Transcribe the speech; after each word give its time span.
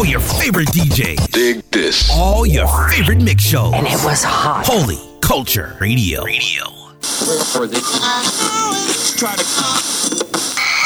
All 0.00 0.06
your 0.06 0.20
favorite 0.20 0.68
DJs. 0.68 1.30
Dig 1.30 1.62
this. 1.72 2.08
All 2.10 2.46
your 2.46 2.66
favorite 2.88 3.20
mix 3.20 3.42
shows. 3.42 3.74
And 3.74 3.86
it 3.86 4.02
was 4.02 4.24
hot. 4.24 4.64
Holy 4.66 4.96
Culture 5.20 5.76
Radio. 5.78 6.24
Radio. 6.24 6.64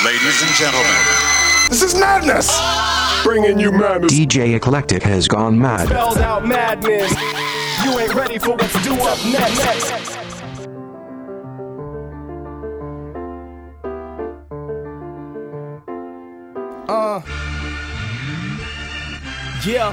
Ladies 0.05 0.43
and 0.43 0.51
gentlemen, 0.57 1.05
This 1.71 1.83
is 1.83 1.95
madness. 1.95 2.61
Bringing 3.23 3.61
you 3.61 3.71
madness. 3.71 4.13
DJ 4.13 4.57
Eclectic 4.57 5.05
has 5.05 5.29
gone 5.29 5.57
mad. 5.61 5.87
Spelled 5.87 6.19
out 6.19 6.45
madness. 6.45 7.13
You 7.85 7.97
ain't 7.97 8.15
ready 8.17 8.39
for 8.41 8.57
what's 8.57 8.83
due 8.83 8.95
up 8.95 9.25
next. 9.27 9.93
Uh. 9.93 10.24
Yeah. 19.67 19.93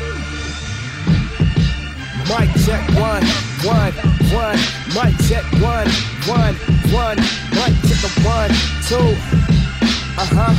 Mic 2.28 2.50
check 2.66 2.84
one, 3.00 3.24
one, 3.64 3.94
one. 4.34 4.60
Mic 4.92 5.16
check 5.30 5.46
one, 5.62 5.88
one, 6.28 6.56
one. 6.92 7.18
Mic 7.56 7.74
check 7.88 8.04
a 8.04 8.12
one, 8.28 8.52
two. 8.84 9.16
Uh 10.20 10.28
huh. 10.28 10.54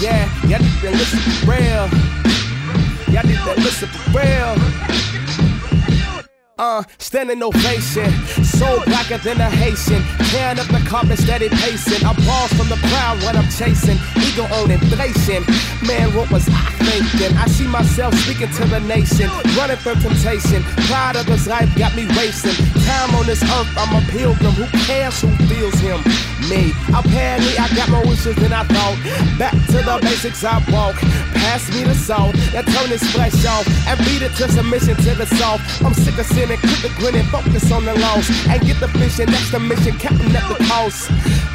Yeah, 0.00 0.28
y'all 0.48 0.58
need 0.58 0.80
to 0.80 0.90
listen 0.90 1.20
for 1.20 1.52
real. 1.52 1.86
Y'all 3.14 3.24
need 3.24 3.38
to 3.38 3.54
listen 3.62 3.88
for 3.88 4.18
real. 4.18 5.27
Uh, 6.58 6.82
standing 6.98 7.40
ovation, 7.40 8.10
so 8.42 8.82
blacker 8.86 9.18
than 9.18 9.40
a 9.40 9.48
Haitian. 9.48 10.02
Tearing 10.34 10.58
up 10.58 10.66
the 10.66 10.82
carpet, 10.90 11.16
steady 11.16 11.48
pacing. 11.48 12.04
I'm 12.04 12.16
balls 12.26 12.52
from 12.54 12.68
the 12.68 12.74
crowd 12.90 13.22
when 13.22 13.36
I'm 13.36 13.48
chasing. 13.48 13.96
Ego 14.18 14.42
on 14.58 14.72
inflation. 14.72 15.46
Man, 15.86 16.10
what 16.18 16.28
was 16.32 16.48
I 16.50 16.66
thinking? 16.82 17.36
I 17.38 17.46
see 17.46 17.68
myself 17.68 18.12
speaking 18.26 18.50
to 18.50 18.64
the 18.66 18.80
nation, 18.80 19.30
running 19.54 19.76
from 19.76 20.00
temptation. 20.02 20.64
Pride 20.90 21.14
of 21.14 21.26
this 21.26 21.46
life 21.46 21.70
got 21.78 21.94
me 21.94 22.10
racing. 22.18 22.58
Time 22.82 23.14
on 23.14 23.26
this 23.26 23.42
earth, 23.54 23.70
I'm 23.78 23.94
a 23.94 24.02
pilgrim. 24.10 24.58
Who 24.58 24.66
cares 24.82 25.20
who 25.22 25.30
feels 25.46 25.78
him? 25.78 26.02
Me. 26.50 26.72
Apparently, 26.90 27.54
I 27.54 27.68
got 27.76 27.88
more 27.90 28.02
wishes 28.02 28.34
than 28.34 28.52
I 28.52 28.64
thought. 28.64 28.98
Back 29.38 29.54
to 29.70 29.78
the 29.78 29.98
basics, 30.02 30.42
I 30.42 30.58
walk. 30.72 30.96
Pass 31.38 31.70
me 31.70 31.84
the 31.84 31.94
salt, 31.94 32.34
and 32.34 32.66
turn 32.66 32.88
this 32.90 33.04
flesh 33.12 33.46
off, 33.46 33.66
and 33.86 33.98
beat 34.00 34.22
it 34.22 34.34
to 34.42 34.50
submission 34.50 34.96
to 34.96 35.14
the 35.14 35.26
soft. 35.38 35.62
I'm 35.84 35.94
sick 35.94 36.18
of 36.18 36.26
sinning, 36.48 36.60
quit 36.60 36.82
the 36.82 36.88
grin 37.00 37.14
and 37.16 37.28
focus 37.28 37.70
on 37.72 37.84
the 37.84 37.94
loss, 37.94 38.28
and 38.48 38.60
get 38.62 38.80
the 38.80 38.86
vision. 38.98 39.26
That's 39.26 39.50
the 39.50 39.60
mission, 39.60 39.98
counting 39.98 40.34
up 40.36 40.48
the 40.48 40.64
cost. 40.64 41.10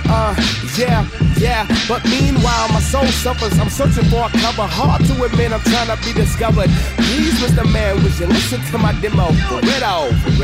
Uh, 0.06 0.36
yeah, 0.78 1.08
yeah. 1.38 1.66
But 1.88 2.04
meanwhile, 2.06 2.68
my 2.70 2.80
soul 2.80 3.06
suffers. 3.08 3.58
I'm 3.60 3.70
searching 3.70 4.06
for 4.06 4.26
a 4.26 4.30
cover. 4.30 4.68
Hard 4.68 5.06
to 5.06 5.24
admit, 5.24 5.52
I'm 5.52 5.62
trying 5.62 5.88
to 5.96 5.98
be 6.06 6.14
discovered. 6.14 6.70
Please, 7.10 7.34
Mr. 7.40 7.66
Man, 7.72 8.02
would 8.04 8.18
you 8.20 8.28
listen 8.28 8.62
to 8.72 8.78
my 8.78 8.94
demo? 9.02 9.28
For 9.50 9.62
Ritto, 9.62 10.14
for. 10.38 10.44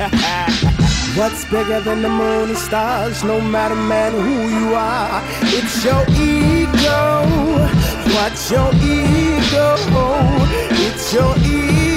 What's 1.18 1.44
bigger 1.44 1.80
than 1.80 2.02
the 2.02 2.08
moon 2.08 2.50
and 2.50 2.58
stars? 2.58 3.22
No 3.24 3.40
matter, 3.40 3.74
man, 3.74 4.12
who 4.12 4.48
you 4.48 4.74
are, 4.74 5.22
it's 5.42 5.84
your 5.84 6.02
ego. 6.08 7.26
What's 8.14 8.50
your 8.50 8.72
ego? 8.76 9.76
It's 10.72 11.12
your 11.12 11.36
ego. 11.38 11.89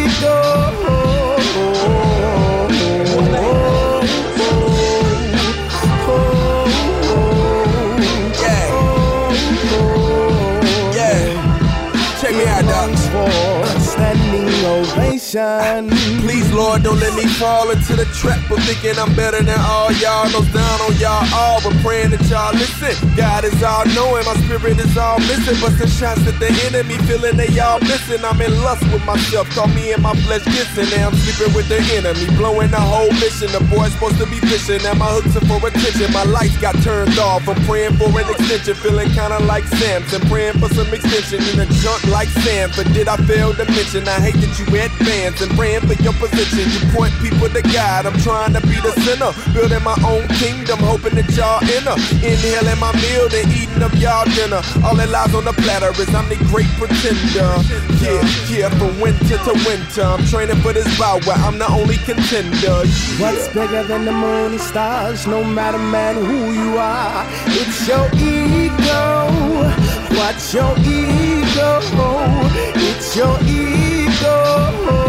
Please, 16.21 16.51
Lord, 16.53 16.83
don't 16.83 16.99
let 16.99 17.15
me 17.15 17.25
fall 17.25 17.71
into 17.71 17.95
the 17.95 18.05
trap 18.13 18.49
of 18.51 18.59
thinking 18.65 18.99
I'm 18.99 19.15
better 19.15 19.41
than 19.41 19.59
all 19.59 19.91
y'all. 19.93 20.29
Nose 20.29 20.47
down 20.53 20.81
on 20.81 20.95
y'all 20.97 21.25
all, 21.33 21.59
but 21.63 21.73
praying 21.81 22.11
that 22.11 22.21
y'all 22.29 22.53
listen. 22.53 22.93
God 23.15 23.43
is 23.43 23.63
all 23.63 23.85
knowing, 23.97 24.25
my 24.25 24.35
spirit 24.43 24.79
is 24.79 24.97
all 24.97 25.19
missing. 25.19 25.55
Busting 25.61 25.87
shots 25.87 26.25
at 26.27 26.37
the 26.39 26.51
enemy, 26.67 26.97
feeling 27.07 27.37
they 27.37 27.49
all 27.59 27.79
missing. 27.81 28.23
I'm 28.23 28.39
in 28.41 28.51
lust 28.63 28.83
with 28.91 29.03
myself, 29.05 29.49
call 29.51 29.67
me 29.67 29.91
and 29.93 30.03
my 30.03 30.13
flesh 30.27 30.43
kissing. 30.43 30.89
Now 30.95 31.09
I'm 31.09 31.15
sleeping 31.15 31.53
with 31.55 31.67
the 31.69 31.79
enemy, 31.95 32.27
blowing 32.35 32.71
the 32.71 32.79
whole 32.79 33.11
mission. 33.23 33.51
The 33.51 33.63
boy's 33.71 33.93
supposed 33.93 34.19
to 34.19 34.27
be 34.27 34.39
fishing, 34.51 34.83
now 34.83 34.93
my 34.93 35.07
hooks 35.07 35.35
are 35.35 35.45
for 35.47 35.59
attention. 35.67 36.11
My 36.11 36.23
lights 36.23 36.57
got 36.57 36.75
turned 36.83 37.17
off, 37.19 37.47
I'm 37.47 37.59
praying 37.65 37.95
for 37.97 38.09
an 38.11 38.27
extension. 38.29 38.75
Feeling 38.75 39.09
kinda 39.15 39.39
like 39.47 39.65
Samson, 39.79 40.21
praying 40.27 40.59
for 40.59 40.69
some 40.73 40.91
extension 40.93 41.39
in 41.53 41.59
a 41.63 41.67
junk 41.81 42.03
like 42.07 42.29
Sanford. 42.43 42.91
Did 42.93 43.07
I 43.07 43.17
fail 43.23 43.53
to 43.53 43.65
mention? 43.65 44.07
I 44.07 44.19
hate 44.19 44.37
that 44.43 44.53
you 44.59 44.65
advance 44.79 45.41
and 45.41 45.51
praying 45.55 45.87
for 45.87 45.95
your 46.03 46.13
position. 46.13 46.67
You 46.73 46.81
point 46.91 47.13
people 47.21 47.49
to 47.49 47.61
God. 47.73 48.05
I'm 48.05 48.17
trying 48.19 48.53
to 48.53 48.61
be 48.61 48.75
the 48.81 48.91
sinner, 49.05 49.31
building 49.53 49.83
my 49.83 49.95
own 50.05 50.27
kingdom, 50.39 50.79
hoping 50.79 51.15
that 51.15 51.29
y'all 51.37 51.61
enter. 51.63 51.95
Inhaling 52.25 52.79
my 52.79 52.91
meal, 52.99 53.29
then 53.29 53.47
eating 53.51 53.81
up 53.81 53.93
y'all 53.95 54.25
dinner. 54.35 54.61
All 54.83 54.95
that 54.95 55.09
lies 55.09 55.33
on 55.33 55.45
the 55.45 55.53
platter 55.53 55.91
is 56.01 56.13
I'm 56.13 56.27
the 56.29 56.37
great 56.51 56.69
pretender. 56.77 57.51
Yeah, 58.03 58.21
yeah, 58.49 58.69
from 58.77 58.99
winter 58.99 59.37
to 59.37 59.53
winter, 59.65 60.03
I'm 60.03 60.25
training 60.25 60.61
for 60.61 60.73
this 60.73 60.87
bout 60.97 61.25
where 61.25 61.37
I'm 61.37 61.57
the 61.57 61.67
only 61.67 61.97
contender. 61.97 62.83
Yeah. 62.83 63.21
What's 63.21 63.47
bigger 63.53 63.83
than 63.83 64.05
the 64.05 64.11
moon 64.11 64.51
and 64.53 64.61
stars? 64.61 65.25
No 65.27 65.43
matter, 65.43 65.77
man, 65.77 66.15
who 66.15 66.51
you 66.53 66.77
are, 66.77 67.25
it's 67.47 67.87
your 67.87 68.07
ego. 68.15 69.29
What's 70.17 70.53
your 70.53 70.73
ego? 70.79 71.79
It's 72.75 73.15
your 73.15 73.37
ego. 73.43 75.02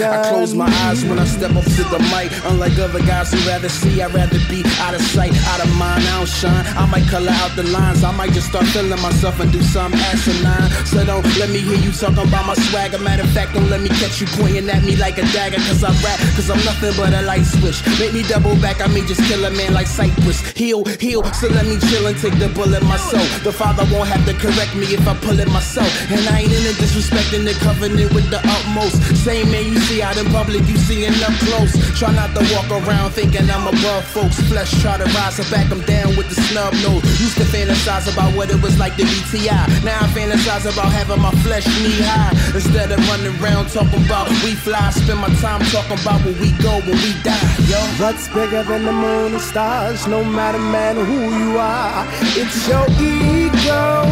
I 0.00 0.22
close 0.28 0.54
my 0.54 0.70
eyes 0.86 1.04
when 1.04 1.18
I 1.18 1.24
step 1.24 1.56
up 1.56 1.64
to 1.64 1.82
the 1.90 1.98
mic. 2.14 2.30
Unlike 2.44 2.78
other 2.78 3.00
guys 3.00 3.32
who 3.32 3.38
rather 3.48 3.68
see, 3.68 4.00
I'd 4.00 4.14
rather 4.14 4.38
be 4.48 4.62
out 4.78 4.94
of 4.94 5.02
sight, 5.02 5.34
out 5.50 5.60
of 5.60 5.70
mind. 5.74 6.04
I 6.06 6.18
don't 6.18 6.28
shine. 6.28 6.64
I 6.78 6.86
might 6.86 7.06
color 7.08 7.32
out 7.42 7.56
the 7.56 7.64
lines. 7.64 8.04
I 8.04 8.12
might 8.12 8.32
just 8.32 8.48
start 8.48 8.66
feeling 8.66 9.00
myself 9.02 9.40
and 9.40 9.50
do 9.50 9.60
something 9.62 9.98
asinine. 10.00 10.70
So 10.86 11.04
don't 11.04 11.26
let 11.38 11.50
me 11.50 11.58
hear 11.58 11.78
you 11.78 11.90
talking 11.90 12.22
about 12.22 12.46
my 12.46 12.54
swagger. 12.54 12.98
Matter 12.98 13.24
of 13.24 13.30
fact, 13.30 13.54
don't 13.54 13.68
let 13.70 13.80
me 13.80 13.88
catch 13.88 14.20
you 14.20 14.26
pointing 14.38 14.68
at 14.70 14.84
me 14.84 14.94
like 14.96 15.18
a 15.18 15.26
dagger. 15.34 15.58
Cause 15.66 15.82
I 15.82 15.90
rap, 16.06 16.18
cause 16.36 16.48
I'm 16.50 16.62
nothing 16.64 16.94
but 16.96 17.12
a 17.12 17.22
light 17.22 17.44
switch. 17.44 17.82
Make 17.98 18.14
me 18.14 18.22
double 18.22 18.54
back, 18.62 18.80
I 18.80 18.86
may 18.86 19.02
just 19.02 19.22
kill 19.26 19.44
a 19.44 19.50
man 19.50 19.74
like 19.74 19.88
Cypress. 19.88 20.46
Heal, 20.54 20.84
heal, 21.02 21.24
so 21.34 21.48
let 21.48 21.66
me 21.66 21.78
chill 21.90 22.06
and 22.06 22.16
take 22.18 22.38
the 22.38 22.48
bullet 22.54 22.82
myself. 22.84 23.26
The 23.42 23.52
father 23.52 23.82
won't 23.90 24.08
have 24.08 24.24
to 24.26 24.34
correct 24.34 24.76
me 24.76 24.86
if 24.94 25.02
I 25.08 25.14
pull 25.18 25.38
it 25.40 25.48
myself. 25.50 25.90
And 26.10 26.22
I 26.30 26.46
ain't 26.46 26.52
in 26.52 26.62
the 26.62 26.74
disrespecting 26.78 27.44
the 27.44 27.54
covenant 27.58 28.14
with 28.14 28.30
the 28.30 28.38
utmost. 28.44 29.02
Same 29.24 29.50
man 29.50 29.66
you 29.66 29.87
see 29.88 30.02
out 30.02 30.16
in 30.20 30.26
public, 30.26 30.60
you 30.68 30.76
seeing 30.76 31.16
up 31.24 31.32
close. 31.48 31.72
Try 31.98 32.12
not 32.12 32.36
to 32.36 32.44
walk 32.52 32.68
around 32.68 33.10
thinking 33.12 33.48
I'm 33.48 33.66
above 33.66 34.04
folks. 34.04 34.36
Flesh 34.48 34.70
try 34.82 34.98
to 34.98 35.08
rise 35.16 35.36
to 35.40 35.44
back 35.50 35.68
them 35.68 35.80
down 35.88 36.14
with 36.16 36.28
the 36.28 36.36
snub 36.48 36.74
nose. 36.84 37.02
Used 37.18 37.38
to 37.40 37.46
fantasize 37.48 38.06
about 38.12 38.36
what 38.36 38.50
it 38.50 38.60
was 38.60 38.78
like 38.78 38.96
to 38.96 39.04
be 39.04 39.18
T.I. 39.32 39.56
Now 39.82 40.04
I 40.04 40.06
fantasize 40.12 40.68
about 40.70 40.92
having 40.92 41.20
my 41.20 41.32
flesh 41.46 41.66
knee 41.80 42.04
high. 42.04 42.36
Instead 42.54 42.92
of 42.92 43.00
running 43.08 43.32
around 43.40 43.70
talking 43.70 44.04
about 44.04 44.28
we 44.44 44.52
fly, 44.54 44.90
spend 44.90 45.20
my 45.20 45.32
time 45.40 45.64
talking 45.72 45.98
about 45.98 46.20
where 46.24 46.36
we 46.36 46.52
go 46.60 46.72
when 46.84 46.98
we 47.04 47.12
die, 47.24 47.48
yo. 47.70 47.80
What's 48.02 48.28
bigger 48.28 48.62
than 48.62 48.84
the 48.84 48.92
moon 48.92 49.32
and 49.32 49.40
stars? 49.40 50.06
No 50.06 50.22
matter, 50.22 50.58
man, 50.58 50.96
who 50.96 51.18
you 51.40 51.58
are, 51.58 52.04
it's 52.36 52.68
your 52.68 52.84
ego. 53.00 54.04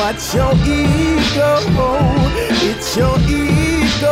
What's 0.00 0.34
your 0.34 0.52
ego? 0.64 1.52
It's 2.70 2.96
your 2.96 3.16
ego. 3.28 3.67
It 4.00 4.04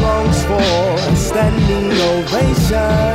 longs 0.00 0.44
for 0.44 1.16
standing 1.16 1.92
ovations. 1.92 3.13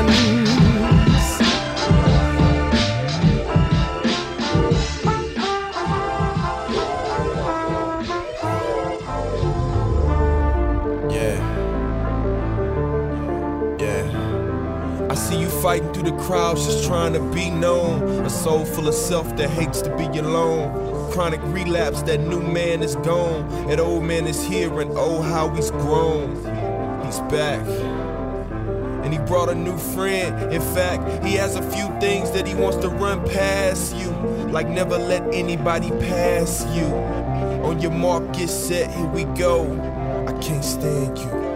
The 16.09 16.23
crowds, 16.23 16.65
just 16.65 16.85
trying 16.85 17.13
to 17.13 17.19
be 17.33 17.49
known. 17.49 18.25
A 18.25 18.29
soul 18.29 18.65
full 18.65 18.87
of 18.87 18.93
self 18.93 19.35
that 19.37 19.49
hates 19.49 19.81
to 19.81 19.95
be 19.95 20.05
alone. 20.17 21.11
Chronic 21.11 21.41
relapse, 21.43 22.01
that 22.03 22.19
new 22.21 22.41
man 22.41 22.81
is 22.81 22.95
gone. 22.97 23.47
That 23.67 23.79
old 23.79 24.03
man 24.03 24.27
is 24.27 24.43
here, 24.43 24.81
and 24.81 24.91
oh, 24.95 25.21
how 25.21 25.49
he's 25.49 25.71
grown. 25.71 26.35
He's 27.05 27.19
back. 27.31 27.65
and 29.03 29.13
he 29.13 29.19
brought 29.19 29.49
a 29.49 29.55
new 29.55 29.77
friend. 29.77 30.53
In 30.53 30.61
fact, 30.61 31.25
he 31.25 31.33
has 31.33 31.55
a 31.55 31.61
few 31.71 31.87
things 31.99 32.31
that 32.31 32.47
he 32.47 32.53
wants 32.53 32.77
to 32.77 32.89
run 32.89 33.27
past 33.29 33.95
you. 33.95 34.09
Like 34.51 34.67
never 34.67 34.97
let 34.97 35.23
anybody 35.33 35.89
pass 35.89 36.65
you. 36.75 36.85
On 37.65 37.79
your 37.79 37.91
mark, 37.91 38.33
get 38.33 38.49
set, 38.49 38.91
here 38.91 39.07
we 39.07 39.23
go. 39.37 39.63
I 40.27 40.33
can't 40.41 40.63
stand 40.63 41.17
you. 41.17 41.48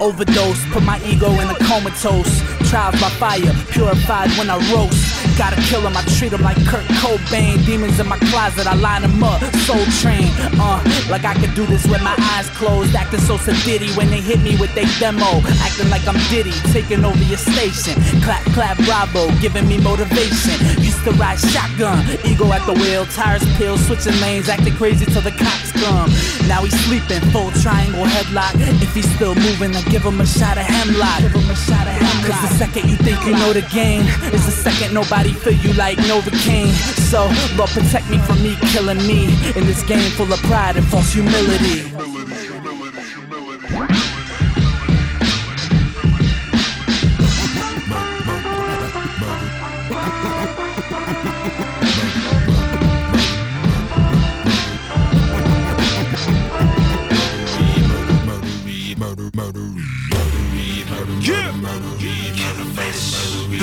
Overdose, 0.00 0.64
put 0.72 0.82
my 0.82 1.00
ego 1.04 1.30
in 1.30 1.48
a 1.48 1.54
comatose. 1.56 2.40
Trials 2.68 3.00
by 3.00 3.10
fire, 3.10 3.54
purified 3.70 4.30
when 4.38 4.50
I 4.50 4.56
roast. 4.72 5.19
Gotta 5.40 5.56
kill 5.62 5.80
him, 5.80 5.96
I 5.96 6.04
treat 6.20 6.34
him 6.34 6.42
like 6.42 6.60
Kurt 6.68 6.84
Cobain. 7.00 7.64
Demons 7.64 7.98
in 7.98 8.06
my 8.06 8.18
closet, 8.28 8.66
I 8.66 8.74
line 8.74 9.04
up. 9.24 9.40
Soul 9.64 9.80
train, 10.04 10.28
uh, 10.60 10.84
like 11.08 11.24
I 11.24 11.32
could 11.32 11.54
do 11.54 11.64
this 11.64 11.86
with 11.88 12.02
my 12.02 12.14
eyes 12.36 12.50
closed. 12.60 12.94
Acting 12.94 13.20
so 13.20 13.38
sedity 13.38 13.88
when 13.96 14.10
they 14.10 14.20
hit 14.20 14.42
me 14.42 14.58
with 14.60 14.74
their 14.74 14.84
demo. 15.00 15.40
Acting 15.64 15.88
like 15.88 16.06
I'm 16.06 16.20
Diddy, 16.28 16.52
taking 16.76 17.06
over 17.06 17.24
your 17.24 17.38
station. 17.38 17.96
Clap, 18.20 18.44
clap, 18.52 18.76
bravo, 18.84 19.32
giving 19.40 19.66
me 19.66 19.78
motivation. 19.80 20.60
Used 20.76 21.02
to 21.04 21.12
ride 21.12 21.40
shotgun, 21.40 22.04
ego 22.22 22.52
at 22.52 22.60
the 22.66 22.74
wheel, 22.74 23.06
tires 23.06 23.40
peeled, 23.56 23.80
switching 23.80 24.20
lanes, 24.20 24.50
acting 24.50 24.76
crazy 24.76 25.06
till 25.06 25.22
the 25.22 25.32
cops 25.32 25.72
come. 25.72 26.12
Now 26.52 26.64
he's 26.64 26.76
sleeping, 26.84 27.24
full 27.32 27.50
triangle 27.64 28.04
headlock. 28.04 28.60
If 28.84 28.92
he's 28.92 29.08
still 29.16 29.34
moving, 29.34 29.74
I 29.74 29.80
give 29.88 30.04
him 30.04 30.20
a 30.20 30.26
shot 30.26 30.58
of 30.60 30.68
hemlock. 30.68 31.24
Give 31.24 31.32
him 31.32 31.48
a 31.48 31.56
shot 31.56 31.88
of 31.88 31.96
hemlock. 31.96 32.28
Cause 32.28 32.40
the 32.44 32.54
second 32.60 32.90
you 32.90 32.96
think 32.96 33.24
you 33.24 33.32
know 33.32 33.54
the 33.54 33.64
game, 33.72 34.04
is 34.36 34.44
the 34.44 34.52
second 34.52 34.92
nobody 34.92 35.29
feel 35.34 35.54
you 35.54 35.72
like 35.74 35.98
Novocaine. 35.98 36.72
So, 37.10 37.30
Lord, 37.56 37.70
protect 37.70 38.08
me 38.10 38.18
from 38.18 38.42
me 38.42 38.56
killing 38.72 38.98
me 39.06 39.24
in 39.56 39.66
this 39.66 39.82
game 39.82 40.10
full 40.12 40.32
of 40.32 40.40
pride 40.42 40.76
and 40.76 40.86
false 40.86 41.12
humility. 41.12 41.89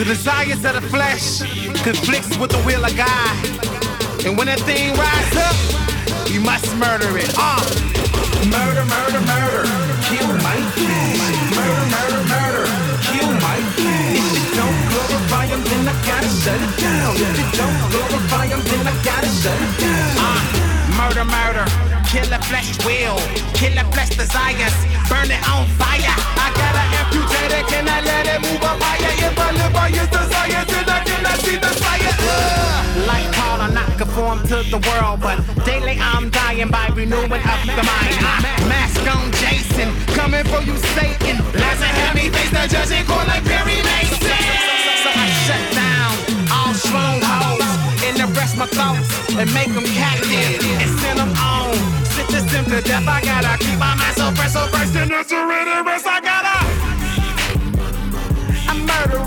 Desires 0.08 0.64
of 0.64 0.74
the 0.74 0.82
flesh 0.88 1.42
conflicts 1.84 2.38
with 2.38 2.52
the 2.52 2.62
will 2.64 2.84
of 2.86 2.96
God. 2.96 3.36
And 4.26 4.38
when 4.38 4.48
that 4.48 4.60
thing 4.64 4.96
rises 4.96 5.36
up, 5.36 6.32
you 6.32 6.40
must 6.40 6.72
murder 6.80 7.12
it. 7.20 7.28
Uh. 7.36 7.60
Murder, 8.48 8.88
murder, 8.88 9.22
murder. 9.28 9.64
Kill 10.08 10.32
my 10.40 10.58
flesh. 10.80 11.20
Murder, 11.60 11.86
murder, 11.92 12.22
murder. 12.24 12.66
Kill 13.12 13.32
my 13.44 13.60
flesh. 13.76 14.16
If 14.16 14.32
you 14.32 14.56
don't 14.56 14.80
glorify 14.96 15.46
him, 15.52 15.62
then 15.68 15.84
I 15.92 15.96
gotta 16.08 16.32
shut 16.32 16.56
it 16.56 16.74
down. 16.80 17.12
If 17.20 17.36
you 17.36 17.48
don't 17.60 17.78
glorify 17.92 18.46
him, 18.48 18.62
then 18.64 18.88
I 18.88 18.96
gotta 19.04 19.28
shut 19.28 19.60
it 19.60 19.74
down. 19.76 20.12
Uh. 20.24 20.40
Murder, 20.96 21.26
murder. 21.28 21.97
Kill 22.08 22.24
the 22.32 22.40
flesh 22.48 22.72
will. 22.88 23.20
killer 23.52 23.84
flesh 23.92 24.16
desires. 24.16 24.76
Burn 25.12 25.28
it 25.28 25.44
on 25.44 25.68
fire. 25.76 26.16
I 26.40 26.48
gotta 26.56 26.84
amputate 27.04 27.52
it. 27.52 27.68
Can 27.68 27.84
I 27.84 28.00
let 28.00 28.26
it 28.32 28.40
move 28.48 28.64
up 28.64 28.80
higher? 28.80 29.12
If 29.28 29.36
I 29.38 29.52
live 29.52 29.74
by 29.74 29.90
his 29.92 30.08
desires, 30.08 30.68
then 30.72 30.88
I 30.88 31.04
cannot 31.04 31.38
see 31.44 31.58
the 31.60 31.68
fire. 31.84 32.16
Uh. 32.24 33.04
Like 33.12 33.28
Paul, 33.36 33.60
I'm 33.60 33.74
not 33.74 33.92
conform 34.00 34.40
to 34.48 34.64
the 34.72 34.80
world, 34.88 35.20
but 35.20 35.44
daily 35.66 36.00
I'm 36.00 36.30
dying 36.30 36.70
by 36.72 36.88
renewing 36.96 37.44
of 37.44 37.60
the 37.76 37.84
mind. 37.84 38.16
I 38.24 38.40
mask 38.72 39.04
on 39.04 39.28
Jason, 39.44 39.92
coming 40.16 40.46
for 40.48 40.64
you, 40.64 40.80
Satan. 40.96 41.44
Last 41.60 41.84
and 41.84 41.96
heavy 42.08 42.32
face 42.32 42.52
the 42.56 42.64
judge 42.72 43.04
call 43.06 43.28
like 43.28 43.44
Perry 43.44 43.84
Mason. 43.84 44.40
So 45.04 45.10
I 45.12 45.28
shut 45.44 45.64
down 45.76 46.12
all 46.56 46.74
strongholds 46.74 47.27
and 48.08 48.20
arrest 48.20 48.58
my 48.58 48.66
thoughts 48.68 49.10
and 49.36 49.54
make 49.54 49.74
them 49.74 49.84
captive 49.84 50.32
and 50.80 51.00
send 51.00 51.20
them 51.20 51.32
on. 51.38 51.76
Sentence 52.06 52.52
them 52.52 52.66
to 52.66 52.82
death. 52.82 53.08
I 53.08 53.22
gotta 53.22 53.58
keep 53.64 53.78
my 53.78 53.96
mind 53.96 54.16
so 54.16 54.32
fresh, 54.32 54.54
so 54.54 54.68
first 54.68 54.96
in 54.96 55.10
the 55.10 55.24
surrender 55.24 55.84
rest. 55.84 56.08
I 56.08 56.22
gotta. 56.22 56.58
I 58.70 58.74
murder 58.90 59.24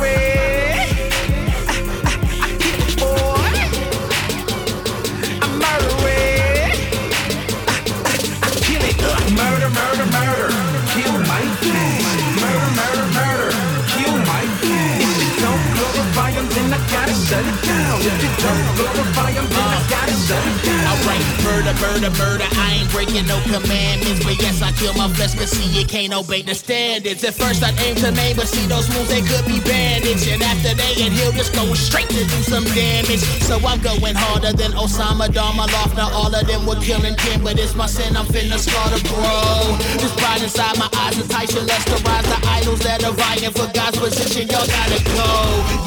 murder, 21.80 22.10
murder. 22.10 22.44
I 22.52 22.69
breaking 22.90 23.26
no 23.26 23.40
commandments, 23.46 24.22
but 24.24 24.36
yes, 24.42 24.62
I 24.62 24.72
kill 24.72 24.94
my 24.94 25.08
flesh, 25.14 25.34
cause 25.34 25.50
see, 25.50 25.80
it 25.80 25.88
can't 25.88 26.12
obey 26.12 26.42
the 26.42 26.54
standards. 26.54 27.24
At 27.24 27.34
first, 27.34 27.62
I'd 27.62 27.78
aim 27.80 27.96
to 27.96 28.10
name, 28.10 28.36
but 28.36 28.46
see, 28.46 28.66
those 28.66 28.88
moves, 28.90 29.08
they 29.08 29.22
could 29.22 29.46
be 29.46 29.60
bandaged. 29.60 30.28
And 30.28 30.42
after 30.42 30.74
they 30.74 30.94
healed, 30.94 31.34
just 31.34 31.54
going 31.54 31.74
straight 31.74 32.08
to 32.10 32.22
do 32.26 32.40
some 32.42 32.64
damage. 32.74 33.22
So 33.46 33.58
I'm 33.62 33.80
going 33.80 34.14
harder 34.14 34.52
than 34.52 34.72
Osama 34.72 35.32
Dharma. 35.32 35.66
Now, 35.96 36.10
all 36.12 36.34
of 36.34 36.46
them 36.46 36.66
were 36.66 36.80
killing 36.80 37.14
Kim, 37.16 37.42
but 37.42 37.58
it's 37.58 37.74
my 37.74 37.86
sin, 37.86 38.16
I'm 38.16 38.26
finna 38.26 38.58
slaughter, 38.58 39.00
bro. 39.08 39.76
This 40.02 40.12
pride 40.18 40.42
inside 40.42 40.76
my 40.78 40.90
eyes 40.98 41.18
enticing 41.18 41.70
us 41.70 41.84
to 41.86 41.96
rise 42.04 42.26
the 42.26 42.38
idols 42.46 42.80
that 42.80 43.04
are 43.04 43.12
vying 43.12 43.52
for 43.52 43.70
God's 43.72 43.98
position. 43.98 44.48
Y'all 44.48 44.66
gotta 44.66 44.98
go. 45.14 45.30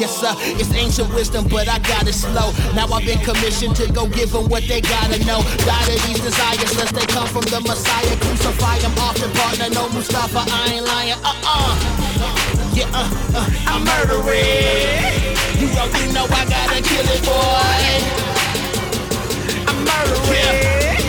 Yes, 0.00 0.16
sir, 0.16 0.32
it's 0.56 0.72
ancient 0.72 1.12
wisdom, 1.14 1.46
but 1.48 1.68
I 1.68 1.78
got 1.80 2.08
it 2.08 2.14
slow. 2.14 2.52
Now 2.74 2.88
I've 2.88 3.04
been 3.04 3.20
commissioned 3.20 3.76
to 3.76 3.90
go 3.92 4.08
give 4.08 4.32
them 4.32 4.48
what 4.48 4.64
they 4.66 4.80
gotta 4.80 5.18
know. 5.24 5.42
Die 5.68 5.84
to 5.90 5.96
these 6.08 6.20
desires, 6.20 6.72
lest 6.76 6.93
they 6.94 7.06
come 7.06 7.26
from 7.26 7.42
the 7.50 7.60
Messiah. 7.60 8.16
Crucify 8.22 8.78
them 8.78 8.94
often, 8.98 9.30
partner. 9.32 9.68
No 9.70 9.88
Mustafa, 9.90 10.46
I 10.46 10.78
ain't 10.78 10.86
lying. 10.86 11.18
Uh 11.24 11.34
uh. 11.42 11.74
Yeah, 12.72 12.90
uh, 12.94 13.10
uh, 13.34 13.48
I 13.66 13.74
murder 13.82 14.22
it. 14.30 15.60
You 15.60 15.68
already 15.74 16.12
know 16.14 16.26
I 16.30 16.42
gotta 16.46 16.80
kill 16.82 17.06
it, 17.06 17.22
boy. 17.26 17.90
I 19.66 19.72
murder 19.74 20.18
it. 20.30 21.02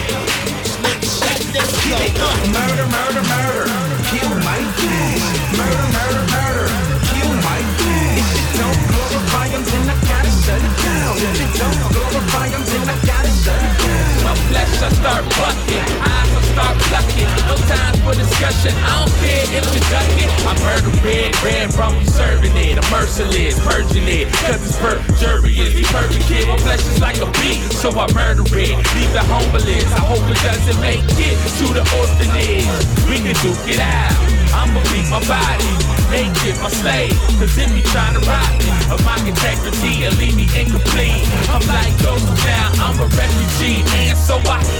Kill 1.86 2.02
it. 2.02 2.18
Uh. 2.18 2.34
Murder, 2.50 2.88
murder, 2.90 3.24
murder. 3.30 3.66
Kill 4.10 4.32
my 4.42 4.60
flesh. 4.78 5.22
Murder, 5.58 5.88
murder, 5.94 6.26
murder. 6.34 6.68
Kill 7.14 7.32
my 7.46 7.60
flesh. 7.78 8.26
If 8.26 8.42
you 8.42 8.58
don't 8.58 8.80
glorify 8.90 9.48
him, 9.54 9.64
then 9.70 9.90
I 9.90 9.96
gotta 10.10 10.32
shut 10.34 10.62
it 10.66 10.74
down. 10.82 11.14
If 11.14 11.38
you 11.42 11.50
don't 11.62 11.78
glorify 11.94 12.48
him, 12.50 12.64
then 12.66 12.90
I 12.90 12.96
gotta 13.06 13.32
shut 13.44 13.62
it 13.62 13.74
down. 13.86 14.25
Flesh, 14.56 14.88
I 14.88 14.90
start 14.96 15.24
bucking. 15.36 15.84
Eyes, 16.00 16.32
I 16.32 16.42
start 16.56 16.76
plucking. 16.88 17.28
No 17.44 17.56
time 17.68 17.96
for 18.08 18.16
discussion. 18.16 18.72
I 18.88 19.04
don't 19.04 19.12
care 19.20 19.44
if 19.52 19.68
you 19.68 19.84
duck 19.92 20.08
it. 20.16 20.32
I 20.48 20.56
murder 20.64 20.96
red, 21.04 21.36
red 21.44 21.76
you 22.00 22.08
serving 22.08 22.56
it. 22.56 22.80
I'm 22.80 22.88
merciless, 22.88 23.60
purging 23.68 24.08
it. 24.08 24.32
Cause 24.48 24.64
it's 24.64 24.80
perjurious. 24.80 25.76
The 25.76 25.84
perfect 25.92 26.24
kid. 26.32 26.48
My 26.48 26.56
flesh 26.56 26.88
is 26.88 27.02
like 27.02 27.20
a 27.20 27.28
beat, 27.44 27.68
so 27.76 27.92
I 28.00 28.08
murder 28.16 28.48
it. 28.48 28.80
Leave 28.96 29.12
the 29.12 29.28
homeless. 29.28 29.92
I 29.92 30.00
hope 30.08 30.24
it 30.24 30.40
doesn't 30.40 30.80
make 30.80 31.04
it 31.04 31.36
to 31.60 31.66
the 31.76 31.84
orphanage. 32.00 32.64
We 33.12 33.20
can 33.20 33.36
duke 33.44 33.60
it 33.68 33.84
out. 33.84 34.45
I'ma 34.56 34.82
beat 34.92 35.08
my 35.12 35.20
body. 35.28 35.72
Make 36.08 36.38
it 36.48 36.56
my 36.64 36.70
slave. 36.70 37.18
Cause 37.40 37.58
if 37.58 37.70
you 37.76 37.84
tryna 37.92 38.24
rob 38.24 38.52
me 38.64 38.72
of 38.94 39.04
my 39.04 39.20
integrity 39.28 40.06
and 40.06 40.16
leave 40.18 40.36
me 40.36 40.48
incomplete, 40.56 41.28
I'm 41.52 41.64
like 41.68 41.94
ghost 42.00 42.26
now. 42.48 42.72
I'm 42.80 43.00
a 43.00 43.08
refugee. 43.12 43.84
And 44.08 44.18
so. 44.18 44.40
I 44.48 44.75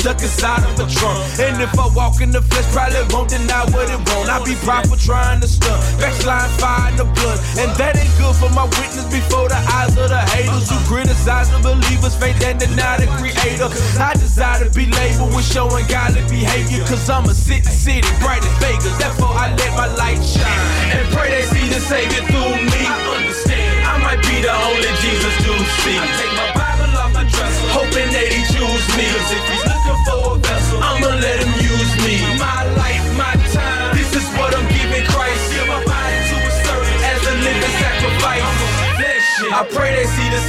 stuck 0.00 0.20
inside 0.24 0.64
of 0.64 0.80
a 0.80 0.88
trunk. 0.88 1.20
And 1.36 1.60
if 1.60 1.76
I 1.76 1.86
walk 1.92 2.24
in 2.24 2.32
the 2.32 2.40
flesh, 2.40 2.64
probably 2.72 3.04
won't 3.12 3.28
deny 3.28 3.68
what 3.68 3.84
it 3.92 4.00
won't. 4.08 4.32
I 4.32 4.40
be 4.40 4.56
proper 4.64 4.96
trying 4.96 5.40
to 5.44 5.48
stunt. 5.48 5.76
Backslide 6.00 6.48
fire 6.56 6.88
in 6.88 6.96
the 6.96 7.04
blood. 7.04 7.38
And 7.60 7.68
that 7.76 8.00
ain't 8.00 8.08
good 8.16 8.32
for 8.40 8.48
my 8.56 8.64
witness 8.80 9.04
before 9.12 9.52
the 9.52 9.60
eyes 9.76 9.92
of 10.00 10.08
the 10.08 10.22
haters 10.32 10.72
who 10.72 10.80
criticize 10.88 11.52
the 11.52 11.60
believers, 11.60 12.16
faith 12.16 12.40
and 12.40 12.56
deny 12.56 12.96
the 12.96 13.12
creator. 13.20 13.68
I 14.00 14.16
desire 14.16 14.64
to 14.64 14.72
be 14.72 14.88
labeled 14.88 15.36
with 15.36 15.44
showing 15.44 15.84
godly 15.86 16.24
behavior. 16.32 16.80
Cause 16.88 17.04
I'm 17.12 17.28
a 17.28 17.36
city, 17.36 17.68
city, 17.68 18.08
bright 18.24 18.40
as 18.40 18.56
Vegas. 18.56 18.96
Therefore, 18.96 19.36
I 19.36 19.52
let 19.52 19.72
my 19.76 19.88
light 20.00 20.24
shine. 20.24 20.64
And 20.96 21.04
pray 21.12 21.28
they 21.28 21.44
see 21.44 21.68
the 21.68 21.80
Savior 21.80 22.24
through 22.32 22.56
me. 22.56 22.82
I 22.88 22.96
understand. 23.20 23.84
I 23.84 23.94
might 24.00 24.20
be 24.24 24.40
the 24.40 24.48
only 24.48 24.92
Jesus 25.04 25.34
do 25.44 25.52
see. 25.84 26.00
I 26.00 26.08
take 26.16 26.34
my 26.40 26.48
Bible 26.56 26.88
off 26.96 27.12
my 27.12 27.24
dresser, 27.28 27.68
hoping 27.76 28.08
that 28.16 28.28
he 28.32 28.40
choose 28.48 28.86
me. 28.96 29.04
Cause 29.12 29.28
if 29.36 29.44
he's 29.44 29.69
a 29.90 30.38
vessel, 30.38 30.78
I'ma 30.82 31.08
let 31.20 31.40
him 31.42 31.52
use 31.60 31.79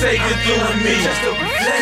the 0.01 0.08
Savior 0.08 0.38
through 0.41 0.81
me. 0.81 0.98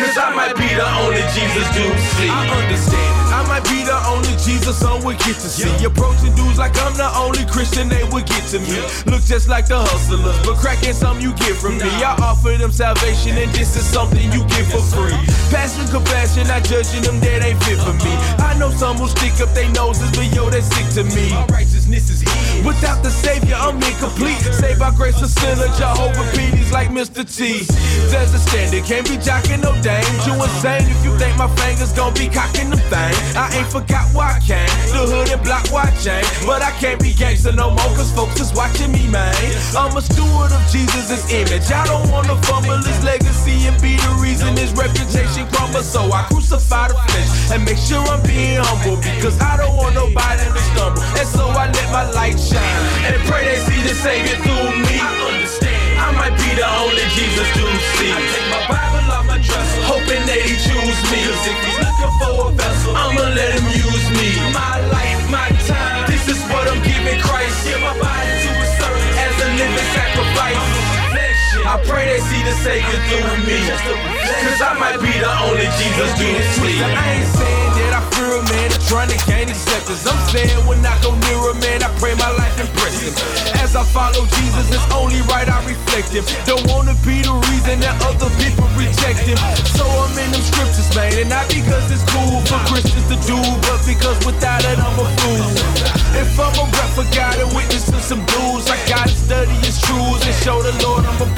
Cause 0.04 0.18
I 0.18 0.34
might 0.34 0.56
be 0.56 0.68
the 0.76 0.88
only 1.00 1.24
Jesus 1.32 1.66
do 1.72 1.84
see. 2.20 2.28
I 2.28 2.44
understand. 2.60 3.20
I 3.32 3.46
might 3.46 3.64
be 3.64 3.80
the 3.86 3.96
only 4.10 4.34
Jesus 4.42 4.76
some 4.78 5.02
would 5.04 5.18
get 5.18 5.36
to 5.40 5.48
see. 5.48 5.70
Approaching 5.84 6.34
dudes 6.34 6.58
like 6.58 6.76
I'm 6.82 6.94
the 6.96 7.08
only 7.16 7.46
Christian 7.46 7.88
they 7.88 8.04
would 8.12 8.26
get 8.26 8.44
to 8.52 8.58
me. 8.60 8.76
Look 9.06 9.22
just 9.22 9.48
like 9.48 9.66
the 9.68 9.78
hustlers, 9.78 10.36
but 10.44 10.56
cracking 10.56 10.92
something 10.92 11.22
you 11.22 11.32
get 11.34 11.56
from 11.56 11.78
me. 11.78 11.88
I 12.02 12.16
offer 12.20 12.52
them 12.58 12.72
salvation, 12.72 13.38
and 13.38 13.50
this 13.52 13.76
is 13.76 13.86
something 13.86 14.24
you 14.32 14.44
get 14.50 14.66
for 14.68 14.82
free. 14.82 15.16
Passion, 15.48 15.86
compassion, 15.88 16.46
not 16.48 16.64
judging 16.64 17.02
them 17.02 17.20
that 17.20 17.44
ain't 17.44 17.62
fit 17.64 17.78
for 17.78 17.94
me. 18.04 18.12
Uh-huh. 18.12 18.50
I 18.50 18.58
know 18.58 18.70
some 18.70 18.98
will 18.98 19.08
stick 19.08 19.40
up 19.40 19.54
their 19.54 19.70
noses, 19.72 20.10
but 20.12 20.28
yo, 20.34 20.50
they 20.50 20.60
sick 20.60 20.88
to 20.98 21.04
me. 21.14 21.30
My 21.30 21.46
righteousness 21.46 22.10
is 22.10 22.20
his. 22.20 22.49
Without 22.64 23.02
the 23.02 23.10
Savior, 23.10 23.56
I'm 23.56 23.76
incomplete. 23.76 24.36
Saved 24.52 24.80
by 24.80 24.90
grace, 24.92 25.20
a 25.22 25.28
sinner, 25.28 25.68
Jehovah 25.80 26.28
Petey's 26.36 26.70
like 26.72 26.88
Mr. 26.88 27.24
T. 27.24 27.64
There's 28.12 28.34
a 28.34 28.38
standard, 28.38 28.84
can't 28.84 29.08
be 29.08 29.16
jocking 29.16 29.62
no 29.62 29.72
dame. 29.80 30.04
You 30.28 30.36
insane 30.36 30.84
if 30.84 31.00
you 31.04 31.16
think 31.16 31.36
my 31.38 31.48
fingers 31.56 31.92
gon' 31.92 32.12
be 32.14 32.28
cocking 32.28 32.68
them 32.68 32.78
thing. 32.92 33.14
I 33.32 33.48
ain't 33.56 33.70
forgot 33.72 34.04
why 34.12 34.36
I 34.36 34.40
came. 34.44 34.68
The 34.92 35.08
hood 35.08 35.30
and 35.32 35.42
block 35.42 35.72
why 35.72 35.88
change. 36.04 36.28
But 36.44 36.60
I 36.60 36.70
can't 36.76 37.00
be 37.00 37.14
gangster 37.14 37.52
no 37.52 37.70
more, 37.70 37.90
cause 37.96 38.12
folks 38.12 38.40
is 38.40 38.52
watching 38.52 38.92
me, 38.92 39.08
man. 39.08 39.32
I'm 39.72 39.96
a 39.96 40.02
steward 40.02 40.52
of 40.52 40.62
Jesus' 40.68 41.32
image. 41.32 41.72
I 41.72 41.86
don't 41.86 42.10
wanna 42.10 42.36
fumble 42.44 42.76
his 42.84 43.00
legacy 43.02 43.64
and 43.64 43.76
be 43.80 43.96
the 43.96 44.12
reason 44.20 44.56
his 44.56 44.72
reputation 44.76 45.48
crumbles. 45.48 45.88
So 45.88 46.12
I 46.12 46.28
crucify 46.28 46.88
the 46.88 46.94
flesh 47.08 47.52
and 47.52 47.64
make 47.64 47.78
sure 47.78 48.04
I'm 48.04 48.20
being 48.28 48.60
humble. 48.60 49.00
Because 49.00 49.40
I 49.40 49.56
don't 49.56 49.76
want 49.76 49.94
nobody 49.94 50.44
to 50.44 50.60
stumble. 50.76 51.02
And 51.16 51.28
so 51.28 51.48
I 51.48 51.72
let 51.72 51.88
my 51.92 52.04
light 52.12 52.38
shine. 52.38 52.49
And 52.58 53.20
pray 53.30 53.44
they 53.46 53.60
see 53.62 53.80
the 53.86 53.94
Savior 53.94 54.34
through 54.42 54.74
me. 54.82 54.98
I 54.98 55.10
understand. 55.30 56.00
I 56.00 56.10
might 56.18 56.34
be 56.34 56.50
the 56.58 56.66
only 56.66 57.06
Jesus 57.14 57.46
do 57.54 57.62
see. 57.94 58.10
I 58.10 58.18
take 58.18 58.48
my 58.50 58.62
Bible 58.66 59.06
off 59.14 59.26
my 59.26 59.38
dresser, 59.38 59.82
hoping 59.86 60.24
that 60.26 60.42
he 60.42 60.58
choose 60.58 61.00
me. 61.14 61.20
Cause 61.30 61.46
if 61.46 61.58
he's 61.62 61.78
looking 61.78 62.12
for 62.18 62.34
a 62.48 62.50
vessel, 62.58 62.96
I'ma 62.96 63.30
let 63.38 63.54
him 63.54 63.66
use 63.70 64.06
me. 64.18 64.34
My 64.50 64.82
life, 64.90 65.22
my 65.30 65.48
time, 65.70 66.10
this 66.10 66.26
is 66.26 66.40
what 66.50 66.66
I'm 66.66 66.82
giving 66.82 67.20
Christ. 67.22 67.68
Give 67.68 67.78
my 67.78 67.94
body 67.94 68.32
to 68.42 68.50
his 68.58 68.72
service 68.82 69.14
as 69.14 69.34
a 69.38 69.48
living 69.54 69.88
sacrifice. 69.94 70.79
I 71.70 71.78
pray 71.86 72.02
they 72.02 72.18
see 72.18 72.42
the 72.42 72.50
Savior 72.66 72.98
through 73.06 73.46
me. 73.46 73.54
Cause 73.62 74.58
I 74.58 74.74
might 74.74 74.98
be 74.98 75.14
the 75.22 75.30
only 75.46 75.70
Jesus 75.78 76.10
do 76.18 76.26
see. 76.58 76.82
I 76.82 77.22
ain't 77.22 77.30
saying 77.30 77.70
that 77.78 77.94
I 77.94 78.02
fear 78.10 78.26
a 78.34 78.42
man 78.42 78.74
trying 78.90 79.06
to 79.14 79.18
gain 79.30 79.46
acceptance. 79.46 80.02
I'm 80.02 80.18
saying 80.34 80.66
when 80.66 80.82
I 80.82 80.98
go 80.98 81.14
near 81.30 81.38
a 81.38 81.54
man, 81.62 81.86
I 81.86 81.90
pray 82.02 82.18
my 82.18 82.26
life 82.34 82.58
impress 82.58 82.98
him. 83.06 83.14
As 83.62 83.78
I 83.78 83.86
follow 83.86 84.26
Jesus, 84.42 84.66
it's 84.66 84.82
only 84.90 85.22
right 85.30 85.46
I 85.46 85.62
reflect 85.62 86.10
him. 86.10 86.26
Don't 86.42 86.66
wanna 86.66 86.98
be 87.06 87.22
the 87.22 87.38
reason 87.54 87.78
that 87.86 87.94
other 88.02 88.34
people 88.42 88.66
reject 88.74 89.22
him. 89.30 89.38
So 89.78 89.86
I'm 89.86 90.18
in 90.18 90.26
them 90.34 90.42
scriptures, 90.42 90.90
man. 90.98 91.14
And 91.22 91.30
not 91.30 91.46
because 91.54 91.86
it's 91.86 92.02
cool 92.10 92.42
for 92.50 92.58
Christians 92.66 93.06
to 93.14 93.16
do, 93.30 93.38
but 93.70 93.78
because 93.86 94.18
without 94.26 94.66
it, 94.66 94.74
I'm 94.74 94.98
a 94.98 95.06
fool. 95.22 95.46
If 96.18 96.34
I'm 96.34 96.50
a 96.58 96.66
rep 96.66 96.90
God 97.14 97.38
and 97.38 97.54
witness 97.54 97.86
to 97.86 98.00
some 98.02 98.26
dudes, 98.26 98.66
I 98.68 98.76
gotta 98.90 99.14
study 99.14 99.54
his 99.62 99.80
truths 99.80 100.26
and 100.26 100.34
show 100.42 100.60
the 100.62 100.74
Lord 100.84 101.06
I'm 101.06 101.14
approved. 101.14 101.29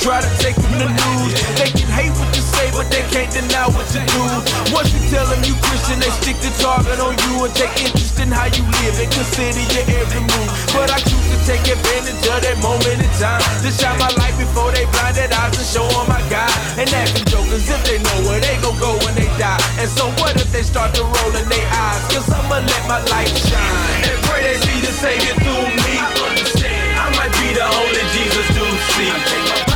Try 0.00 0.20
to 0.20 0.32
take 0.40 0.56
them 0.56 0.72
the 0.80 0.88
news. 0.88 1.32
They 1.60 1.68
can 1.76 1.88
hate 1.92 2.12
what 2.16 2.32
you 2.32 2.40
say, 2.40 2.72
but 2.72 2.88
they 2.88 3.04
can't 3.12 3.28
deny 3.28 3.68
what 3.68 3.84
you 3.92 4.00
do. 4.08 4.24
Once 4.72 4.88
you 4.96 5.00
tell 5.12 5.28
them 5.28 5.44
you 5.44 5.52
Christian, 5.60 6.00
they 6.00 6.08
stick 6.24 6.40
the 6.40 6.48
target 6.56 6.96
on 7.00 7.12
you 7.28 7.44
and 7.44 7.52
take 7.52 7.72
interest 7.76 8.16
in 8.16 8.32
how 8.32 8.48
you 8.48 8.64
live 8.80 8.96
and 8.96 9.10
consider 9.12 9.60
your 9.60 9.84
every 10.00 10.24
move. 10.24 10.50
But 10.72 10.88
I 10.88 10.98
choose 11.04 11.28
to 11.36 11.38
take 11.44 11.64
advantage 11.68 12.24
of 12.32 12.40
that 12.40 12.56
moment 12.64 12.96
in 12.96 13.12
time 13.20 13.44
to 13.60 13.68
shine 13.68 13.96
my 14.00 14.08
light 14.16 14.32
before 14.40 14.72
they 14.72 14.88
blinded 14.88 15.36
eyes 15.36 15.52
and 15.60 15.68
show 15.68 15.84
them 15.84 16.08
my 16.08 16.20
God. 16.32 16.48
And 16.80 16.88
acting 16.96 17.28
jokers 17.28 17.68
if 17.68 17.80
they 17.84 18.00
know 18.00 18.18
where 18.24 18.40
they 18.40 18.56
gon' 18.64 18.80
go 18.80 18.96
when 19.04 19.14
they 19.20 19.28
die. 19.36 19.60
And 19.76 19.88
so 19.88 20.08
what 20.16 20.32
if 20.40 20.48
they 20.48 20.64
start 20.64 20.96
to 20.96 21.04
roll 21.04 21.32
in 21.36 21.44
their 21.44 21.68
eyes? 21.76 22.02
Cause 22.08 22.24
I'ma 22.32 22.64
let 22.64 22.82
my 22.88 23.04
light 23.12 23.28
shine. 23.36 23.76
And 24.08 24.16
pray 24.24 24.48
they 24.48 24.56
see 24.64 24.80
the 24.80 24.92
Savior 24.96 25.36
through 25.44 25.68
me. 25.76 25.92
I 26.00 26.08
understand. 26.32 26.88
I 26.96 27.06
might 27.20 27.32
be 27.36 27.52
the 27.52 27.68
only 27.68 28.04
Jesus 28.16 28.48
do 28.56 28.64
see. 28.96 29.69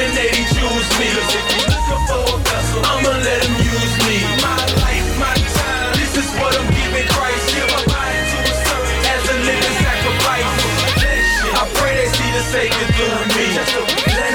Hoping 0.00 0.16
he 0.32 0.44
choose 0.56 0.88
me. 0.98 1.08
A 1.12 1.76
I'ma 2.88 3.12
let 3.20 3.44
use 3.60 3.96
me. 4.08 4.24
My 4.40 4.56
life, 4.80 5.08
my 5.18 5.34
time, 5.34 5.92
this 6.00 6.16
is 6.16 6.28
what 6.40 6.56
I'm 6.56 6.66
giving 6.72 7.06
Christ. 7.08 7.54
Give 7.54 7.68
my 7.68 7.84
to 7.84 8.40
service 8.64 9.08
as 9.12 9.22
a 9.28 9.36
living 9.44 9.76
sacrifice. 9.84 10.52
I 11.52 11.68
pray 11.74 11.92
they 11.96 12.08
see 12.08 12.30
the 12.32 12.44
Savior 12.48 12.88
through 12.96 13.20
me. 13.36 13.46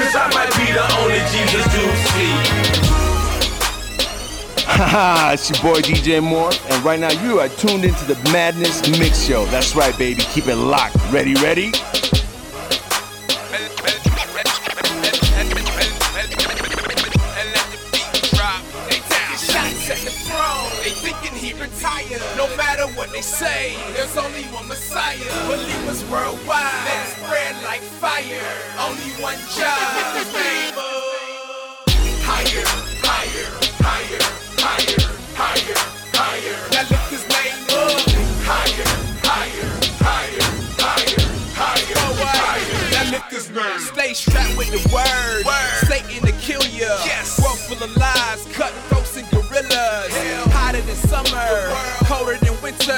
Cause 0.02 0.14
I 0.14 0.30
might 0.34 0.52
be 0.54 0.70
the 0.70 0.86
only 1.02 1.20
Jesus 1.34 1.64
do 1.74 1.82
see. 2.14 2.34
Haha, 4.68 5.32
it's 5.32 5.48
your 5.48 5.62
boy 5.62 5.80
DJ 5.80 6.22
Moore, 6.22 6.50
and 6.68 6.84
right 6.84 7.00
now 7.00 7.10
you 7.22 7.40
are 7.40 7.48
tuned 7.48 7.84
into 7.84 8.04
the 8.04 8.16
Madness 8.30 8.86
Mix 8.98 9.24
Show. 9.24 9.46
That's 9.46 9.74
right, 9.74 9.96
baby. 9.96 10.22
Keep 10.32 10.48
it 10.48 10.56
locked. 10.56 10.96
Ready, 11.10 11.34
ready? 11.36 11.72
What 22.96 23.12
they 23.12 23.20
say, 23.20 23.76
there's 23.92 24.16
only 24.16 24.44
one 24.44 24.66
Messiah. 24.68 25.18
Believers 25.46 26.02
worldwide, 26.10 26.72
it 26.88 27.08
spread 27.12 27.54
like 27.62 27.82
fire. 28.00 28.40
Only 28.80 29.12
one 29.20 29.36
job. 29.52 30.16
His 30.16 30.32
name. 30.32 30.72
Higher, 32.24 32.64
higher, 33.04 33.48
higher, 33.84 34.24
higher, 34.56 35.04
higher, 35.36 35.78
higher. 36.16 36.56
Now 36.72 36.88
lift 36.88 37.10
his 37.12 37.24
name 37.28 37.60
up. 37.68 38.00
Higher, 38.48 38.88
higher, 39.20 39.68
higher, 40.00 40.48
higher, 40.80 41.20
higher, 41.52 42.00
higher. 42.16 42.90
Now 42.92 43.10
lift 43.12 43.30
his 43.30 43.50
name. 43.50 43.78
Stay 43.78 44.14
strapped 44.14 44.56
with 44.56 44.70
the 44.72 44.80
word. 44.88 45.44
Satan 45.86 46.26
to 46.26 46.32
kill 46.40 46.64
you. 46.72 46.88
Yes. 47.04 47.38
World 47.42 47.58
full 47.58 47.84
of 47.84 47.94
lies, 47.96 48.46
cutthroats 48.54 49.16
and 49.18 49.28
gorillas. 49.30 50.45
Hotter 50.76 50.88
than 50.88 50.96
summer, 51.08 51.48
colder 52.04 52.36
than 52.36 52.52
winter. 52.60 52.92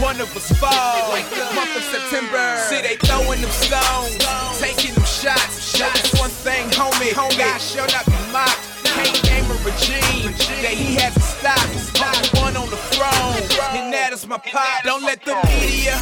One 0.00 0.18
of 0.18 0.34
us 0.34 0.48
fall. 0.58 1.12
Month 1.54 1.76
of 1.76 1.82
September. 1.82 2.56
See 2.70 2.80
they 2.80 2.96
throwing 2.96 3.42
them 3.42 3.50
stones, 3.50 4.16
taking 4.58 4.94
them 4.94 5.04
shots. 5.04 5.76
Shots. 5.76 6.18
One 6.18 6.30
thing, 6.30 6.70
homie, 6.70 7.12
God 7.14 7.60
shall 7.60 7.86
not 7.88 8.06
be 8.06 8.16
mocked. 8.32 8.64
Can't 8.84 9.24
name 9.24 9.44
a 9.44 9.54
regime 9.60 10.32
that 10.62 10.72
he 10.72 10.94
has 10.94 11.12
to 11.12 11.20
stop. 11.20 11.60
Only 12.00 12.28
one 12.40 12.56
on 12.56 12.70
the 12.70 12.80
throne, 12.96 13.76
and 13.76 13.92
that 13.92 14.14
is 14.14 14.26
my 14.26 14.38
pop. 14.38 14.82
Don't 14.84 15.02
let 15.02 15.22
the 15.22 15.34
media 15.44 15.92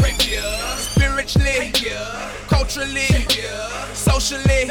spiritually, 0.78 1.72
culturally, 2.46 3.10
socially 3.94 4.70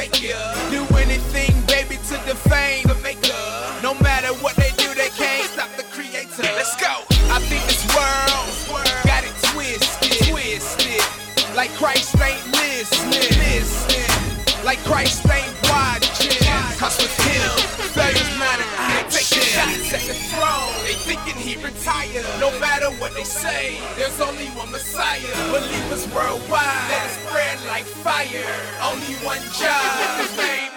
they 23.19 23.25
say 23.25 23.77
there's 23.97 24.21
only 24.21 24.47
one 24.55 24.71
Messiah. 24.71 25.19
Believers 25.51 26.07
worldwide 26.15 26.63
that 26.87 27.03
is 27.03 27.19
spread 27.27 27.59
like 27.67 27.83
fire. 27.83 28.47
Only 28.79 29.11
one 29.27 29.43
job. 29.59 29.75
In 30.07 30.23
the 30.23 30.29
name 30.39 30.71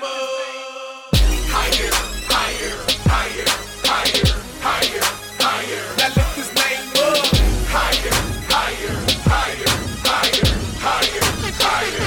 higher, 1.55 1.95
higher, 2.27 2.75
higher, 3.07 3.47
higher, 3.87 4.27
higher, 4.59 5.07
higher. 5.39 5.83
Now 6.03 6.11
lift 6.19 6.35
his 6.35 6.51
name 6.59 6.83
up. 6.99 7.31
Higher, 7.71 8.11
higher, 8.51 8.95
higher, 9.23 9.71
higher, 10.03 10.51
higher, 10.83 11.23
higher. 11.63 12.03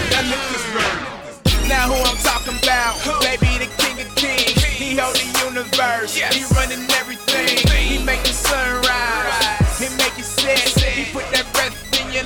Now 1.72 1.88
who 1.88 1.96
I'm 1.96 2.20
talking 2.20 2.60
about? 2.60 3.00
Baby, 3.24 3.56
the 3.64 3.72
king 3.80 4.04
of 4.04 4.12
kings. 4.20 4.60
He 4.66 4.96
the 4.96 5.48
universe. 5.48 6.18
Yes. 6.18 6.36
He 6.36 6.44
running 6.60 6.84
everything. 7.00 7.56
He 7.72 8.04
make 8.04 8.22
the 8.24 8.34
sun 8.34 8.82
rise 8.84 9.35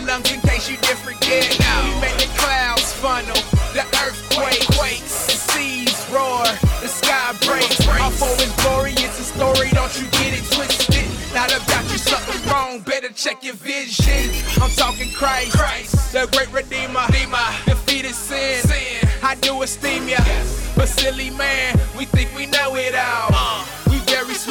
lungs 0.10 0.32
in 0.34 0.42
case 0.42 0.70
you 0.70 0.78
did 0.78 0.98
forget. 0.98 1.46
We 1.86 1.94
make 2.02 2.18
the 2.18 2.30
clouds 2.42 2.92
funnel, 2.94 3.42
the 3.78 3.86
earthquake 4.02 4.66
quakes, 4.74 5.28
the 5.30 5.38
seas 5.38 5.98
roar, 6.10 6.44
the 6.82 6.90
sky 6.90 7.38
breaks. 7.46 7.88
Our 7.88 8.12
foe 8.12 8.34
is 8.42 8.52
glory, 8.64 8.94
it's 8.98 9.20
a 9.20 9.24
story, 9.24 9.70
don't 9.70 9.94
you 10.02 10.08
get 10.20 10.34
it 10.34 10.46
twisted. 10.52 11.06
Not 11.34 11.54
about 11.54 11.86
you, 11.92 12.00
something 12.00 12.42
wrong, 12.50 12.80
better 12.82 13.10
check 13.10 13.44
your 13.44 13.54
vision. 13.54 14.34
I'm 14.62 14.72
talking 14.72 15.12
Christ, 15.14 15.54
Christ 15.54 16.00
the 16.12 16.28
great 16.34 16.52
redeemer, 16.52 17.06
redeemer. 17.08 17.38
defeated 17.66 18.16
sin. 18.16 18.64
sin. 18.64 19.08
I 19.22 19.36
do 19.36 19.62
esteem 19.62 20.10
ya, 20.10 20.18
yes. 20.26 20.74
but 20.76 20.88
silly 20.88 21.30
man, 21.30 21.78
we 21.96 22.06
think 22.06 22.36
we 22.36 22.48
know 22.48 22.76
it 22.76 22.96
all 22.96 23.29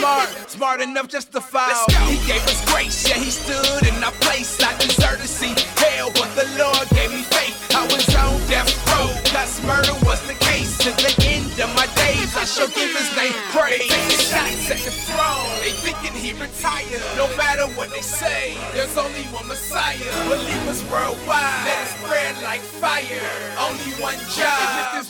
smart, 0.08 0.50
smart 0.50 0.80
enough 0.80 1.08
just 1.08 1.32
to 1.32 1.40
foul. 1.40 1.84
He 2.08 2.16
gave 2.26 2.42
us 2.46 2.60
grace, 2.72 3.08
yeah, 3.08 3.16
he 3.16 3.30
stood 3.30 3.86
in 3.86 4.02
our 4.02 4.12
place. 4.24 4.60
I 4.60 4.72
deserve 4.78 5.20
to 5.20 5.28
see 5.28 5.54
hell, 5.76 6.10
but 6.14 6.30
the 6.34 6.46
Lord 6.56 6.88
gave 6.90 7.10
me 7.10 7.22
faith. 7.22 7.56
I 7.74 7.84
was 7.84 8.08
on 8.16 8.40
death 8.48 8.72
row, 8.88 9.08
cause 9.30 9.62
murder 9.64 9.94
was 10.06 10.20
the 10.26 10.34
case. 10.34 10.78
To 10.78 10.90
the 10.96 11.12
end 11.28 11.52
of 11.60 11.70
my 11.76 11.86
days, 11.94 12.34
I 12.36 12.44
shall 12.44 12.68
give 12.68 12.90
his 12.96 13.10
name 13.16 13.36
praise. 13.52 13.84
Taking 13.84 14.24
shots 14.24 14.70
at 14.70 14.80
the 14.80 14.94
throne, 15.08 15.52
they 15.60 15.74
thinking 15.84 16.14
he 16.16 16.32
retired. 16.32 17.02
No 17.16 17.28
matter 17.36 17.66
what 17.76 17.90
they 17.90 18.02
say, 18.02 18.56
there's 18.72 18.96
only 18.96 19.22
one 19.30 19.46
Messiah. 19.46 19.98
Believers 20.28 20.82
worldwide, 20.90 21.64
let 21.68 21.78
it 21.84 21.90
spread 22.00 22.34
like 22.42 22.60
fire. 22.60 23.28
Only 23.60 23.92
one 24.00 24.18
job. 24.32 25.04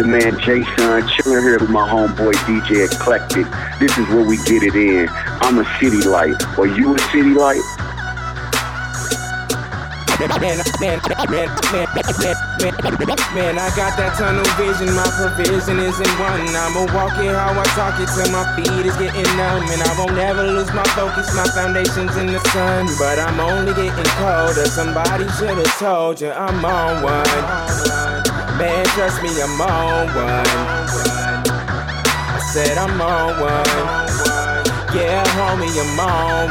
Your 0.00 0.08
man 0.08 0.38
Jason, 0.40 1.08
chilling 1.08 1.42
here 1.44 1.58
with 1.58 1.68
my 1.68 1.86
homeboy 1.86 2.32
DJ 2.48 2.90
Eclectic. 2.90 3.44
This 3.78 3.98
is 3.98 4.08
where 4.08 4.24
we 4.24 4.36
get 4.48 4.62
it 4.62 4.74
in. 4.74 5.08
I'm 5.44 5.58
a 5.58 5.64
city 5.78 6.00
light. 6.08 6.40
Are 6.58 6.66
you 6.66 6.94
a 6.94 6.98
city 7.12 7.34
light? 7.34 7.60
Man, 10.20 10.28
man, 10.40 10.60
man, 10.80 11.00
man, 11.28 11.48
man, 13.34 13.58
I 13.58 13.68
got 13.76 13.96
that 13.96 14.16
tunnel 14.16 14.44
vision. 14.56 14.94
My 14.94 15.04
provision 15.16 15.78
isn't 15.80 16.14
one. 16.16 16.48
I'ma 16.48 16.88
walk 16.96 17.16
it 17.20 17.32
how 17.36 17.52
I 17.52 17.64
talk 17.76 18.00
it 18.00 18.08
till 18.12 18.32
my 18.32 18.44
feet 18.56 18.86
is 18.86 18.96
getting 18.96 19.36
numb. 19.36 19.68
And 19.68 19.82
I 19.82 19.94
won't 19.98 20.16
ever 20.16 20.44
lose 20.44 20.72
my 20.72 20.84
focus. 20.96 21.34
My 21.34 21.48
foundation's 21.48 22.16
in 22.16 22.26
the 22.28 22.40
sun. 22.52 22.86
But 22.98 23.18
I'm 23.18 23.40
only 23.40 23.74
getting 23.74 24.12
colder. 24.16 24.64
Somebody 24.64 25.28
should 25.36 25.56
have 25.56 25.78
told 25.78 26.20
you 26.20 26.30
I'm 26.30 26.64
on 26.64 27.02
one. 27.02 27.89
Man, 28.60 28.84
trust 28.88 29.22
me, 29.22 29.30
I'm 29.40 29.58
on 29.58 30.06
one. 30.08 30.46
I 31.48 32.38
said 32.52 32.76
I'm 32.76 33.00
on 33.00 33.40
one. 33.40 33.64
Yeah, 34.94 35.24
homie, 35.38 35.72
I'm 35.80 35.98
on 35.98 36.48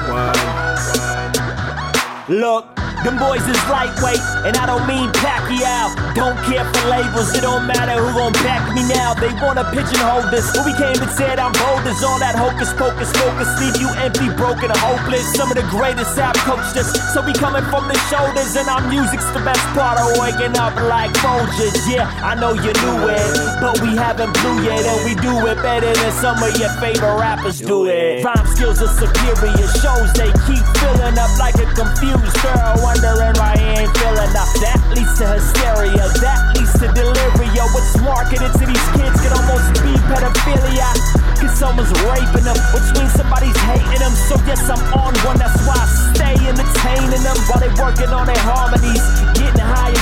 one. 2.27 2.39
Look. 2.39 2.78
Them 3.03 3.15
boys 3.15 3.47
is 3.47 3.55
lightweight, 3.71 4.19
and 4.43 4.57
I 4.59 4.65
don't 4.67 4.83
mean 4.83 5.07
Pacquiao. 5.23 5.95
Don't 6.15 6.35
care 6.43 6.67
for 6.67 6.83
labels, 6.91 7.31
it 7.31 7.47
don't 7.47 7.63
matter 7.63 7.95
who 7.95 8.11
gon' 8.11 8.33
back 8.43 8.59
me 8.75 8.83
now. 8.91 9.13
They 9.15 9.31
wanna 9.39 9.63
pigeonhole 9.71 10.27
this, 10.27 10.51
we 10.67 10.75
came 10.75 10.99
and 10.99 11.11
said 11.15 11.39
I'm 11.39 11.55
bold 11.55 11.87
as 11.87 12.03
all 12.03 12.19
that 12.19 12.35
hocus 12.35 12.75
pocus 12.75 13.07
focus. 13.15 13.47
Leave 13.63 13.79
you 13.79 13.87
empty, 14.03 14.27
broken, 14.35 14.67
hopeless. 14.83 15.31
Some 15.31 15.47
of 15.47 15.55
the 15.55 15.63
greatest 15.71 16.19
have 16.19 16.35
coached 16.43 16.75
us, 16.75 16.91
so 17.15 17.23
we 17.23 17.31
coming 17.31 17.63
from 17.71 17.87
the 17.87 17.95
shoulders, 18.11 18.59
and 18.59 18.67
our 18.67 18.83
music's 18.91 19.31
the 19.31 19.39
best 19.47 19.63
part 19.71 19.95
of 19.95 20.19
waking 20.19 20.59
up 20.59 20.75
like 20.91 21.15
Folgers. 21.23 21.79
Yeah, 21.87 22.03
I 22.19 22.35
know 22.35 22.51
you 22.51 22.75
knew 22.83 22.99
it, 23.07 23.23
but 23.63 23.79
we 23.79 23.95
haven't 23.95 24.35
blew 24.43 24.59
yet, 24.67 24.83
and 24.83 24.99
we 25.07 25.15
do 25.23 25.31
it 25.47 25.55
better 25.63 25.93
than 25.95 26.11
some 26.19 26.35
of 26.43 26.51
your 26.59 26.73
favorite 26.83 27.15
rappers 27.15 27.63
do 27.63 27.87
it. 27.87 28.27
Rhyme 28.27 28.47
skills 28.51 28.83
are 28.83 28.91
superior, 28.91 29.67
shows 29.79 30.11
they 30.19 30.31
keep 30.43 30.63
filling 30.83 31.15
up 31.15 31.31
like 31.39 31.55
a 31.55 31.67
confused 31.79 32.35
girl 32.43 32.88
wondering 32.89 33.33
why 33.37 33.53
he 33.53 33.85
ain't 33.85 33.93
feeling 33.97 34.33
up. 34.33 34.49
That 34.65 34.81
leads 34.97 35.13
to 35.21 35.25
hysteria, 35.37 36.09
that 36.25 36.41
leads 36.57 36.73
to 36.81 36.89
delirio. 36.97 37.63
What's 37.69 37.93
marketed 38.01 38.49
to 38.49 38.65
these 38.65 38.87
kids 38.97 39.13
could 39.21 39.33
almost 39.37 39.77
be 39.85 39.93
pedophilia. 40.09 40.89
Cause 41.37 41.53
someone's 41.53 41.93
raping 42.09 42.49
them, 42.49 42.57
which 42.73 42.89
means 42.97 43.13
somebody's 43.13 43.55
hating 43.69 44.01
them. 44.01 44.13
So 44.25 44.41
yes, 44.49 44.65
I'm 44.65 44.81
on 44.97 45.13
one, 45.21 45.37
that's 45.37 45.55
why 45.69 45.77
I 45.77 45.87
stay 46.17 46.35
entertaining 46.49 47.21
them 47.21 47.37
while 47.45 47.61
they 47.61 47.71
working 47.77 48.09
on 48.09 48.25
their 48.25 48.41
harmonies. 48.41 49.05
Getting 49.37 49.61
high 49.61 49.93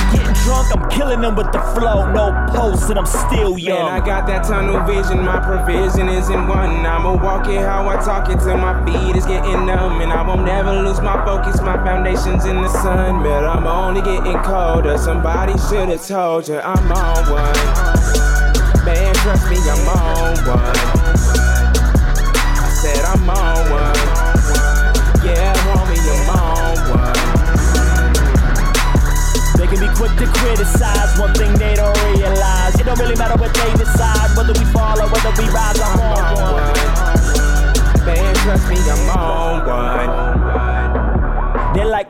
drunk, 0.48 0.74
I'm 0.74 0.88
killing 0.88 1.20
them 1.20 1.36
with 1.36 1.52
the 1.52 1.60
flow. 1.76 2.10
No 2.12 2.32
post, 2.48 2.88
and 2.88 2.98
I'm 2.98 3.06
still 3.06 3.58
young. 3.58 3.84
Man, 3.84 4.00
I 4.00 4.04
got 4.04 4.26
that 4.28 4.44
tunnel 4.44 4.80
vision, 4.88 5.24
my 5.24 5.40
provision 5.40 6.08
isn't 6.08 6.48
one. 6.48 6.86
I'ma 6.86 7.22
walk 7.22 7.48
it 7.48 7.60
how 7.60 7.86
I 7.86 7.96
talk 7.96 8.30
it 8.30 8.40
till 8.40 8.56
my 8.56 8.72
feet 8.84 9.16
is 9.16 9.26
getting 9.26 9.66
numb. 9.66 10.00
And 10.00 10.10
I 10.10 10.26
won't 10.26 10.44
never 10.44 10.72
lose 10.72 11.00
my 11.02 11.22
focus, 11.24 11.60
my 11.60 11.76
foundation's 11.84 12.46
in 12.46 12.62
the 12.62 12.68
sun. 12.68 13.22
But 13.22 13.44
I'm 13.44 13.66
only 13.66 14.00
getting 14.00 14.38
colder. 14.42 14.96
Somebody 14.96 15.52
should've 15.68 16.04
told 16.06 16.48
you 16.48 16.58
I'm 16.58 16.92
on 16.92 17.22
one. 17.28 17.64
Man, 18.86 19.14
trust 19.16 19.44
me, 19.50 19.58
I'm 19.68 19.88
on 20.00 20.36
one. 20.48 20.76
I 22.56 22.68
said 22.80 23.04
I'm 23.04 23.28
on 23.28 23.70
one. 23.70 23.97
They 29.68 29.76
can 29.76 29.86
be 29.86 29.94
quick 29.98 30.16
to 30.16 30.26
criticize 30.32 31.20
one 31.20 31.34
thing 31.34 31.52
they 31.58 31.74
don't 31.74 31.94
realize. 32.16 32.80
It 32.80 32.86
don't 32.86 32.98
really 32.98 33.16
matter 33.16 33.36
what 33.38 33.52
they 33.52 33.70
decide, 33.76 34.34
whether 34.34 34.54
we 34.54 34.64
fall 34.72 34.98
or 34.98 35.08
whether 35.12 35.30
we 35.36 35.46
rise. 35.50 35.67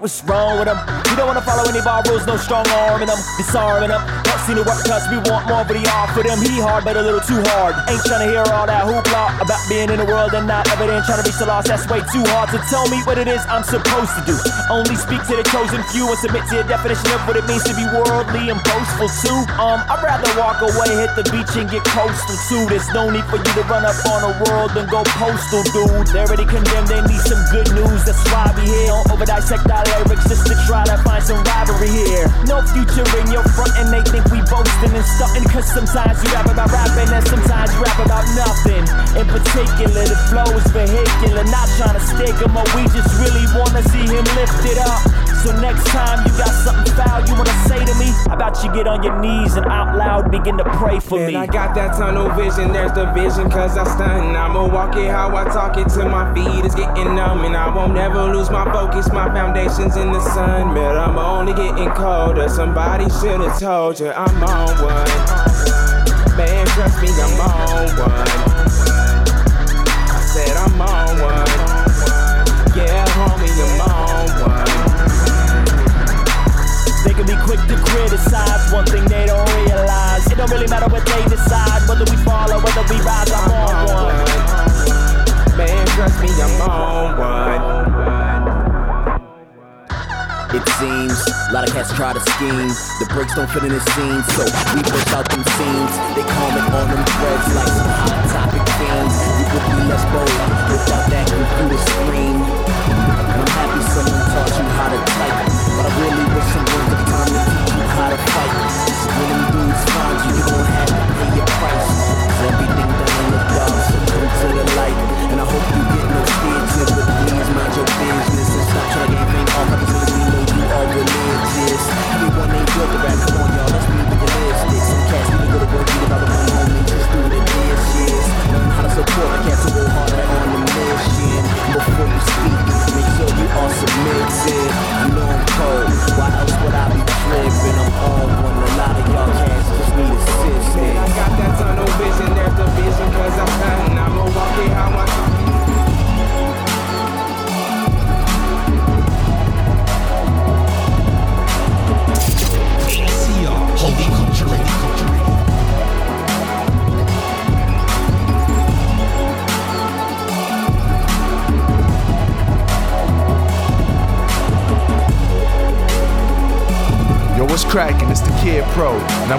What's 0.08 0.24
wrong 0.24 0.56
with 0.56 0.64
them? 0.64 0.80
We 1.04 1.20
don't 1.20 1.28
wanna 1.28 1.44
follow 1.44 1.68
any 1.68 1.84
bar 1.84 2.00
rules, 2.08 2.24
no 2.24 2.40
strong 2.40 2.64
arm 2.88 3.04
in 3.04 3.08
them, 3.12 3.20
disarming 3.36 3.92
them. 3.92 4.00
Don't 4.24 4.40
see 4.48 4.56
the 4.56 4.64
work 4.64 4.80
cause 4.88 5.04
we 5.12 5.20
want 5.28 5.44
more, 5.44 5.68
but 5.68 5.76
he 5.76 5.84
offer 5.84 6.24
them. 6.24 6.40
He 6.40 6.56
hard, 6.64 6.88
but 6.88 6.96
a 6.96 7.04
little 7.04 7.20
too 7.20 7.36
hard. 7.52 7.76
Ain't 7.92 8.00
trying 8.08 8.24
to 8.24 8.28
hear 8.32 8.40
all 8.56 8.64
that 8.64 8.88
hoopla 8.88 9.36
about 9.36 9.60
being 9.68 9.92
in 9.92 10.00
the 10.00 10.08
world 10.08 10.32
and 10.32 10.48
not 10.48 10.64
evident. 10.72 11.04
To 11.12 11.20
reach 11.20 11.36
the 11.36 11.44
lost, 11.44 11.68
that's 11.68 11.84
way 11.92 12.00
too 12.08 12.24
hard 12.32 12.48
to 12.56 12.58
tell 12.72 12.88
me 12.88 13.04
what 13.04 13.20
it 13.20 13.28
is 13.28 13.44
I'm 13.52 13.60
supposed 13.60 14.16
to 14.16 14.22
do. 14.24 14.36
Only 14.72 14.96
speak 14.96 15.20
to 15.28 15.36
the 15.36 15.44
chosen 15.52 15.84
few 15.92 16.08
and 16.08 16.16
submit 16.16 16.48
to 16.56 16.60
a 16.60 16.64
definition 16.64 17.12
of 17.12 17.20
what 17.28 17.36
it 17.36 17.44
means 17.44 17.68
to 17.68 17.76
be 17.76 17.84
worldly 17.92 18.48
and 18.48 18.60
boastful 18.64 19.12
too. 19.12 19.38
Um, 19.60 19.84
I'd 19.92 20.00
rather 20.00 20.32
walk 20.40 20.64
away, 20.64 20.88
hit 21.04 21.12
the 21.20 21.26
beach 21.28 21.52
and 21.60 21.68
get 21.68 21.84
coastal 21.84 22.36
too. 22.48 22.64
There's 22.72 22.88
no 22.96 23.12
need 23.12 23.28
for 23.28 23.36
you 23.36 23.52
to 23.60 23.64
run 23.68 23.84
up 23.84 23.98
on 24.08 24.24
the 24.24 24.32
world 24.48 24.72
and 24.72 24.88
go 24.88 25.04
postal, 25.20 25.60
dude. 25.68 26.08
They 26.16 26.24
already 26.24 26.48
condemned, 26.48 26.88
they 26.88 27.04
need 27.04 27.20
some 27.28 27.44
good 27.52 27.68
news. 27.76 28.08
That's 28.08 28.24
why 28.32 28.48
we 28.56 28.64
here. 28.64 28.88
Don't 28.88 29.04
over 29.12 29.28
dissect 29.28 29.68
our 29.68 29.97
lyrics 29.98 30.28
just 30.28 30.46
to 30.46 30.54
try 30.66 30.84
to 30.84 30.96
find 31.02 31.22
some 31.22 31.42
rivalry 31.42 31.90
here. 31.90 32.26
No 32.46 32.62
future 32.62 33.06
in 33.18 33.30
your 33.30 33.42
front, 33.54 33.72
and 33.78 33.90
they 33.90 34.02
think 34.06 34.24
we 34.30 34.38
boasting 34.46 34.94
and 34.94 35.06
stunting. 35.18 35.46
Cause 35.50 35.66
sometimes 35.66 36.22
you 36.22 36.30
rap 36.30 36.46
about 36.46 36.70
rapping, 36.70 37.10
and 37.10 37.24
sometimes 37.26 37.72
you 37.74 37.80
rap 37.82 37.98
about 37.98 38.26
nothing. 38.38 38.84
In 39.18 39.26
particular, 39.26 40.04
the 40.06 40.18
flow 40.30 40.46
is 40.54 40.66
vehicular. 40.70 41.42
Not 41.50 41.66
trying 41.78 41.98
to 41.98 42.04
stick 42.04 42.36
him, 42.38 42.54
but 42.54 42.68
we 42.74 42.86
just 42.94 43.10
really 43.18 43.46
wanna 43.56 43.82
see 43.90 44.06
him 44.06 44.24
lifted 44.38 44.78
up. 44.78 45.02
So 45.42 45.54
next 45.60 45.86
time 45.94 46.26
you 46.26 46.32
got 46.36 46.50
something 46.50 46.92
foul 46.98 47.22
you 47.22 47.34
wanna 47.34 47.54
say 47.70 47.78
to 47.78 47.94
me, 47.94 48.10
how 48.26 48.34
about 48.34 48.62
you 48.64 48.72
get 48.74 48.88
on 48.88 49.04
your 49.04 49.20
knees 49.20 49.54
and 49.54 49.66
out 49.66 49.96
loud 49.96 50.32
begin 50.32 50.58
to 50.58 50.64
pray 50.64 50.98
for 50.98 51.18
me? 51.18 51.36
I 51.36 51.46
got 51.46 51.76
that 51.76 51.96
tunnel 51.96 52.28
vision, 52.30 52.72
there's 52.72 52.92
the 52.92 53.06
vision 53.12 53.48
cause 53.48 53.78
I 53.78 53.84
stun. 53.84 54.34
I'ma 54.34 54.66
walk 54.66 54.96
it 54.96 55.08
how 55.08 55.34
I 55.36 55.44
talk 55.44 55.78
it 55.78 55.88
till 55.90 56.08
my 56.08 56.34
feet 56.34 56.64
is 56.64 56.74
getting 56.74 57.14
numb. 57.14 57.44
And 57.44 57.56
I 57.56 57.74
won't 57.74 57.94
never 57.94 58.24
lose 58.24 58.50
my 58.50 58.64
focus, 58.72 59.12
my 59.12 59.32
foundation's 59.78 59.96
in 59.96 60.12
the 60.12 60.20
sun. 60.20 60.74
But 60.74 60.96
I'm 60.96 61.18
only 61.18 61.54
getting 61.54 61.90
colder, 61.90 62.48
somebody 62.48 63.08
should've 63.20 63.58
told 63.58 64.00
you 64.00 64.10
I'm 64.10 64.42
on 64.42 64.68
one. 64.82 65.08
Man, 66.36 66.66
trust 66.68 67.00
me, 67.02 67.08
I'm 67.08 67.40
on 67.40 67.86
one. 67.98 68.28
I 70.10 70.20
said 70.32 70.56
I'm 70.56 70.80
on 70.80 71.18
one. 71.20 71.46
Yeah, 72.76 73.04
homie, 73.16 73.50
I'm 73.64 73.80
on 73.80 74.28
one. 74.42 74.66
They 77.04 77.14
can 77.14 77.26
be 77.26 77.36
quick 77.44 77.60
to 77.68 77.76
criticize 77.90 78.72
one 78.72 78.86
thing 78.86 79.04
they 79.06 79.26
don't 79.26 79.48
realize. 79.64 80.30
It 80.30 80.36
don't 80.36 80.50
really 80.50 80.68
matter 80.68 80.88
what 80.88 81.06
they 81.06 81.24
decide, 81.24 81.88
whether 81.88 82.04
we 82.04 82.16
fall 82.24 82.50
or 82.50 82.60
whether 82.60 82.82
we 82.82 83.00
rise. 83.02 83.30
I'm 83.32 83.50
on 83.50 83.86
one. 83.86 84.26
Man, 85.56 85.86
trust 85.88 86.20
me, 86.22 86.28
I'm 86.28 86.60
on 86.70 87.18
one. 87.18 88.07
It 90.50 90.66
seems 90.80 91.12
a 91.50 91.52
lot 91.52 91.68
of 91.68 91.74
cats 91.74 91.92
try 91.92 92.14
to 92.14 92.20
scheme. 92.20 92.72
The 93.00 93.06
breaks 93.12 93.34
don't 93.34 93.50
fit 93.50 93.64
in 93.64 93.68
the 93.68 93.80
scene, 93.92 94.22
so 94.32 94.44
we 94.74 94.80
push 94.82 95.06
out 95.12 95.28
them 95.28 95.44
scenes. 95.44 95.92
They 96.16 96.24
comment 96.24 96.72
on 96.72 96.88
them 96.88 97.04
threads 97.04 97.54
like 97.54 97.68
some 97.68 97.92
hot 98.00 98.24
topic 98.32 98.64
fiends. 98.80 99.16
We 99.36 99.44
could 99.52 99.64
be 99.68 99.76
less 99.92 100.04
bold 100.08 100.24
without 100.72 101.10
that 101.10 101.28
computer 101.28 101.78
screen. 101.84 102.17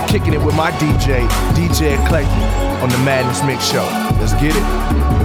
Kicking 0.10 0.34
it 0.34 0.42
with 0.42 0.56
my 0.56 0.72
DJ, 0.72 1.28
DJ 1.54 2.04
Eclectic, 2.04 2.32
on 2.82 2.90
the 2.90 2.98
Madness 3.00 3.44
Mix 3.44 3.64
Show. 3.64 3.86
Let's 4.20 4.34
get 4.34 4.56
it. 4.56 5.19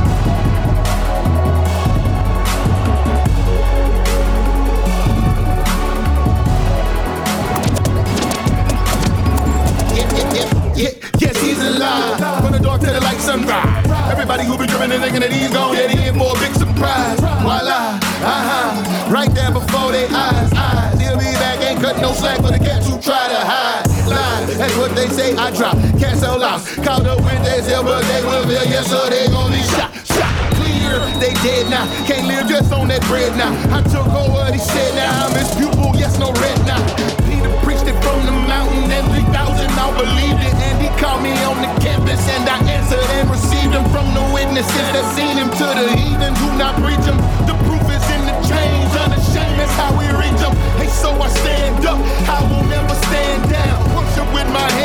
Drop, 25.55 25.79
can't 25.99 26.19
sell 26.19 26.39
lost. 26.39 26.83
Call 26.83 27.01
the 27.01 27.15
Wednesdays 27.23 27.67
here, 27.71 27.83
but 27.83 28.03
they 28.11 28.23
will 28.27 28.43
feel 28.43 28.67
yes, 28.67 28.91
sir, 28.91 29.09
they 29.09 29.31
gon' 29.31 29.51
be 29.55 29.63
shot, 29.75 29.91
shot. 30.03 30.35
Clear, 30.59 30.99
they 31.23 31.33
dead 31.47 31.71
now. 31.71 31.87
Can't 32.07 32.27
live 32.27 32.51
just 32.51 32.73
on 32.75 32.89
that 32.91 33.03
bread 33.07 33.33
now. 33.39 33.55
I 33.71 33.81
took 33.87 34.07
over 34.11 34.35
what 34.35 34.53
he 34.53 34.61
said 34.61 34.95
now. 34.99 35.27
I'm 35.27 35.33
his 35.39 35.51
pupil, 35.55 35.95
yes, 35.95 36.19
no 36.19 36.35
red 36.43 36.59
now. 36.67 36.83
Peter 37.25 37.55
preached 37.63 37.87
it 37.87 37.97
from 38.03 38.27
the 38.27 38.35
mountain, 38.35 38.91
and 38.91 39.07
3,000 39.15 39.71
all 39.79 39.95
believed 39.95 40.43
it. 40.43 40.55
And 40.55 40.77
he 40.83 40.91
called 40.99 41.23
me 41.23 41.33
on 41.47 41.63
the 41.63 41.71
campus, 41.79 42.21
and 42.35 42.45
I 42.51 42.59
answered 42.67 43.07
and 43.15 43.31
received 43.31 43.73
him 43.73 43.87
from 43.95 44.11
the 44.13 44.25
witnesses 44.35 44.89
that 44.93 45.07
seen 45.15 45.39
him 45.39 45.51
to 45.55 45.67
the 45.71 45.87
heathens 45.95 46.39
who 46.43 46.51
not 46.59 46.75
preach 46.83 47.05
him. 47.07 47.17
The 47.47 47.55
proof 47.63 47.87
is 47.95 48.05
in 48.11 48.23
the 48.27 48.37
change, 48.43 48.91
unashamed, 48.99 49.57
that's 49.63 49.73
how 49.79 49.95
we 49.95 50.11
reach 50.19 50.41
him. 50.43 50.53
Hey, 50.83 50.91
so 50.91 51.15
I 51.15 51.31
stand 51.31 51.87
up, 51.87 51.99
I 52.27 52.43
will 52.51 52.67
never 52.67 52.95
stand 53.07 53.51
down. 53.51 53.79
Worship 53.95 54.29
with 54.35 54.51
my 54.51 54.67
hands 54.75 54.84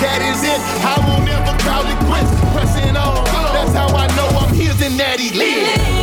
That 0.00 0.20
is 0.22 0.42
it. 0.44 0.60
I 0.84 0.94
will 1.06 1.22
never 1.24 1.54
call 1.62 1.84
it 1.86 1.98
quits. 2.06 2.30
Pressing 2.54 2.96
on, 2.96 3.24
that's 3.54 3.72
how 3.74 3.88
I 3.94 4.06
know 4.14 4.28
I'm 4.38 4.54
his 4.54 4.80
and 4.82 4.98
that 5.00 5.18
he 5.18 5.93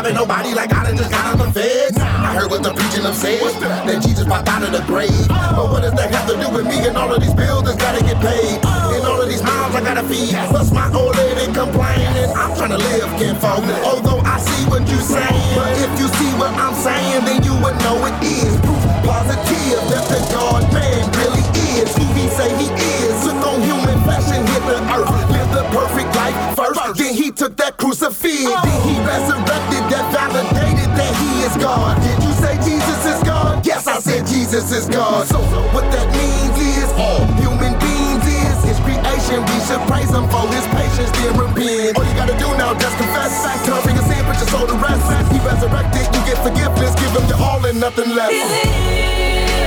robbing 0.00 0.14
nobody 0.14 0.54
like 0.54 0.72
I 0.72 0.84
done 0.84 0.96
just 0.96 1.10
got 1.10 1.26
out 1.26 1.38
the 1.44 1.52
feds. 1.52 1.98
I 1.98 2.32
heard 2.32 2.50
what 2.50 2.62
the 2.62 2.72
preaching 2.72 3.02
them 3.02 3.12
said, 3.12 3.40
that 3.60 4.00
Jesus 4.02 4.24
popped 4.24 4.48
out 4.48 4.62
of 4.62 4.72
the 4.72 4.80
grave. 4.88 5.28
But 5.28 5.68
what 5.68 5.82
does 5.82 5.92
that 5.92 6.08
have 6.08 6.26
to 6.28 6.40
do 6.40 6.48
with 6.48 6.64
me 6.64 6.88
and 6.88 6.96
all 6.96 7.12
of 7.12 7.20
these 7.20 7.34
bills 7.34 7.64
that's 7.64 7.76
gotta 7.76 8.00
get 8.00 8.16
paid? 8.16 8.64
And 8.96 9.04
all 9.04 9.20
of 9.20 9.28
these 9.28 9.42
mouths 9.42 9.76
I 9.76 9.80
gotta 9.84 10.04
feed. 10.08 10.32
Plus 10.48 10.72
my 10.72 10.88
old 10.96 11.16
lady 11.16 11.52
complaining. 11.52 12.32
I'm 12.32 12.56
trying 12.56 12.72
to 12.72 12.80
live, 12.80 13.08
can't 13.20 13.36
kinfolk. 13.36 13.60
Although 13.84 14.24
I 14.24 14.40
see 14.40 14.64
what 14.72 14.88
you 14.88 14.96
saying, 14.96 15.52
but 15.52 15.68
if 15.76 15.92
you 16.00 16.08
see 16.16 16.32
what 16.40 16.52
I'm 16.56 16.74
saying, 16.80 17.24
then 17.28 17.44
you 17.44 17.52
would 17.60 17.76
know 17.84 18.00
it 18.08 18.16
is 18.24 18.56
proof 18.64 18.80
positive 19.04 19.84
that 19.92 20.04
the 20.08 20.20
God 20.32 20.64
man 20.72 21.04
really 21.20 21.44
is 21.76 21.92
who 21.96 22.06
he 22.16 22.24
say 22.32 22.48
he 22.56 22.68
is. 22.72 23.12
Took 23.24 23.36
on 23.44 23.60
human 23.60 24.00
flesh 24.04 24.24
and 24.32 24.48
hit 24.48 24.64
the 24.64 24.80
earth, 24.96 25.12
lived 25.28 25.52
the 25.52 25.64
perfect 25.76 26.08
life 26.16 26.56
first. 26.56 26.80
Then 26.96 27.14
he 27.14 27.30
took 27.30 27.56
that 27.56 27.76
crucifix, 27.76 28.44
then 28.44 28.80
he 28.88 28.96
resurrected 29.04 29.89
is 31.40 31.56
God. 31.56 31.96
Did 32.02 32.22
you 32.22 32.32
say 32.36 32.54
Jesus 32.60 33.00
is 33.06 33.20
God? 33.24 33.64
Yes, 33.66 33.86
I 33.86 33.98
said 33.98 34.26
Jesus 34.26 34.70
is 34.72 34.86
God. 34.88 35.26
So 35.26 35.38
what 35.72 35.88
that 35.92 36.06
means 36.12 36.56
is 36.60 36.88
all 37.00 37.24
human 37.40 37.72
beings 37.80 38.24
is 38.28 38.56
his 38.64 38.78
creation. 38.84 39.40
We 39.48 39.58
should 39.64 39.82
praise 39.88 40.12
him 40.12 40.28
for 40.28 40.44
his 40.52 40.66
patience, 40.68 41.10
dear 41.16 41.32
repent. 41.32 41.96
All 41.96 42.04
you 42.04 42.14
gotta 42.14 42.36
do 42.36 42.48
now, 42.60 42.76
just 42.76 42.96
confess. 43.00 43.32
Turn 43.64 43.80
from 43.80 43.96
your 43.96 44.06
sin, 44.06 44.20
put 44.28 44.36
your 44.36 44.50
soul 44.52 44.66
to 44.68 44.76
rest. 44.76 45.04
He 45.32 45.38
resurrected, 45.40 46.04
you 46.12 46.20
get 46.28 46.38
forgiveness. 46.44 46.92
Give 47.00 47.12
him 47.16 47.26
your 47.28 47.40
all 47.40 47.64
and 47.64 47.80
nothing 47.80 48.10
less. 48.14 48.30
Now 48.32 49.59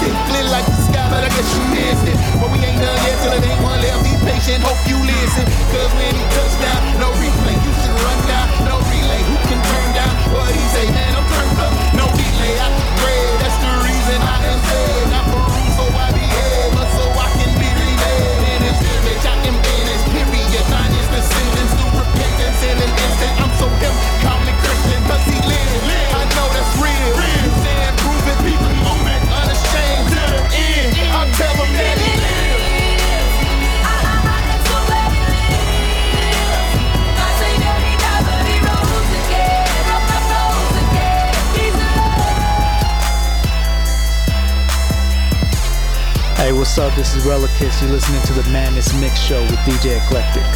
him 0.00 0.12
twisted. 0.12 0.14
Clear 0.28 0.46
like 0.48 0.66
the 0.66 0.78
sky, 0.88 1.06
but 1.10 1.24
I 1.24 1.28
guess 1.28 1.48
you 1.52 1.62
missed 1.72 2.06
it. 2.08 2.16
But 2.40 2.48
we 2.52 2.58
ain't 2.64 2.80
done 2.80 2.98
yet 3.04 3.16
till 3.20 3.32
it 3.32 3.44
ain't 3.44 3.62
one 3.62 3.80
left. 3.80 4.00
Be 4.04 4.12
patient, 4.24 4.62
hope 4.64 4.80
you 4.88 4.98
listen. 5.04 5.44
Cause 5.72 5.92
when 5.98 6.12
he 6.14 6.24
touch 6.32 6.54
down, 6.62 6.80
no 7.00 7.08
replay. 7.20 7.56
You 7.60 7.72
should 7.82 7.96
run 7.96 8.20
down, 8.28 8.46
no 8.64 8.76
relay. 8.88 9.22
Who 9.28 9.36
can 9.48 9.60
turn 9.60 9.88
down 9.92 10.12
what 10.32 10.48
he 10.52 10.64
say? 10.72 10.86
Man, 10.92 11.12
I'm 11.16 11.26
turned 11.28 11.58
up, 11.60 11.72
no 11.98 12.06
delay. 12.16 12.54
I 12.56 12.68
pray, 13.00 13.24
that's 13.40 13.58
the 13.60 13.72
reason 13.84 14.18
I 14.22 14.36
am 14.48 14.58
dead. 14.70 15.02
Not 15.12 15.24
for 15.28 15.42
room, 15.42 15.70
so 15.76 15.84
I 15.92 16.08
behave, 16.14 16.70
but 16.72 16.88
so 16.96 17.04
I 17.12 17.28
can 17.36 17.52
be 17.60 17.68
renamed. 17.68 18.42
In 18.48 18.60
his 18.64 18.78
image, 18.80 19.24
I 19.28 19.34
am 19.48 19.56
in 19.56 19.82
period. 20.12 20.66
Mine 20.72 20.94
is 20.96 21.08
descendants 21.12 21.72
through 21.76 21.92
repentance 22.00 22.60
in 22.64 22.76
an 22.80 22.92
instant. 22.92 23.34
I'm 23.42 23.52
so 23.60 23.66
him, 23.82 24.11
what's 46.62 46.78
up? 46.78 46.94
This 46.94 47.16
is 47.16 47.24
Relicus. 47.24 47.82
You're 47.82 47.90
listening 47.90 48.22
to 48.22 48.32
the 48.34 48.48
Madness 48.50 48.94
Mix 49.00 49.18
Show 49.18 49.42
with 49.42 49.58
DJ 49.66 49.98
Eclectic. 49.98 50.46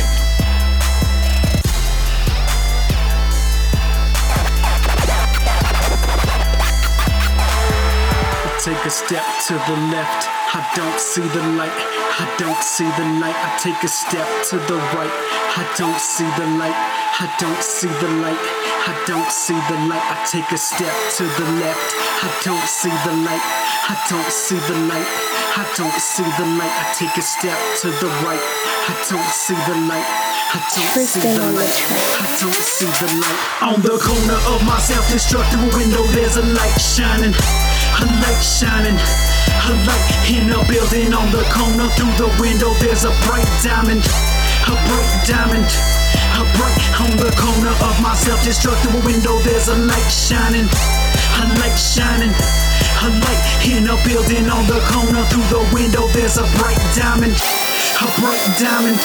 Take 8.63 8.79
a 8.87 8.91
step 8.91 9.27
to 9.51 9.55
the 9.67 9.77
left. 9.91 10.31
I 10.55 10.63
don't 10.77 11.01
see 11.01 11.27
the 11.27 11.43
light. 11.59 11.75
I 11.75 12.33
don't 12.39 12.63
see 12.63 12.87
the 12.87 13.07
light. 13.19 13.35
I 13.35 13.59
take 13.59 13.83
a 13.83 13.89
step 13.89 14.29
to 14.51 14.59
the 14.71 14.79
right. 14.95 15.11
I 15.59 15.67
don't 15.75 15.99
see 15.99 16.31
the 16.39 16.47
light. 16.55 16.79
I 17.19 17.27
don't 17.41 17.63
see 17.65 17.89
the 17.89 18.11
light. 18.23 18.39
I 18.87 18.95
don't 19.09 19.33
see 19.33 19.59
the 19.59 19.79
light. 19.91 20.07
I 20.07 20.23
take 20.31 20.53
a 20.53 20.57
step 20.57 20.95
to 21.19 21.25
the 21.25 21.51
left. 21.59 21.91
I 22.23 22.31
don't 22.45 22.69
see 22.69 22.95
the 23.03 23.15
light. 23.27 23.43
I 23.91 23.99
don't 24.09 24.31
see 24.31 24.59
the 24.71 24.79
light. 24.87 25.46
I 25.57 25.65
don't 25.73 25.89
see 25.97 26.21
the 26.37 26.45
light. 26.61 26.69
I 26.69 26.93
take 26.93 27.17
a 27.17 27.25
step 27.25 27.57
to 27.81 27.89
the 27.89 28.13
right. 28.21 28.45
I 28.45 28.93
don't 29.09 29.33
see 29.33 29.57
the 29.65 29.89
light. 29.89 30.05
I 30.53 30.61
don't 30.69 31.01
see 31.01 31.33
the 31.33 31.49
light. 31.57 31.77
I 32.21 32.29
don't 32.37 32.61
see 32.61 32.85
the 32.85 33.09
light. 33.17 33.41
On 33.65 33.81
the 33.81 33.97
corner 33.97 34.37
of 34.53 34.61
my 34.69 34.77
self-destructive 34.77 35.65
window, 35.73 36.05
there's 36.13 36.37
a 36.37 36.45
light 36.45 36.77
shining. 36.77 37.33
A 37.33 38.05
light 38.21 38.43
shining. 38.45 39.01
A 39.01 39.73
light 39.89 40.09
in 40.29 40.53
a 40.53 40.61
building 40.69 41.17
on 41.17 41.33
the 41.33 41.41
corner. 41.49 41.89
Through 41.97 42.13
the 42.21 42.29
window, 42.37 42.77
there's 42.85 43.09
a 43.09 43.13
bright 43.25 43.49
diamond. 43.65 44.05
A 44.69 44.77
bright 44.77 45.13
diamond. 45.25 45.65
A 46.37 46.45
bright 46.61 46.85
on 47.01 47.17
the 47.17 47.33
corner 47.33 47.73
of 47.81 47.97
my 48.05 48.13
self-destructive 48.13 48.93
window. 49.09 49.41
There's 49.41 49.73
a 49.73 49.77
light 49.89 50.11
shining. 50.13 50.69
A 50.69 51.45
light 51.65 51.81
shining. 51.81 52.37
A 53.03 53.09
light 53.09 53.67
in 53.67 53.89
a 53.89 53.97
building 54.05 54.49
on 54.49 54.67
the 54.67 54.81
corner. 54.93 55.23
Through 55.27 55.49
the 55.53 55.69
window, 55.73 56.07
there's 56.09 56.39
a 56.39 56.47
bright 56.59 56.81
diamond. 56.95 57.35
A 58.01 58.07
bright 58.21 58.57
diamond. 58.59 59.01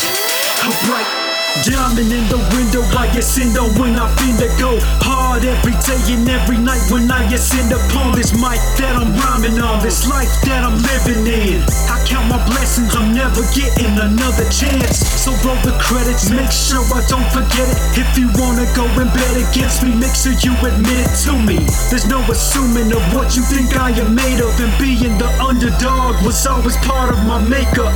A 0.63 0.87
bright 0.87 1.20
Diamond 1.59 2.07
in 2.07 2.23
the 2.31 2.39
window, 2.55 2.79
I 2.95 3.11
ascend 3.11 3.59
on 3.59 3.75
when 3.75 3.99
I 3.99 4.07
finna 4.15 4.47
go 4.55 4.79
hard 5.03 5.43
every 5.43 5.75
day 5.83 5.99
and 6.15 6.23
every 6.31 6.55
night 6.55 6.79
when 6.87 7.11
I 7.11 7.27
ascend 7.27 7.75
upon 7.75 8.15
this 8.15 8.31
mic 8.31 8.57
that 8.79 8.95
I'm 8.95 9.11
rhyming 9.19 9.59
on, 9.59 9.83
this 9.83 10.07
life 10.07 10.31
that 10.47 10.63
I'm 10.63 10.79
living 10.79 11.27
in. 11.27 11.59
I 11.91 11.99
count 12.07 12.31
my 12.31 12.39
blessings, 12.47 12.95
I'm 12.95 13.11
never 13.11 13.43
getting 13.51 13.91
another 13.99 14.47
chance. 14.47 15.03
So 15.19 15.35
roll 15.43 15.59
the 15.67 15.75
credits, 15.75 16.31
make 16.31 16.55
sure 16.55 16.81
I 16.95 17.03
don't 17.11 17.27
forget 17.35 17.67
it. 17.67 17.79
If 17.99 18.09
you 18.15 18.31
wanna 18.39 18.63
go 18.71 18.87
and 18.95 19.11
bet 19.11 19.35
against 19.35 19.83
me, 19.83 19.91
make 19.91 20.15
sure 20.15 20.31
you 20.39 20.55
admit 20.63 21.03
it 21.03 21.11
to 21.27 21.35
me. 21.35 21.59
There's 21.91 22.07
no 22.07 22.23
assuming 22.31 22.95
of 22.95 23.03
what 23.11 23.35
you 23.35 23.43
think 23.43 23.75
I 23.75 23.91
am 23.99 24.15
made 24.15 24.39
of, 24.39 24.55
and 24.55 24.71
being 24.79 25.19
the 25.19 25.27
underdog 25.43 26.15
was 26.23 26.39
always 26.47 26.79
part 26.87 27.11
of 27.11 27.19
my 27.27 27.43
makeup. 27.43 27.91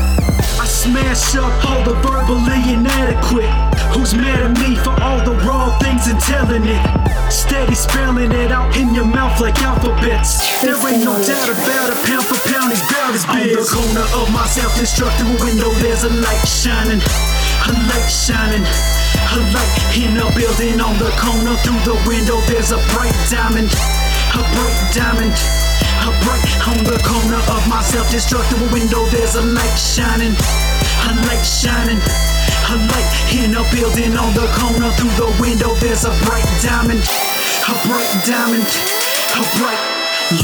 I 0.60 0.65
smash 0.65 1.36
up 1.36 1.54
all 1.65 1.84
the 1.84 1.95
verbally 2.02 2.74
inadequate. 2.74 3.50
Who's 3.93 4.13
mad 4.13 4.43
at 4.43 4.54
me 4.60 4.76
for 4.76 4.95
all 5.02 5.24
the 5.24 5.36
wrong 5.48 5.71
things 5.80 6.08
and 6.08 6.19
telling 6.19 6.65
it? 6.65 6.82
Steady 7.32 7.76
spelling 7.76 8.32
it 8.32 8.52
out 8.52 8.76
in 8.78 8.93
your 8.93 9.06
mouth 9.06 9.39
like 9.41 9.58
alphabets. 9.62 10.39
There 10.62 10.78
ain't 10.88 11.04
no 11.04 11.15
doubt 11.17 11.50
about 11.50 11.89
it, 11.89 12.00
pound 12.06 12.26
for 12.28 12.39
pound, 12.50 12.71
it's 12.71 12.84
about 12.86 13.15
as 13.15 13.26
big. 13.26 13.56
On 13.56 13.63
the 13.63 13.67
corner 13.67 14.06
of 14.19 14.28
my 14.32 14.45
self-destructible 14.45 15.38
window, 15.41 15.71
there's 15.82 16.04
a 16.04 16.13
light 16.21 16.45
shining. 16.45 17.02
A 17.02 17.74
light 17.89 18.10
shining. 18.12 18.65
A 19.36 19.39
light 19.52 19.76
in 19.98 20.15
a 20.21 20.28
building 20.38 20.80
on 20.80 20.95
the 21.00 21.10
corner 21.17 21.56
through 21.65 21.82
the 21.88 21.98
window, 22.08 22.38
there's 22.48 22.71
a 22.71 22.80
bright 22.93 23.15
diamond. 23.32 23.71
A 24.38 24.41
bright 24.54 24.80
diamond. 24.93 25.64
A 26.06 26.12
bright 26.22 26.46
on 26.68 26.78
the 26.86 27.02
corner 27.02 27.41
of 27.50 27.68
my 27.68 27.82
self-destructible 27.82 28.70
window, 28.72 29.06
there's 29.08 29.34
a 29.34 29.41
light 29.41 29.76
shining. 29.76 30.38
A 31.10 31.12
light 31.26 31.41
shining. 31.41 31.98
A 32.70 32.78
light 32.94 33.10
in 33.34 33.56
a 33.56 33.63
building 33.74 34.15
on 34.15 34.32
the 34.34 34.46
corner 34.54 34.91
through 35.02 35.15
the 35.18 35.36
window. 35.41 35.74
There's 35.82 36.06
a 36.06 36.13
bright 36.26 36.46
diamond, 36.62 37.02
a 37.02 37.74
bright 37.88 38.22
diamond, 38.24 38.70
a 39.34 39.58
bright 39.58 39.94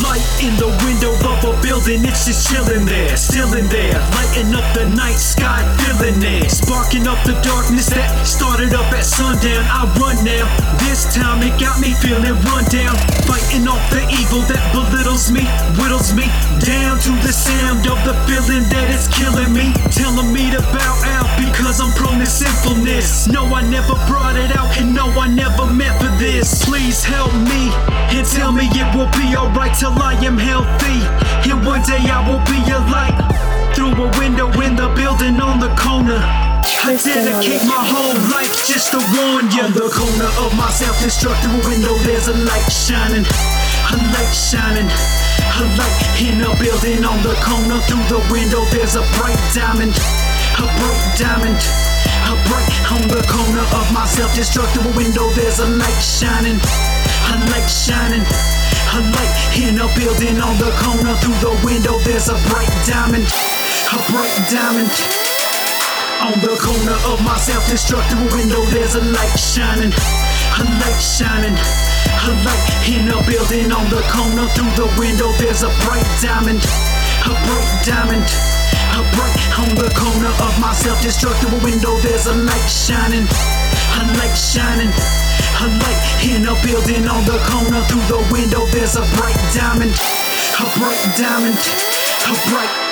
light 0.06 0.22
in 0.38 0.54
the 0.62 0.70
window 0.86 1.10
of 1.26 1.42
a 1.42 1.54
building. 1.62 2.06
It's 2.06 2.26
just 2.26 2.46
chilling 2.46 2.86
there, 2.86 3.18
still 3.18 3.54
in 3.58 3.66
there, 3.68 3.98
lighting 4.14 4.54
up 4.54 4.66
the 4.78 4.86
night 4.94 5.18
sky, 5.18 5.66
filling 5.82 6.20
there, 6.20 6.46
sparking 6.50 7.08
up 7.08 7.18
the 7.26 7.34
darkness 7.42 7.90
that 7.90 8.10
started 8.26 8.74
up 8.74 8.86
at 8.94 9.06
sundown. 9.06 9.66
I 9.66 9.90
run 9.98 10.22
now. 10.22 10.46
This 10.86 11.10
time 11.10 11.42
it 11.42 11.58
got 11.58 11.82
me 11.82 11.94
feeling 11.98 12.38
run 12.46 12.66
down, 12.70 12.94
fighting 13.26 13.66
off 13.66 13.82
the 13.90 14.06
evil 14.22 14.46
that 14.54 14.62
belittles 14.70 15.32
me, 15.32 15.42
whittles 15.82 16.14
me 16.14 16.30
down 16.62 17.02
to 17.02 17.12
the 17.26 17.34
sound 17.34 17.82
of 17.90 17.98
the 18.06 18.14
feeling 18.30 18.66
that 18.70 18.88
is 18.94 19.10
killing 19.10 19.50
me, 19.50 19.74
telling 19.90 20.30
me 20.30 20.52
to 20.54 20.62
bow 20.70 20.94
out 21.18 21.30
because 21.42 21.82
I'm 21.82 21.90
prone 21.98 22.20
to 22.20 22.30
sinfulness. 22.30 23.28
No, 23.28 23.50
I 23.50 23.66
never 23.66 23.98
brought 24.06 24.38
it 24.38 24.54
out, 24.54 24.70
and 24.78 24.94
no, 24.94 25.10
I 25.18 25.28
never 25.28 25.66
meant 25.66 25.98
for 25.98 26.12
this. 26.22 26.64
Please 26.66 27.04
help 27.04 27.34
me 27.34 27.74
and 28.14 28.28
tell 28.28 28.52
me 28.52 28.70
it 28.70 28.88
will 28.94 29.10
be 29.18 29.34
alright 29.36 29.71
till 29.78 29.94
I 30.02 30.14
am 30.26 30.38
healthy. 30.38 31.00
And 31.50 31.66
one 31.66 31.82
day 31.84 32.02
I 32.10 32.20
will 32.28 32.44
be 32.48 32.60
a 32.72 32.80
light 32.92 33.18
through 33.76 33.96
a 33.96 34.08
window 34.20 34.48
in 34.62 34.76
the 34.76 34.90
building 34.96 35.40
on 35.40 35.60
the 35.60 35.72
corner. 35.80 36.20
I 36.82 36.98
dedicate 36.98 37.62
my 37.70 37.78
whole 37.78 38.18
life 38.34 38.50
just 38.66 38.90
to 38.92 39.00
warn 39.14 39.46
you. 39.54 39.70
On 39.70 39.74
the 39.74 39.86
corner 39.94 40.30
of 40.42 40.50
my 40.58 40.70
self-destructible 40.74 41.62
window, 41.70 41.94
there's 42.08 42.28
a 42.28 42.38
light 42.42 42.70
shining. 42.74 43.26
A 43.94 43.98
light 44.12 44.34
shining. 44.34 44.90
A 44.90 45.64
light 45.78 46.00
in 46.18 46.42
a 46.42 46.52
building 46.58 47.06
on 47.06 47.22
the 47.22 47.38
corner. 47.46 47.78
Through 47.86 48.06
the 48.10 48.22
window, 48.34 48.66
there's 48.74 48.98
a 48.98 49.06
bright 49.20 49.40
diamond. 49.54 49.94
A 50.58 50.66
bright 50.82 51.06
diamond. 51.22 51.60
A 52.30 52.36
bright 52.50 52.72
on 52.90 53.04
the 53.08 53.22
corner 53.30 53.66
of 53.78 53.86
my 53.94 54.06
self-destructible 54.06 54.94
window, 54.98 55.30
there's 55.38 55.60
a 55.60 55.68
light 55.68 56.02
shining. 56.02 56.58
A 57.30 57.36
light 57.54 57.70
shining. 57.70 58.61
A 58.92 59.00
light 59.00 59.32
in 59.56 59.80
a 59.80 59.88
building 59.96 60.36
on 60.44 60.58
the 60.60 60.68
corner. 60.84 61.16
Through 61.24 61.40
the 61.40 61.56
window, 61.64 61.98
there's 62.04 62.28
a 62.28 62.36
bright 62.52 62.68
diamond. 62.84 63.24
A 63.24 63.98
bright 64.12 64.36
diamond. 64.52 64.92
On 66.20 66.36
the 66.44 66.60
corner 66.60 66.98
of 67.08 67.24
my 67.24 67.38
self-destructible 67.40 68.28
window, 68.36 68.60
there's 68.76 68.96
a 68.96 69.04
light 69.16 69.40
shining. 69.40 69.96
A 70.60 70.64
light 70.84 71.00
shining. 71.00 71.56
A 71.56 72.32
light 72.44 72.68
in 72.84 73.08
a 73.08 73.18
building 73.24 73.72
on 73.72 73.88
the 73.88 74.04
corner. 74.12 74.44
Through 74.60 74.76
the 74.76 74.92
window, 75.00 75.32
there's 75.40 75.64
a 75.64 75.72
bright 75.88 76.08
diamond. 76.20 76.60
A 77.24 77.34
bright 77.48 77.72
diamond. 77.88 78.28
A 78.92 79.02
bright 79.16 79.40
on 79.56 79.72
the 79.80 79.88
corner 79.96 80.36
of 80.44 80.52
my 80.60 80.74
self-destructible 80.74 81.64
window, 81.64 81.96
there's 82.04 82.28
a 82.28 82.36
light 82.36 82.68
shining. 82.68 83.24
A 83.24 84.04
light 84.20 84.36
shining. 84.36 84.92
A 85.62 85.68
light 85.68 86.26
in 86.26 86.48
a 86.48 86.56
building 86.66 87.08
on 87.08 87.24
the 87.26 87.38
corner. 87.46 87.82
Through 87.86 88.08
the 88.10 88.28
window, 88.34 88.66
there's 88.74 88.96
a 88.96 89.06
bright 89.16 89.38
diamond. 89.54 89.94
A 90.58 90.66
bright 90.80 91.16
diamond. 91.16 91.58
A 92.26 92.50
bright 92.50 92.91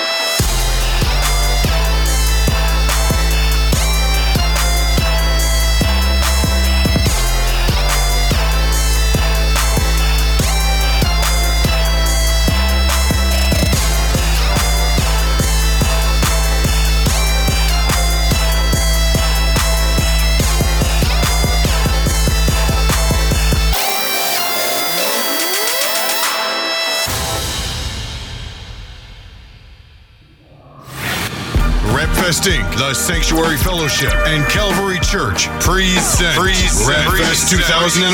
Rapfest 32.30 32.46
Inc., 32.46 32.78
The 32.78 32.94
Sanctuary 32.94 33.58
Fellowship, 33.58 34.14
and 34.30 34.46
Calvary 34.54 35.02
Church 35.02 35.50
present 35.66 36.38
Rapfest 36.38 37.50
2011, 37.50 38.06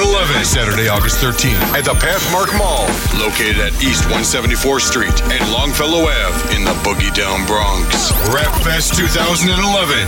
Saturday, 0.48 0.88
August 0.88 1.20
13th, 1.20 1.60
at 1.76 1.84
the 1.84 1.92
Pathmark 2.00 2.56
Mall, 2.56 2.88
located 3.20 3.60
at 3.60 3.76
East 3.84 4.08
174th 4.08 4.88
Street 4.88 5.20
and 5.36 5.44
Longfellow 5.52 6.08
Ave 6.08 6.56
in 6.56 6.64
the 6.64 6.72
Boogie 6.88 7.12
Down 7.12 7.44
Bronx. 7.44 8.16
Rapfest 8.32 8.96
2011, 8.96 9.52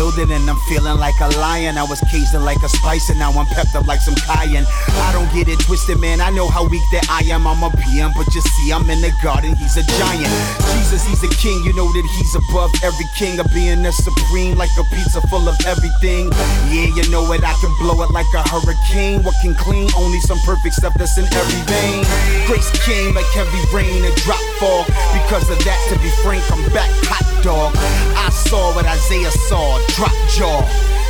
building 0.00 0.32
and 0.32 0.48
I'm 0.48 0.56
feeling 0.64 0.96
like 0.96 1.20
a 1.20 1.28
lion. 1.36 1.76
I 1.76 1.84
was 1.84 2.00
caged 2.08 2.32
in 2.32 2.40
like 2.42 2.56
a 2.64 2.70
spice 2.70 3.10
and 3.10 3.18
now 3.18 3.36
I'm 3.36 3.44
pepped 3.52 3.76
up 3.76 3.84
like 3.86 4.00
some 4.00 4.16
cayenne. 4.16 4.64
I 5.04 5.12
don't 5.12 5.28
get 5.28 5.44
it 5.44 5.60
twisted, 5.60 6.00
man. 6.00 6.22
I 6.22 6.30
know 6.30 6.48
how 6.48 6.64
weak 6.64 6.80
that 6.96 7.04
I 7.12 7.20
am. 7.28 7.46
I'm 7.46 7.60
a 7.60 7.68
PM, 7.84 8.08
but 8.16 8.24
you 8.32 8.40
see, 8.40 8.72
I'm 8.72 8.88
in 8.88 9.04
the 9.04 9.12
garden. 9.20 9.52
He's 9.60 9.76
a 9.76 9.84
giant. 10.00 10.32
Jesus, 10.72 11.04
he's 11.04 11.20
a 11.20 11.28
king. 11.36 11.60
You 11.68 11.76
know 11.76 11.84
that 11.92 12.06
he's 12.16 12.32
above 12.32 12.72
every 12.80 13.04
king 13.20 13.44
of 13.44 13.46
being 13.52 13.82
the 13.84 13.92
supreme, 13.92 14.56
like 14.56 14.72
a 14.80 14.84
pizza 14.88 15.20
full 15.28 15.44
of 15.44 15.56
everything. 15.68 16.32
Yeah, 16.72 16.88
you 16.96 17.04
know 17.12 17.28
it. 17.36 17.44
I 17.44 17.52
can 17.60 17.72
blow 17.76 18.00
it 18.00 18.10
like 18.10 18.30
a 18.32 18.40
hurricane. 18.48 19.20
What 19.20 19.36
can 19.44 19.52
clean? 19.52 19.92
Only 20.00 20.20
some 20.24 20.40
perfect 20.48 20.80
stuff 20.80 20.96
that's 20.96 21.20
in 21.20 21.28
every 21.28 21.60
vein. 21.68 22.08
Grace 22.48 22.72
came 22.88 23.12
like 23.12 23.28
heavy 23.36 23.60
rain 23.68 24.00
and 24.08 24.16
drop 24.24 24.40
fall. 24.56 24.88
Because 25.12 25.44
of 25.52 25.60
that, 25.68 25.78
to 25.92 25.94
be 26.00 26.08
frank, 26.24 26.40
I'm 26.48 26.64
back 26.72 26.88
hot 27.04 27.28
dog. 27.44 27.76
I 28.16 28.28
saw 28.30 28.72
what 28.74 28.86
Isaiah 28.86 29.30
saw, 29.30 29.78
drop 29.96 30.12
jaw. 30.28 30.62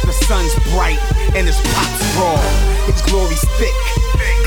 The 0.05 0.13
sun's 0.13 0.55
bright 0.73 0.99
and 1.37 1.47
his 1.47 1.61
pop's 1.75 2.01
raw. 2.17 2.41
His 2.89 3.01
glory's 3.03 3.45
thick, 3.61 3.77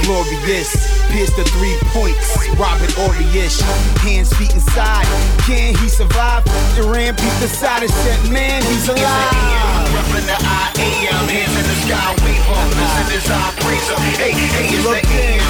glorious. 0.04 0.74
Pierce 1.12 1.36
the 1.36 1.46
three 1.56 1.78
points, 1.94 2.26
Robert 2.58 2.90
Orish. 3.06 3.62
Hands, 4.02 4.28
feet 4.34 4.54
inside. 4.54 5.06
Can 5.46 5.76
he 5.76 5.88
survive? 5.88 6.44
Duran 6.76 7.16
beat 7.16 7.38
the 7.40 7.48
side 7.48 7.84
and 7.84 7.92
said, 7.92 8.32
man, 8.32 8.64
he's 8.64 8.90
alive. 8.90 9.90
Reppin' 9.94 10.26
the 10.26 10.38
I 10.42 10.74
am, 11.08 11.28
hands 11.30 11.54
in 11.54 11.66
the 11.70 11.78
sky, 11.86 12.16
wave 12.26 12.50
on, 12.50 12.70
listen 12.70 13.18
as 13.18 13.30
I. 13.30 13.54
Hey, 14.18 14.32
hey, 14.32 14.74
it's 14.74 14.84
the 14.84 15.43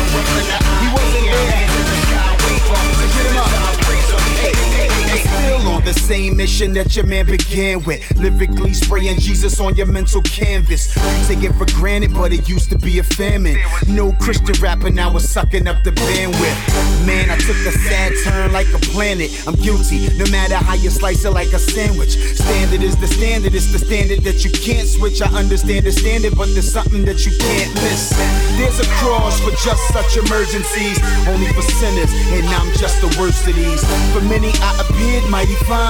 the 5.94 6.00
same 6.00 6.38
mission 6.38 6.74
that 6.74 6.96
your 6.96 7.06
man 7.06 7.26
began 7.26 7.84
with. 7.84 8.02
Lyrically 8.18 8.74
spraying 8.74 9.20
Jesus 9.20 9.60
on 9.60 9.76
your 9.76 9.86
mental 9.86 10.22
canvas. 10.22 10.94
Take 11.28 11.44
it 11.44 11.54
for 11.54 11.66
granted, 11.78 12.14
but 12.14 12.34
it 12.34 12.50
used 12.50 12.70
to 12.72 12.78
be 12.78 13.00
a 13.00 13.04
famine. 13.04 13.58
No 13.88 14.12
Christian 14.14 14.56
rapper 14.62 14.90
now 14.90 15.16
is 15.16 15.30
sucking 15.30 15.68
up 15.68 15.84
the 15.84 15.92
bandwidth. 15.92 17.06
Man, 17.06 17.30
I 17.30 17.38
took 17.38 17.58
a 17.68 17.72
sad 17.72 18.14
turn 18.24 18.52
like 18.52 18.68
a 18.74 18.80
planet. 18.80 19.30
I'm 19.48 19.56
guilty, 19.56 20.10
no 20.18 20.26
matter 20.32 20.56
how 20.56 20.74
you 20.76 20.90
slice 20.90 21.26
it 21.26 21.32
like 21.32 21.54
a 21.54 21.60
sandwich. 21.60 22.12
Standard 22.12 22.82
is 22.82 22.96
the 22.98 23.08
standard, 23.08 23.54
it's 23.54 23.72
the 23.72 23.80
standard 23.80 24.22
that 24.24 24.44
you 24.44 24.52
can't 24.52 24.88
switch. 24.88 25.22
I 25.22 25.28
understand 25.38 25.86
the 25.86 25.92
standard, 25.92 26.36
but 26.36 26.48
there's 26.54 26.72
something 26.72 27.06
that 27.06 27.26
you 27.26 27.32
can't 27.38 27.74
miss. 27.76 28.10
There's 28.58 28.80
a 28.80 28.88
cross 29.02 29.40
for 29.42 29.52
just 29.52 29.84
such 29.94 30.18
emergencies, 30.18 30.98
only 31.28 31.48
for 31.54 31.62
sinners, 31.62 32.12
and 32.32 32.46
I'm 32.48 32.72
just 32.78 33.02
the 33.02 33.12
worst 33.20 33.48
of 33.48 33.56
these. 33.56 33.84
For 34.14 34.22
many, 34.22 34.52
I 34.64 34.72
appeared 34.82 35.30
mighty 35.30 35.56
fine, 35.68 35.83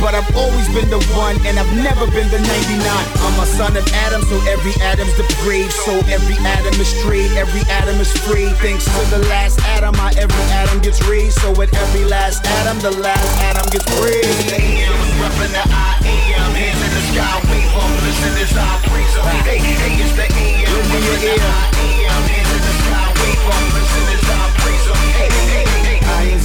but 0.00 0.14
I've 0.14 0.36
always 0.36 0.68
been 0.72 0.88
the 0.88 1.00
one, 1.12 1.36
and 1.44 1.58
I've 1.58 1.74
never 1.76 2.06
been 2.08 2.28
the 2.32 2.40
99. 2.40 2.80
I'm 2.80 3.36
a 3.40 3.46
son 3.46 3.76
of 3.76 3.86
Adam, 4.04 4.22
so 4.24 4.36
every 4.48 4.72
Adam's 4.80 5.12
depraved, 5.16 5.72
so 5.72 5.92
every 6.08 6.36
Adam 6.44 6.74
is 6.80 6.88
strayed, 6.88 7.32
every 7.36 7.62
Adam 7.68 8.00
is 8.00 8.12
free. 8.24 8.48
Thanks 8.64 8.84
to 8.84 9.02
the 9.12 9.20
last 9.28 9.60
Adam, 9.76 9.96
my 9.96 10.12
every 10.16 10.44
Adam 10.48 10.80
gets 10.80 11.00
raised, 11.04 11.38
so 11.40 11.50
at 11.60 11.72
every 11.74 12.04
last 12.04 12.44
Adam, 12.60 12.78
the 12.80 12.92
last 13.04 13.28
Adam 13.48 13.66
gets 13.68 13.84
praised. 14.00 14.52
AM, 14.52 14.96
reppin' 15.20 15.52
the 15.52 15.64
am, 15.64 16.50
hands 16.56 16.80
in 16.80 16.90
the 16.96 17.02
sky, 17.12 17.36
wave 17.52 17.76
on, 17.76 17.90
listen 18.04 18.32
as 18.40 18.52
I 18.56 18.80
praise. 18.88 19.14
Hey, 19.44 19.58
hey, 19.60 20.00
it's 20.00 20.14
the 20.16 20.24
am, 20.24 20.72
hands 22.32 22.50
in 22.50 22.60
the 22.64 22.74
sky, 22.80 23.06
wave 23.20 23.44
on, 23.52 23.83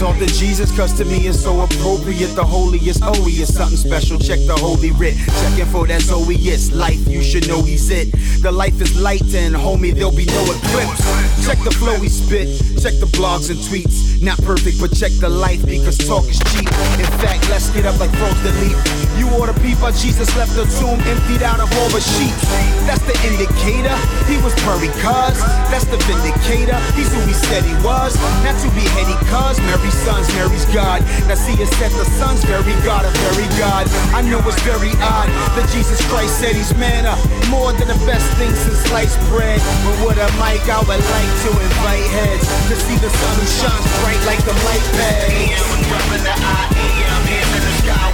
off 0.01 0.17
the 0.19 0.27
Jesus, 0.27 0.75
cause 0.75 0.93
to 0.93 1.05
me 1.05 1.27
it's 1.27 1.41
so 1.41 1.61
appropriate. 1.61 2.35
The 2.35 2.43
holiest, 2.43 3.01
oh, 3.03 3.25
he 3.25 3.41
is 3.41 3.53
something 3.53 3.77
special. 3.77 4.17
Check 4.17 4.39
the 4.47 4.55
holy 4.55 4.91
writ. 4.91 5.15
Checking 5.41 5.65
for 5.65 5.87
that 5.87 6.01
Zoe 6.01 6.35
is 6.35 6.71
life, 6.71 7.07
you 7.07 7.21
should 7.21 7.47
know 7.47 7.61
he's 7.61 7.89
it. 7.89 8.11
The 8.41 8.51
life 8.51 8.79
is 8.81 8.99
light, 8.99 9.25
and 9.35 9.55
homie, 9.55 9.93
there'll 9.93 10.15
be 10.15 10.25
no 10.25 10.43
eclipse. 10.43 11.03
Check 11.45 11.59
the 11.63 11.71
flow 11.71 11.95
he 11.99 12.09
spit, 12.09 12.47
check 12.79 12.95
the 12.99 13.09
blogs 13.17 13.49
and 13.49 13.59
tweets. 13.59 14.21
Not 14.21 14.37
perfect, 14.43 14.79
but 14.79 14.91
check 14.91 15.11
the 15.23 15.29
life 15.29 15.65
because 15.65 15.97
talk 15.97 16.27
is 16.27 16.39
cheap. 16.51 16.67
In 16.99 17.09
fact, 17.23 17.47
let's 17.49 17.69
get 17.71 17.85
up 17.85 17.99
like 17.99 18.11
froze 18.19 18.35
the 18.43 18.51
leap. 18.59 18.75
You 19.15 19.27
ought 19.39 19.47
to 19.47 19.55
peep 19.63 19.79
how 19.79 19.91
Jesus 19.91 20.27
left 20.35 20.55
the 20.55 20.67
tomb 20.79 20.99
emptied 21.07 21.43
out 21.43 21.59
of 21.59 21.71
all 21.79 21.89
the 21.89 22.03
sheets. 22.03 22.43
That's 22.83 23.03
the 23.07 23.15
indicator. 23.27 23.95
He 24.27 24.35
was 24.43 24.55
buried, 24.67 24.91
cuz. 24.99 25.39
That's 25.71 25.87
the 25.87 25.99
vindicator. 26.03 26.75
He's 26.99 27.07
who 27.11 27.19
he 27.23 27.35
said 27.35 27.63
he 27.63 27.75
was. 27.79 28.15
Not 28.43 28.59
to 28.59 28.67
be 28.75 28.83
heady, 28.99 29.15
cuz. 29.31 29.55
Mary's 29.89 30.05
sons, 30.05 30.27
Mary's 30.35 30.65
God. 30.69 31.01
Now 31.25 31.33
see, 31.33 31.57
it 31.57 31.67
said 31.81 31.89
the 31.97 32.05
sons 32.21 32.43
very 32.45 32.77
God, 32.85 33.05
a 33.05 33.11
very 33.25 33.49
God. 33.57 33.89
I 34.13 34.21
know 34.21 34.37
it's 34.45 34.61
very 34.61 34.93
odd 35.01 35.29
that 35.57 35.65
Jesus 35.73 35.97
Christ 36.09 36.37
said 36.37 36.53
he's 36.53 36.73
manna. 36.77 37.17
More 37.49 37.73
than 37.73 37.87
the 37.87 37.97
best 38.05 38.29
thing 38.37 38.53
since 38.53 38.85
sliced 38.85 39.17
bread. 39.33 39.57
But 39.81 39.97
with 40.05 40.21
a 40.21 40.29
mic, 40.37 40.61
I 40.69 40.77
would 40.85 41.01
like 41.01 41.33
to 41.41 41.49
invite 41.57 42.05
heads 42.21 42.45
to 42.69 42.75
see 42.77 42.97
the 43.01 43.09
sun 43.09 43.33
who 43.41 43.47
shines 43.49 43.87
bright 44.05 44.21
like 44.29 44.41
the 44.45 44.53
light 44.69 44.85
pad. 44.93 45.25
The 45.25 45.33
hands 45.33 45.65
in 47.49 47.63
the 47.65 47.73
sky. 47.81 48.13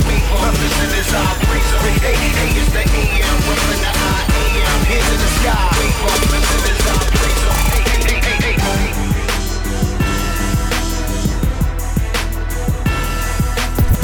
Hey, 1.99 2.15
hey, 2.15 2.55
it's 2.55 2.71
the 2.71 2.84
AM, 2.88 3.38
reppin' 3.51 3.82
the 3.84 3.91
I 3.91 4.23
am, 4.63 4.80
hands 4.88 5.09
in 5.11 5.19
the 5.19 5.32
sky, 5.43 5.67
wave 5.76 5.99
on, 6.07 6.19
listen 6.32 6.71
as 6.71 7.45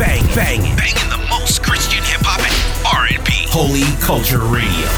Bang, 0.01 0.25
bang, 0.33 0.61
banging 0.77 1.09
the 1.11 1.27
most 1.29 1.61
Christian 1.61 2.03
hip 2.03 2.21
hop 2.23 2.41
and 2.41 3.21
R&B. 3.21 3.45
Holy 3.53 3.83
Culture 4.01 4.39
Radio. 4.39 4.89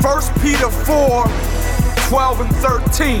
First 0.00 0.32
Peter 0.40 0.70
4, 0.70 1.28
12 2.08 2.40
and 2.40 2.56
13. 2.56 3.20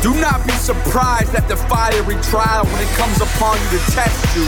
Do 0.00 0.14
not 0.20 0.46
be 0.46 0.52
surprised 0.52 1.34
at 1.34 1.48
the 1.48 1.56
fiery 1.56 2.14
trial 2.22 2.64
when 2.66 2.80
it 2.80 2.88
comes 2.94 3.20
upon 3.20 3.58
you 3.58 3.80
to 3.80 3.90
test 3.90 4.36
you, 4.36 4.46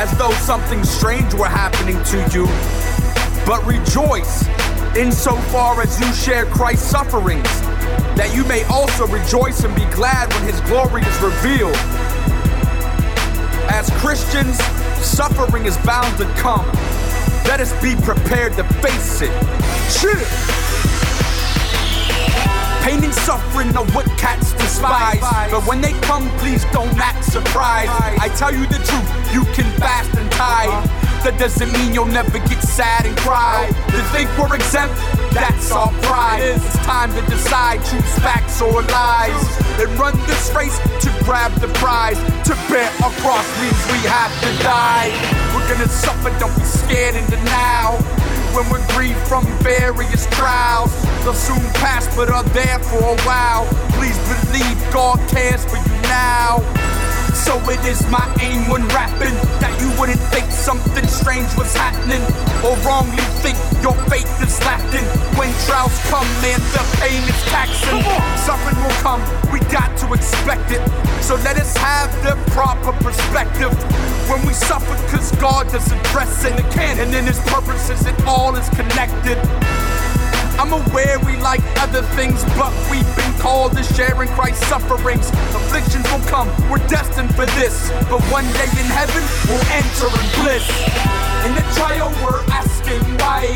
as 0.00 0.16
though 0.16 0.32
something 0.46 0.82
strange 0.82 1.34
were 1.34 1.44
happening 1.44 2.02
to 2.04 2.26
you. 2.34 2.85
But 3.46 3.64
rejoice 3.64 4.44
insofar 4.96 5.80
as 5.80 6.00
you 6.00 6.12
share 6.12 6.46
Christ's 6.46 6.90
sufferings, 6.90 7.44
that 8.18 8.34
you 8.34 8.44
may 8.44 8.64
also 8.64 9.06
rejoice 9.06 9.62
and 9.62 9.74
be 9.76 9.84
glad 9.94 10.32
when 10.34 10.42
his 10.42 10.60
glory 10.62 11.02
is 11.02 11.18
revealed. 11.22 11.76
As 13.70 13.88
Christians, 14.02 14.58
suffering 14.98 15.64
is 15.64 15.76
bound 15.78 16.16
to 16.18 16.24
come. 16.34 16.66
Let 17.46 17.60
us 17.60 17.70
be 17.80 17.94
prepared 17.94 18.54
to 18.54 18.64
face 18.82 19.22
it. 19.22 19.30
Chill. 19.94 20.18
Pain 22.82 23.02
and 23.04 23.14
suffering 23.14 23.76
are 23.76 23.86
what 23.94 24.06
cats 24.18 24.52
despise. 24.54 25.20
But 25.50 25.66
when 25.66 25.80
they 25.80 25.92
come, 26.00 26.28
please 26.38 26.64
don't 26.72 26.96
act 26.98 27.24
surprised. 27.24 27.90
I 28.18 28.28
tell 28.34 28.52
you 28.52 28.66
the 28.66 28.82
truth, 28.82 29.34
you 29.34 29.44
can 29.54 29.70
fast 29.78 30.16
and 30.16 30.30
tide. 30.32 30.95
That 31.26 31.42
doesn't 31.42 31.72
mean 31.74 31.90
you'll 31.90 32.06
never 32.06 32.38
get 32.38 32.62
sad 32.62 33.02
and 33.02 33.18
cry. 33.18 33.66
To 33.66 34.00
think 34.14 34.30
we're 34.38 34.54
exempt, 34.54 34.94
that's 35.34 35.74
our 35.74 35.90
pride. 36.06 36.38
It's 36.38 36.78
time 36.86 37.10
to 37.18 37.22
decide, 37.26 37.82
choose 37.82 38.14
facts 38.22 38.62
or 38.62 38.70
lies. 38.94 39.34
And 39.82 39.90
run 39.98 40.14
this 40.30 40.54
race 40.54 40.78
to 41.02 41.10
grab 41.26 41.50
the 41.58 41.66
prize. 41.82 42.14
To 42.46 42.54
bear 42.70 42.86
a 43.02 43.10
cross 43.18 43.42
means 43.58 43.74
we 43.90 43.98
have 44.06 44.30
to 44.38 44.50
die. 44.62 45.10
We're 45.50 45.66
gonna 45.66 45.90
suffer, 45.90 46.30
don't 46.38 46.54
be 46.54 46.62
scared 46.62 47.18
in 47.18 47.26
the 47.26 47.42
now 47.50 47.98
when 48.54 48.62
we're 48.70 48.86
grieved 48.94 49.18
from 49.26 49.42
various 49.66 50.30
trials. 50.30 50.94
They'll 51.26 51.34
soon 51.34 51.58
pass, 51.82 52.06
but 52.14 52.30
are 52.30 52.46
there 52.54 52.78
for 52.86 53.02
a 53.02 53.18
while. 53.26 53.66
Please 53.98 54.14
believe 54.30 54.78
God 54.94 55.18
cares 55.26 55.66
for 55.66 55.74
you 55.74 55.94
now. 56.06 56.62
So 57.36 57.60
it 57.70 57.84
is 57.84 58.00
my 58.10 58.24
aim 58.40 58.66
when 58.72 58.82
rapping 58.88 59.36
that 59.60 59.70
you 59.78 59.92
wouldn't 60.00 60.18
think 60.32 60.50
something 60.50 61.06
strange 61.06 61.46
was 61.54 61.70
happening, 61.76 62.24
or 62.64 62.74
wrongly 62.80 63.22
think 63.44 63.54
your 63.84 63.94
faith 64.08 64.26
is 64.40 64.58
lacking. 64.64 65.04
When 65.36 65.52
trials 65.68 65.94
come, 66.08 66.26
man, 66.40 66.58
the 66.72 66.82
pain 66.98 67.20
is 67.22 67.40
taxing. 67.52 68.02
Suffering 68.42 68.80
will 68.82 68.98
come, 69.04 69.22
we 69.52 69.60
got 69.70 69.94
to 70.02 70.12
expect 70.16 70.72
it. 70.72 70.82
So 71.22 71.36
let 71.46 71.60
us 71.60 71.76
have 71.76 72.10
the 72.24 72.34
proper 72.50 72.92
perspective 73.04 73.70
when 74.26 74.44
we 74.46 74.52
suffer, 74.52 74.96
cause 75.12 75.30
God 75.36 75.70
doesn't 75.70 76.00
address 76.08 76.44
it. 76.44 76.56
Can 76.72 76.98
and 76.98 77.14
in 77.14 77.26
His 77.26 77.38
purposes, 77.46 78.06
it 78.06 78.16
all 78.26 78.56
is 78.56 78.68
connected. 78.70 79.38
I'm 80.58 80.72
aware 80.72 81.18
we 81.20 81.36
like 81.36 81.60
other 81.78 82.02
things, 82.16 82.42
but 82.56 82.72
we've 82.90 83.06
been 83.16 83.32
called 83.38 83.76
to 83.76 83.82
share 83.82 84.22
in 84.22 84.28
Christ's 84.28 84.66
sufferings. 84.68 85.28
Afflictions 85.52 86.04
will 86.10 86.24
come, 86.26 86.48
we're 86.70 86.84
destined 86.88 87.34
for 87.34 87.44
this. 87.60 87.90
But 88.08 88.22
one 88.32 88.44
day 88.56 88.70
in 88.80 88.88
heaven, 88.88 89.22
we'll 89.48 89.60
enter 89.76 90.08
in 90.08 90.26
bliss. 90.40 90.64
In 91.44 91.52
the 91.54 91.64
trial, 91.76 92.08
we're 92.24 92.40
asking 92.48 93.04
why. 93.20 93.52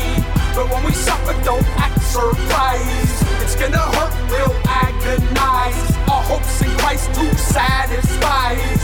But 0.53 0.69
when 0.69 0.85
we 0.85 0.91
suffer, 0.91 1.33
don't 1.43 1.65
act 1.79 2.01
surprised. 2.03 3.25
It's 3.41 3.55
gonna 3.55 3.77
hurt, 3.77 4.13
we'll 4.29 4.55
agonize. 4.69 5.97
Our 6.05 6.21
hopes 6.21 6.61
in 6.61 6.69
Christ 6.77 7.13
to 7.15 7.35
satisfies. 7.35 8.83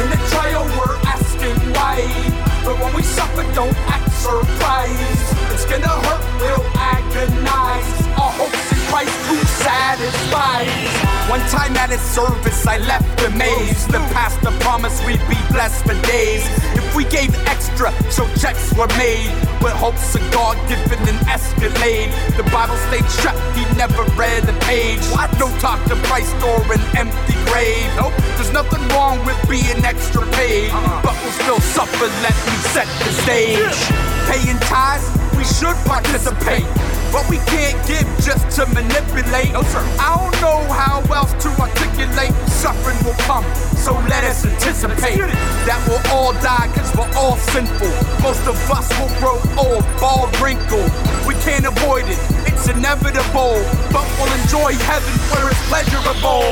In 0.00 0.08
the 0.08 0.20
trial, 0.32 0.64
we're 0.78 0.96
asking 1.04 1.56
why. 1.74 2.37
But 2.64 2.78
when 2.80 2.94
we 2.94 3.02
suffer, 3.02 3.42
don't 3.54 3.76
act 3.88 4.10
surprised. 4.12 5.28
It's 5.52 5.64
gonna 5.64 5.88
hurt, 5.88 6.24
we'll 6.40 6.66
agonize. 6.76 8.06
Our 8.18 8.32
hopes 8.40 8.72
in 8.72 8.78
Christ 8.90 9.16
to 9.28 9.46
satisfies. 9.64 11.28
One 11.28 11.40
time 11.48 11.76
at 11.76 11.90
his 11.90 12.00
service, 12.00 12.66
I 12.66 12.78
left 12.78 13.22
amazed. 13.22 13.90
The 13.90 14.00
pastor 14.16 14.50
promised 14.60 15.04
we'd 15.06 15.20
be 15.28 15.38
blessed 15.50 15.84
for 15.84 15.94
days. 16.02 16.44
If 16.74 16.94
we 16.94 17.04
gave 17.04 17.34
extra, 17.46 17.92
so 18.10 18.26
checks 18.36 18.72
were 18.74 18.88
made. 18.98 19.47
With 19.62 19.72
hopes 19.72 20.14
of 20.14 20.22
God 20.32 20.56
given 20.68 20.98
an 21.08 21.18
escalade. 21.28 22.10
The 22.36 22.44
Bible 22.50 22.76
states 22.88 23.14
trapped, 23.20 23.40
he 23.56 23.64
never 23.76 24.04
read 24.14 24.48
a 24.48 24.56
page. 24.64 25.00
No 25.38 25.46
talk 25.58 25.78
to 25.86 25.96
Christ 26.10 26.34
or 26.42 26.58
an 26.72 26.82
empty 26.96 27.34
grave. 27.46 27.86
Nope, 27.96 28.14
there's 28.36 28.52
nothing 28.52 28.82
wrong 28.90 29.24
with 29.24 29.38
being 29.48 29.84
extra 29.84 30.26
paid, 30.32 30.70
uh-huh. 30.70 31.00
but 31.02 31.14
we'll 31.22 31.38
still 31.38 31.60
suffer. 31.60 32.06
Let 32.26 32.34
me 32.46 32.56
set 32.74 32.88
the 33.02 33.12
stage. 33.22 33.78
Paying 34.26 34.58
tithes, 34.66 35.06
we 35.36 35.44
should 35.44 35.76
participate. 35.86 36.66
But 37.12 37.28
we 37.30 37.38
can't 37.48 37.76
give 37.86 38.06
just 38.20 38.44
to 38.56 38.66
manipulate. 38.66 39.52
No, 39.52 39.62
sir. 39.62 39.80
I 39.98 40.16
don't 40.16 40.40
know 40.40 40.60
how 40.72 41.00
else 41.14 41.32
to 41.42 41.48
articulate. 41.60 42.32
Suffering 42.48 42.98
will 43.04 43.18
come, 43.24 43.44
so 43.76 43.94
let 44.10 44.24
us 44.24 44.44
anticipate 44.44 45.18
that 45.66 45.80
we'll 45.88 46.02
all 46.12 46.32
die 46.44 46.68
because 46.68 46.90
we're 46.94 47.10
all 47.16 47.36
sinful. 47.54 47.90
Most 48.22 48.44
of 48.46 48.56
us 48.70 48.88
will 48.98 49.12
grow 49.18 49.38
old, 49.56 49.84
bald, 50.00 50.30
wrinkled. 50.40 50.90
We 51.26 51.34
can't 51.46 51.64
avoid 51.64 52.04
it, 52.06 52.18
it's 52.46 52.68
inevitable. 52.68 53.56
But 53.90 54.06
we'll 54.18 54.32
enjoy 54.42 54.74
heaven 54.84 55.14
where 55.30 55.50
it's 55.50 55.62
pleasurable. 55.70 56.44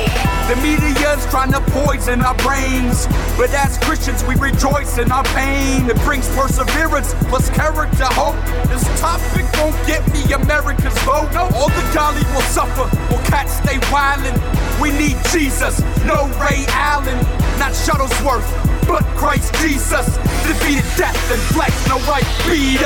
The 0.47 0.57
media's 0.63 1.27
trying 1.27 1.53
to 1.53 1.61
poison 1.75 2.23
our 2.23 2.37
brains. 2.39 3.07
But 3.37 3.51
as 3.51 3.79
Christians, 3.79 4.23
we 4.25 4.37
rejoice 4.37 4.99
in 4.99 5.11
our 5.11 5.25
pain. 5.35 5.91
It 5.91 5.99
brings 6.07 6.29
perseverance 6.35 7.15
plus 7.27 7.51
character 7.51 8.07
hope. 8.15 8.39
This 8.71 8.85
topic 9.01 9.45
won't 9.59 9.75
get 9.87 10.07
me 10.15 10.23
America's 10.47 10.97
vote. 11.03 11.35
All 11.35 11.69
the 11.69 11.83
golly 11.93 12.23
will 12.31 12.47
suffer, 12.55 12.87
will 13.11 13.23
cats 13.27 13.59
stay 13.59 13.79
wildin'. 13.91 14.39
We 14.81 14.93
need 14.93 15.19
Jesus, 15.35 15.83
no 16.07 16.31
Ray 16.39 16.63
Allen, 16.71 17.19
not 17.59 17.75
Shuttlesworth, 17.75 18.47
but 18.87 19.03
Christ 19.19 19.53
Jesus. 19.59 20.07
Defeated 20.47 20.87
death 20.97 21.19
and 21.35 21.43
flesh, 21.51 21.75
no 21.91 21.99
right 22.07 22.23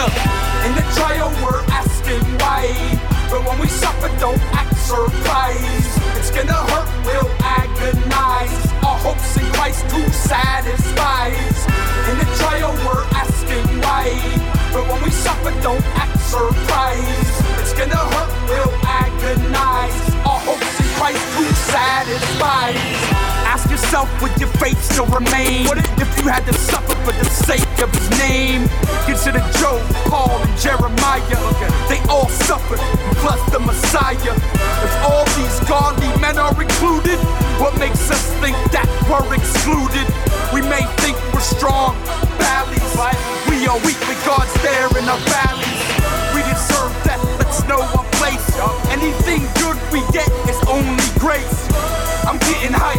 up. 0.00 0.12
In 0.64 0.72
the 0.74 0.86
trial, 0.96 1.28
we're 1.44 1.60
asking 1.68 2.24
why. 2.40 2.64
But 3.30 3.44
when 3.46 3.60
we 3.60 3.68
suffer, 3.68 4.08
don't 4.18 4.40
act 4.56 4.74
surprised. 4.78 6.00
It's 6.16 6.30
gonna 6.30 6.64
hurt, 6.72 6.88
we'll 7.04 7.30
agonize. 7.44 8.72
Our 8.80 8.98
hopes 9.04 9.36
in 9.36 9.44
Christ 9.52 9.84
to 9.90 10.00
satisfy. 10.12 11.28
In 12.08 12.16
the 12.18 12.28
trial, 12.40 12.72
we're 12.86 13.04
asking 13.12 13.66
why. 13.84 14.59
But 14.72 14.86
when 14.86 15.02
we 15.02 15.10
suffer, 15.10 15.50
don't 15.62 15.84
act 15.98 16.14
surprised. 16.20 17.42
It's 17.58 17.74
gonna 17.74 17.96
hurt, 17.96 18.30
we'll 18.46 18.74
agonize. 18.86 19.98
Our 20.22 20.38
hopes 20.46 20.78
in 20.78 20.86
Christ 20.94 21.18
to 21.36 21.44
satisfy. 21.74 22.70
Ask 23.50 23.68
yourself, 23.68 24.06
would 24.22 24.30
your 24.38 24.48
faith 24.62 24.78
still 24.78 25.06
remain? 25.06 25.66
What 25.66 25.78
if 25.78 26.10
you 26.18 26.30
had 26.30 26.46
to 26.46 26.54
suffer 26.54 26.94
for 27.02 27.10
the 27.10 27.24
sake 27.26 27.82
of 27.82 27.90
his 27.90 28.08
name? 28.22 28.68
Consider 29.06 29.42
Job, 29.58 29.82
Paul, 30.06 30.38
and 30.38 30.54
Jeremiah. 30.60 31.40
They 31.90 31.98
all 32.06 32.28
suffered, 32.28 32.78
plus 33.18 33.42
the 33.50 33.58
Messiah. 33.58 34.34
If 34.86 34.92
all 35.02 35.24
these 35.34 35.58
godly 35.66 36.14
men 36.22 36.38
are 36.38 36.54
included, 36.62 37.18
what 37.58 37.76
makes 37.78 38.08
us 38.10 38.22
think 38.38 38.54
that 38.70 38.86
we're 39.10 39.34
excluded? 39.34 40.06
We 40.54 40.62
may 40.62 40.86
think 41.02 41.18
we're 41.34 41.40
strong, 41.40 41.96
valleys. 42.38 43.39
Are 43.70 43.78
weak, 43.86 44.02
God's 44.26 44.50
there 44.66 44.90
in 44.98 45.06
our 45.06 45.22
valleys. 45.30 45.78
We 46.34 46.42
deserve 46.42 46.90
death, 47.06 47.22
let's 47.38 47.62
know 47.70 47.78
our 47.78 48.02
place. 48.18 48.42
Anything 48.90 49.46
good 49.62 49.78
we 49.94 50.02
get 50.10 50.26
is 50.50 50.58
only 50.66 51.06
grace. 51.22 51.70
I'm 52.26 52.42
getting 52.50 52.74
hype, 52.74 52.98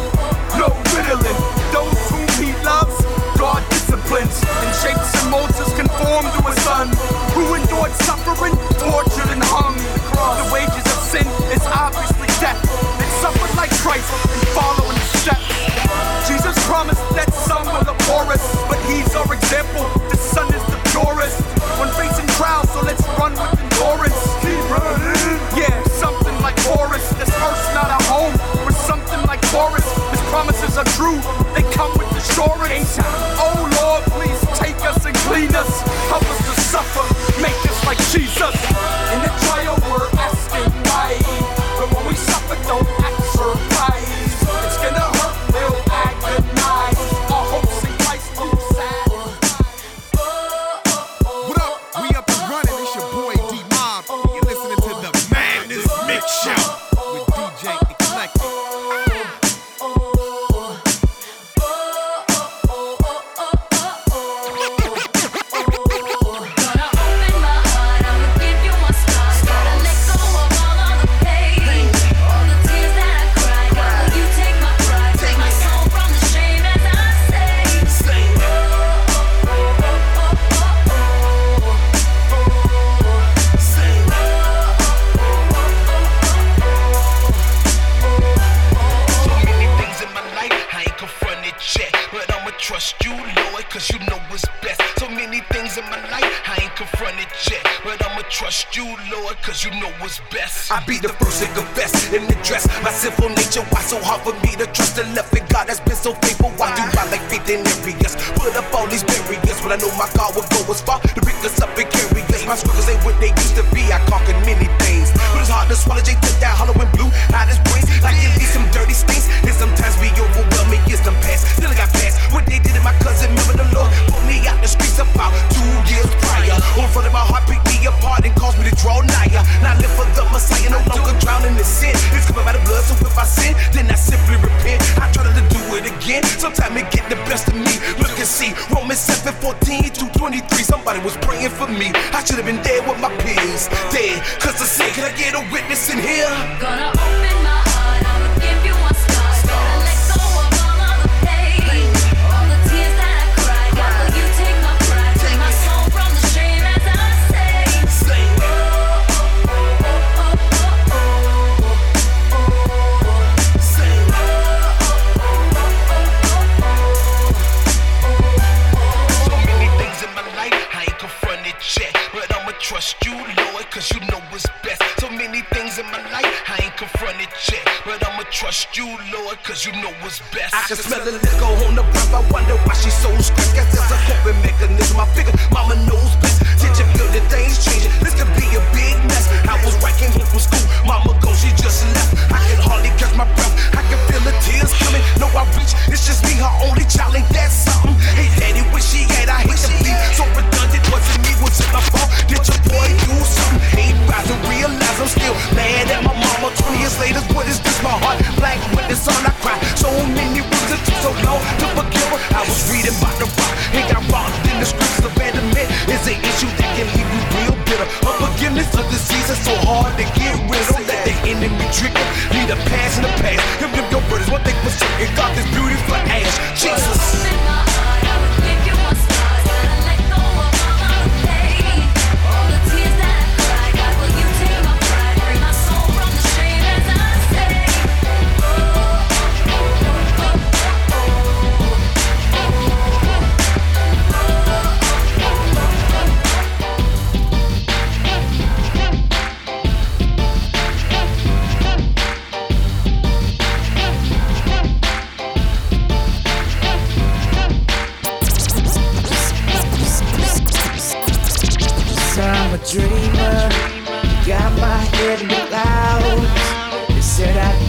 no 0.56 0.72
riddling. 0.96 1.40
Those 1.76 2.00
whom 2.08 2.24
he 2.40 2.56
loves, 2.64 2.96
God 3.36 3.60
disciplines 3.68 4.40
and 4.64 4.72
shapes 4.80 5.12
and 5.20 5.28
molds 5.28 5.60
us 5.60 5.76
conform 5.76 6.24
to 6.24 6.42
his 6.48 6.60
son, 6.64 6.88
who 7.36 7.52
endured 7.52 7.92
suffering, 8.08 8.56
tortured 8.80 9.28
and 9.28 9.44
hung. 9.44 9.76
The 9.76 10.48
wages 10.56 10.88
of 10.88 11.00
sin 11.04 11.28
is 11.52 11.68
obviously 11.68 12.32
death. 12.40 12.64
And 12.96 13.12
suffered 13.20 13.52
like 13.60 13.76
Christ 13.84 14.08
and 14.08 14.48
following 14.56 15.01
Jesus 15.22 16.58
promised 16.66 17.06
that 17.14 17.30
some 17.30 17.62
will 17.70 17.86
abhor 17.86 18.26
us, 18.34 18.42
but 18.66 18.82
he's 18.90 19.14
our 19.14 19.30
example. 19.30 19.86
The 20.10 20.18
son 20.18 20.50
is 20.50 20.64
the 20.66 20.82
purest. 20.90 21.38
When 21.78 21.94
facing 21.94 22.26
trials, 22.42 22.74
so 22.74 22.82
let's 22.82 23.06
run 23.22 23.38
with 23.38 23.54
endurance. 23.54 24.18
Keep 24.42 24.58
running. 24.74 25.38
Yeah, 25.54 25.78
something 26.02 26.34
like 26.42 26.58
Horace. 26.66 27.06
This 27.22 27.30
earth's 27.30 27.70
not 27.78 27.94
a 27.94 28.02
home. 28.10 28.34
We're 28.66 28.74
something 28.74 29.22
like 29.30 29.46
Horace. 29.54 29.86
His 30.10 30.22
promises 30.34 30.74
are 30.82 30.90
true. 30.98 31.22
They 31.54 31.62
come 31.70 31.94
with 32.02 32.10
assurance. 32.18 32.98
Oh 33.38 33.62
Lord, 33.78 34.02
please 34.18 34.42
take 34.58 34.82
us 34.90 35.06
and 35.06 35.14
clean 35.30 35.54
us. 35.54 35.70
Help 36.10 36.26
us 36.26 36.40
to 36.50 36.54
suffer. 36.66 37.06
Make 37.46 37.62
us 37.70 37.78
like 37.86 38.02
Jesus. 38.10 38.58
In 39.14 39.22
the 39.22 39.30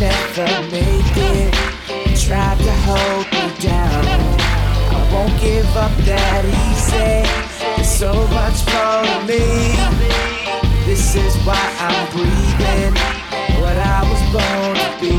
never 0.03 0.51
make 0.71 1.17
it. 1.17 1.55
Tried 2.19 2.59
to 2.59 2.73
hold 2.87 3.27
me 3.35 3.45
down. 3.61 4.05
I 4.97 5.01
won't 5.13 5.35
give 5.41 5.71
up 5.77 5.95
that 6.11 6.43
easy. 6.65 7.23
There's 7.77 7.95
so 8.05 8.13
much 8.39 8.59
to 8.73 8.85
me. 9.31 9.45
This 10.87 11.15
is 11.15 11.35
why 11.47 11.65
I'm 11.87 12.03
breathing. 12.15 12.95
What 13.63 13.77
I 13.79 14.01
was 14.11 14.23
born 14.35 14.75
to 14.83 14.89
be. 15.03 15.17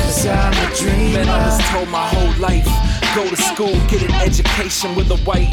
Cause 0.00 0.26
I'm 0.26 0.54
a 0.64 0.68
dreamer. 0.76 1.24
Man, 1.24 1.28
I 1.28 1.46
was 1.46 1.58
told 1.70 1.88
my 1.88 2.06
whole 2.14 2.34
life. 2.48 2.83
Go 3.14 3.30
to 3.30 3.36
school, 3.36 3.72
get 3.86 4.02
an 4.02 4.12
education 4.14 4.96
with 4.96 5.08
a 5.12 5.16
white 5.18 5.48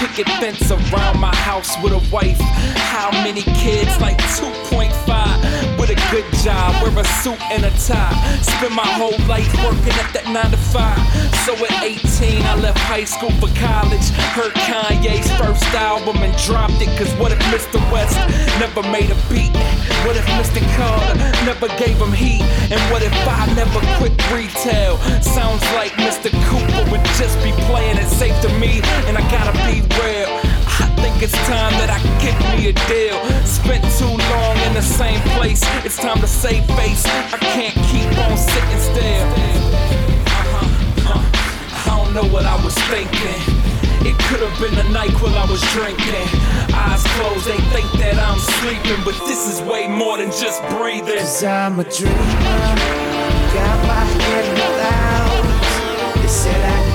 picket 0.00 0.28
fence 0.36 0.70
around 0.70 1.18
my 1.18 1.34
house 1.34 1.74
with 1.82 1.92
a 1.92 2.02
wife. 2.12 2.38
How 2.92 3.10
many 3.24 3.40
kids? 3.40 3.98
Like 4.00 4.18
2.5 4.36 5.78
with 5.80 5.90
a 5.90 5.98
good 6.10 6.26
job, 6.44 6.76
wear 6.82 6.92
a 6.98 7.04
suit 7.24 7.40
and 7.50 7.64
a 7.64 7.70
tie. 7.88 8.12
Spend 8.42 8.74
my 8.74 8.86
whole 9.00 9.16
life 9.26 9.48
working 9.64 9.96
at 9.96 10.12
that 10.12 10.28
9 10.28 10.50
to 10.50 10.56
5. 10.56 10.98
So 11.48 11.54
at 11.64 11.82
18, 11.82 12.42
I 12.42 12.54
left 12.60 12.78
high 12.78 13.04
school 13.04 13.30
for 13.40 13.48
college. 13.56 14.04
Heard 14.36 14.52
Kanye's 14.68 15.30
first 15.40 15.64
album 15.72 16.16
and 16.22 16.36
dropped 16.44 16.80
it. 16.82 16.92
Cause 16.98 17.12
what 17.16 17.32
if 17.32 17.38
Mr. 17.48 17.80
West 17.90 18.16
never 18.60 18.82
made 18.90 19.08
a 19.08 19.18
beat? 19.32 19.54
What 20.04 20.16
if 20.16 20.26
Mr. 20.36 20.60
Carter 20.76 21.16
never 21.48 21.68
gave 21.80 21.96
him 21.96 22.12
heat? 22.12 22.42
And 22.68 22.80
what 22.92 23.02
if 23.02 23.14
I 23.24 23.46
never 23.54 23.80
quit 23.96 24.12
retail? 24.28 24.98
Sounds 25.22 25.62
like 25.72 25.92
Mr. 25.96 26.28
Cooper 26.50 26.90
would 26.90 27.05
just 27.18 27.38
be 27.42 27.52
playing 27.70 27.98
it 27.98 28.08
safe 28.08 28.38
to 28.42 28.48
me. 28.58 28.80
And 29.06 29.16
I 29.16 29.22
gotta 29.30 29.52
be 29.68 29.82
real. 30.02 30.30
I 30.78 30.86
think 31.00 31.22
it's 31.22 31.36
time 31.46 31.72
that 31.80 31.88
I 31.88 32.00
get 32.20 32.36
me 32.52 32.68
a 32.68 32.74
deal. 32.90 33.16
Spent 33.46 33.84
too 33.96 34.12
long 34.12 34.56
in 34.66 34.74
the 34.74 34.82
same 34.82 35.20
place. 35.36 35.62
It's 35.84 35.96
time 35.96 36.20
to 36.20 36.26
save 36.28 36.64
face. 36.76 37.04
I 37.06 37.38
can't 37.40 37.76
keep 37.88 38.10
on 38.26 38.36
sitting 38.36 38.80
still. 38.80 39.26
Uh-huh, 40.28 41.16
uh, 41.16 41.90
I 41.90 41.96
don't 41.96 42.12
know 42.12 42.28
what 42.32 42.44
I 42.44 42.56
was 42.62 42.74
thinking. 42.92 43.40
It 44.06 44.16
could 44.28 44.40
have 44.40 44.56
been 44.60 44.74
the 44.74 44.88
night 44.92 45.10
while 45.20 45.34
I 45.34 45.46
was 45.50 45.62
drinking. 45.72 46.28
Eyes 46.74 47.02
closed, 47.16 47.46
they 47.46 47.58
think 47.72 47.90
that 47.98 48.18
I'm 48.20 48.38
sleeping, 48.60 49.02
but 49.04 49.16
this 49.26 49.48
is 49.48 49.62
way 49.62 49.88
more 49.88 50.18
than 50.18 50.30
just 50.30 50.62
breathing. 50.76 51.18
Cause 51.18 51.42
I'm 51.42 51.80
a 51.80 51.84
dreamer. 51.84 52.14
Got 53.56 53.78
my 53.88 54.04
head 54.04 54.46
clouds. 54.60 56.20
They 56.20 56.28
said. 56.28 56.60
I 56.62 56.85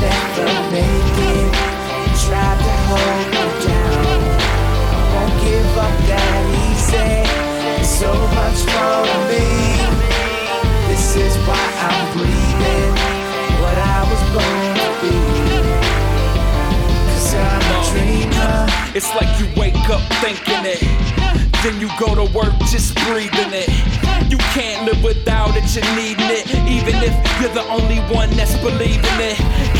It's 18.93 19.07
like 19.15 19.39
you 19.39 19.47
wake 19.59 19.89
up 19.89 20.01
thinking 20.19 20.65
it. 20.65 20.81
Then 21.63 21.79
you 21.79 21.89
go 21.97 22.13
to 22.13 22.25
work 22.35 22.53
just 22.69 22.93
breathing 23.07 23.53
it. 23.53 23.69
You 24.29 24.37
can't 24.53 24.85
live 24.85 25.01
without 25.01 25.55
it, 25.55 25.63
you're 25.73 25.95
needing 25.95 26.27
it. 26.27 26.45
Even 26.67 26.95
if 27.01 27.15
you're 27.39 27.53
the 27.53 27.65
only 27.69 27.99
one 28.13 28.29
that's 28.31 28.57
believing 28.57 29.19
it. 29.19 29.70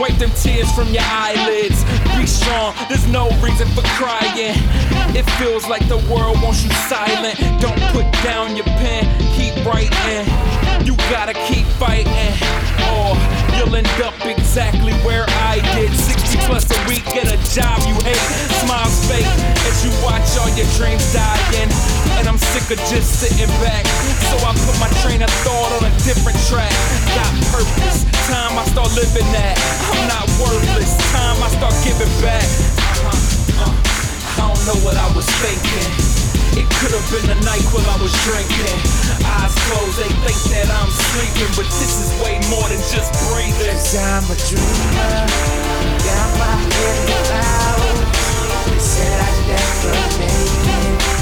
Wipe 0.00 0.16
them 0.18 0.30
tears 0.30 0.70
from 0.72 0.88
your 0.88 1.04
eyelids. 1.06 1.84
Be 2.16 2.26
strong, 2.26 2.74
there's 2.88 3.06
no 3.08 3.28
reason 3.40 3.68
for 3.74 3.82
crying. 3.96 4.56
It 5.16 5.24
feels 5.38 5.66
like 5.68 5.86
the 5.88 5.98
world 6.12 6.40
wants 6.42 6.64
you 6.64 6.70
silent. 6.88 7.38
Don't 7.60 7.80
put 7.92 8.06
down 8.22 8.56
your 8.56 8.66
pen, 8.80 9.04
keep 9.36 9.54
writing. 9.64 10.26
You 10.84 10.96
gotta 11.10 11.34
keep 11.48 11.66
fighting, 11.80 12.32
or 12.94 13.16
you'll 13.56 13.74
end 13.74 13.88
up 14.02 14.14
exactly 14.24 14.92
where 15.04 15.26
I 15.50 15.60
did. 15.74 15.92
60 15.92 16.38
plus 16.46 16.70
a 16.70 16.88
week 16.88 17.06
at 17.16 17.32
a 17.32 17.38
job 17.54 17.78
you 17.88 17.94
hate. 18.04 18.22
Smile 18.62 18.90
fake 19.08 19.26
as 19.66 19.84
you 19.84 19.90
watch 20.04 20.26
all 20.38 20.50
your 20.56 20.68
dreams 20.76 21.12
dying. 21.12 22.05
And 22.18 22.28
I'm 22.28 22.38
sick 22.38 22.70
of 22.70 22.80
just 22.86 23.20
sitting 23.20 23.50
back. 23.62 23.84
So 24.30 24.36
I 24.46 24.54
put 24.66 24.76
my 24.78 24.90
train 25.02 25.22
of 25.22 25.30
thought 25.42 25.70
on 25.78 25.84
a 25.86 25.92
different 26.06 26.38
track. 26.46 26.72
Got 27.14 27.32
purpose, 27.50 28.06
time 28.26 28.58
I 28.58 28.64
start 28.70 28.90
living 28.94 29.26
that. 29.34 29.56
I'm 29.90 30.06
not 30.08 30.26
worthless, 30.38 30.94
time 31.12 31.38
I 31.42 31.48
start 31.50 31.74
giving 31.82 32.10
back. 32.22 32.46
Uh-huh, 33.06 33.66
uh, 33.66 33.74
I 34.40 34.54
don't 34.54 34.62
know 34.66 34.78
what 34.86 34.96
I 34.96 35.08
was 35.14 35.26
thinking. 35.42 36.16
It 36.56 36.64
could 36.80 36.92
have 36.96 37.04
been 37.12 37.28
a 37.28 37.38
night 37.44 37.64
while 37.68 37.84
I 37.84 38.00
was 38.00 38.12
drinking. 38.24 38.64
Eyes 39.28 39.52
closed, 39.68 40.00
they 40.00 40.08
think 40.24 40.40
that 40.56 40.68
I'm 40.72 40.88
sleeping, 40.88 41.52
but 41.52 41.68
this 41.68 42.00
is 42.00 42.08
way 42.24 42.40
more 42.48 42.64
than 42.72 42.80
just 42.88 43.12
breathing. 43.28 43.76
Cause 43.76 43.92
I'm 43.94 44.24
a 44.24 44.36
dreamer. 44.48 45.28
Got 46.00 46.28
my 46.40 46.56
head 46.56 47.00
clouds. 47.28 48.00
They 48.72 48.80
said 48.80 49.20
I'd 49.20 49.36
never 49.52 49.92
make 50.16 51.12
it. 51.12 51.15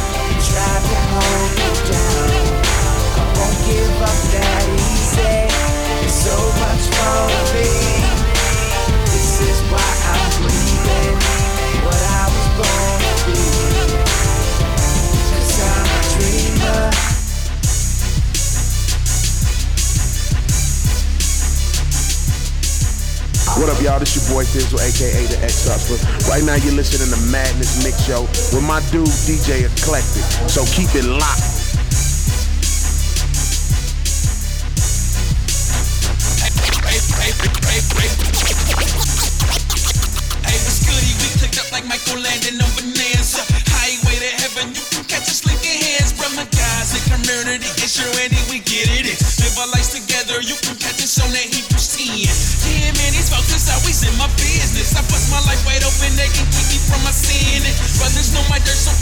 This 9.07 9.41
is 9.41 9.61
why 9.70 9.79
I'm 9.79 10.43
breathing. 10.43 11.18
What 11.85 12.03
I 12.03 12.27
was 12.27 12.49
born 12.59 12.93
What 23.55 23.70
up, 23.70 23.78
y'all? 23.80 24.02
This 24.02 24.18
your 24.18 24.26
boy 24.34 24.42
Thi'sl, 24.42 24.82
aka 24.82 25.30
the 25.30 25.38
X 25.38 25.70
Hustler. 25.70 26.02
Right 26.26 26.42
now, 26.42 26.59
you're 26.59 26.74
listening 26.74 27.07
to 27.14 27.20
Madness 27.30 27.86
Mix 27.86 28.02
Show 28.02 28.26
with 28.50 28.66
my 28.66 28.82
dude 28.90 29.07
DJ 29.30 29.70
Eclectic. 29.70 30.26
So 30.50 30.66
keep 30.74 30.90
it 30.98 31.07
locked. 31.07 31.38
Hey, 40.42 40.59
what's 40.59 40.82
goody? 40.82 41.14
We 41.22 41.30
clicked 41.38 41.62
up 41.62 41.70
like 41.70 41.86
Michael 41.86 42.18
Landon 42.18 42.59
on 42.59 42.66
Bonanza. 42.74 43.46
Highway 43.70 44.18
to 44.18 44.30
heaven, 44.42 44.74
you 44.74 44.82
can 44.90 45.07
catch 45.07 45.30
us 45.30 45.46
linking 45.46 45.78
hands. 45.78 46.11
From 46.11 46.34
the 46.34 46.42
guys 46.50 46.90
in 46.98 47.07
community, 47.07 47.70
it's 47.78 48.02
your 48.02 48.11
we 48.50 48.59
get 48.66 48.90
it. 48.90 49.14
Live 49.38 49.59
our 49.59 49.70
lives 49.70 49.94
together, 49.94 50.42
you 50.42 50.55
can 50.59 50.74
catch 50.74 50.98
us 50.98 51.22
on 51.22 51.30
that 51.30 51.46
Hebrews 51.46 51.64
10. 51.64 51.64
Yeah, 51.64 51.70
man, 51.70 51.74
these 53.25 53.33
folks 53.33 53.57
is 53.57 53.72
always 53.72 54.05
in 54.05 54.12
my 54.20 54.29
business. 54.37 54.93
I 54.93 55.01
bust 55.09 55.33
my 55.33 55.41
life 55.49 55.64
wide 55.64 55.81
open, 55.81 56.12
they 56.12 56.29
can 56.29 56.45
keep 56.53 56.68
me 56.68 56.79
from 56.85 57.01
my 57.09 57.14
sin. 57.14 57.64
Brothers 57.97 58.37
know 58.37 58.45
my 58.53 58.61
dirt, 58.61 58.77
so 58.77 58.93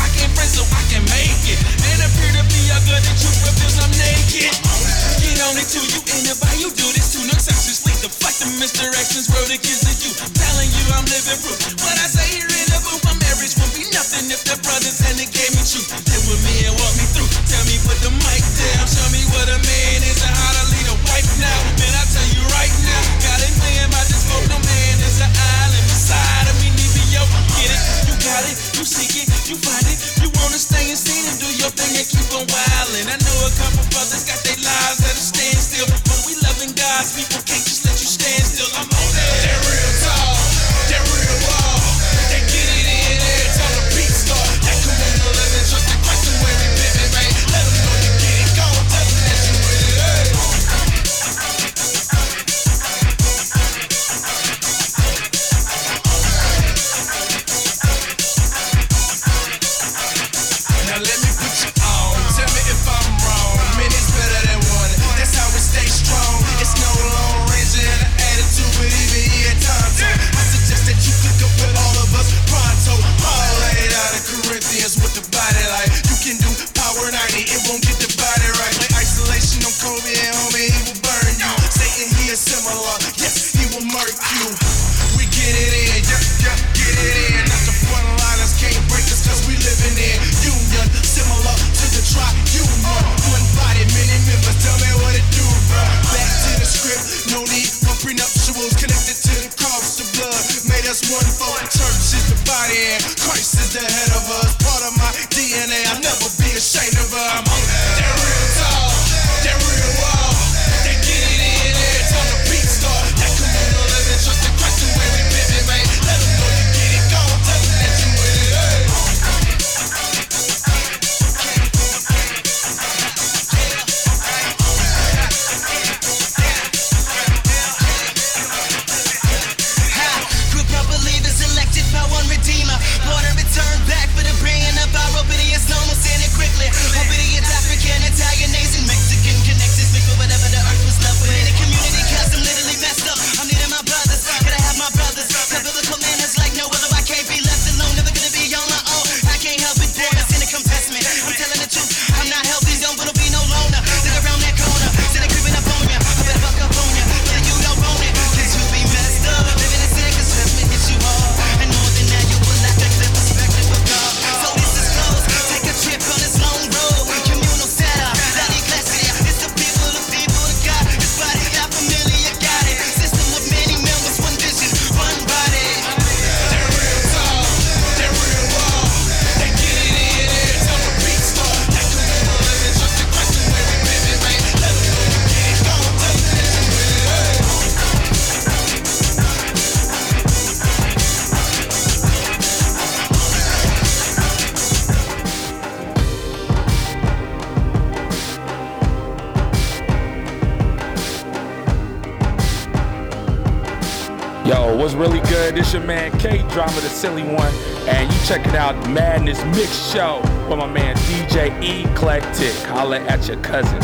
Drama, 206.53 206.73
the 206.83 206.91
silly 206.91 207.23
one, 207.23 207.51
and 207.89 208.13
you 208.13 208.19
checking 208.27 208.55
out 208.57 208.77
Madness 208.91 209.43
Mix 209.57 209.91
Show 209.91 210.21
with 210.51 210.59
my 210.59 210.67
man 210.67 210.95
DJ 210.97 211.49
Eclectic. 211.87 212.53
Holla 212.67 212.99
at 213.01 213.27
your 213.27 213.39
cousin. 213.39 213.81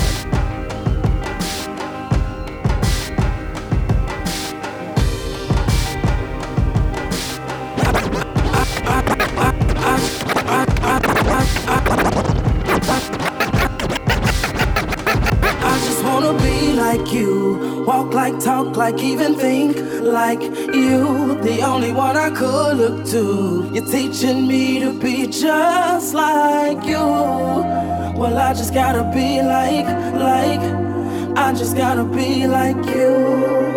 I 15.71 15.81
just 15.87 16.05
wanna 16.05 16.35
be 16.43 16.75
like 16.75 17.11
you. 17.15 17.85
Walk 17.87 18.13
like, 18.13 18.39
talk 18.41 18.77
like, 18.77 18.99
even 18.99 19.37
think 19.37 19.79
like 20.03 20.43
you. 20.89 21.41
The 21.43 21.63
only 21.63 21.93
one 21.93 22.17
I 22.17 22.31
could 22.31 22.77
look 22.79 23.07
to. 23.07 23.71
You're 23.73 23.87
teaching 23.87 24.47
me 24.47 24.81
to 24.81 24.99
be 24.99 25.27
just 25.27 26.15
like 26.15 26.85
you. 26.85 27.07
Well, 28.19 28.37
I 28.37 28.53
just 28.55 28.75
gotta 28.75 29.05
be 29.15 29.41
like, 29.43 29.87
like, 30.15 30.65
I 31.37 31.53
just 31.53 31.77
gotta 31.77 32.05
be 32.05 32.47
like 32.47 32.77
you. 32.97 33.69